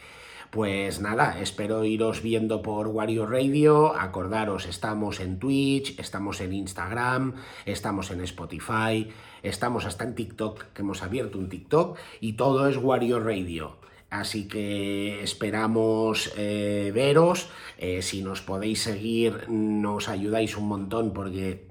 Pues 0.50 1.00
nada, 1.00 1.40
espero 1.40 1.84
iros 1.84 2.22
viendo 2.22 2.62
por 2.62 2.88
Wario 2.88 3.26
Radio. 3.26 3.94
Acordaros, 3.94 4.66
estamos 4.66 5.20
en 5.20 5.38
Twitch, 5.38 5.98
estamos 5.98 6.40
en 6.40 6.52
Instagram, 6.52 7.34
estamos 7.64 8.10
en 8.10 8.20
Spotify, 8.22 9.08
estamos 9.42 9.84
hasta 9.84 10.04
en 10.04 10.14
TikTok, 10.14 10.72
que 10.72 10.82
hemos 10.82 11.02
abierto 11.02 11.38
un 11.38 11.48
TikTok, 11.48 11.98
y 12.20 12.34
todo 12.34 12.68
es 12.68 12.76
Wario 12.76 13.20
Radio. 13.20 13.76
Así 14.08 14.46
que 14.46 15.22
esperamos 15.22 16.32
eh, 16.36 16.92
veros. 16.94 17.50
Eh, 17.76 18.02
si 18.02 18.22
nos 18.22 18.40
podéis 18.40 18.82
seguir, 18.82 19.50
nos 19.50 20.08
ayudáis 20.08 20.56
un 20.56 20.68
montón 20.68 21.12
porque 21.12 21.66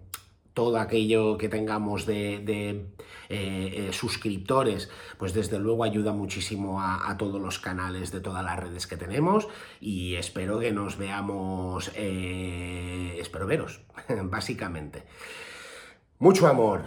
todo 0.55 0.79
aquello 0.79 1.37
que 1.37 1.49
tengamos 1.49 2.07
de, 2.07 2.37
eh, 2.37 2.87
eh, 3.29 3.89
suscriptores, 3.91 4.89
pues 5.19 5.33
desde 5.33 5.59
luego 5.59 5.83
ayuda 5.83 6.13
muchísimo 6.13 6.81
a, 6.81 7.15
todos 7.19 7.39
los 7.39 7.59
canales 7.59 8.11
de 8.11 8.21
todas 8.21 8.43
las 8.43 8.57
redes 8.57 8.87
que 8.87 8.97
tenemos 8.97 9.47
y 9.79 10.15
espero 10.15 10.59
que 10.59 10.71
nos 10.71 10.97
veamos, 10.97 11.91
eh, 11.95 13.17
espero 13.19 13.45
veros, 13.45 13.81
básicamente. 14.23 15.03
Mucho 16.19 16.47
amor. 16.47 16.85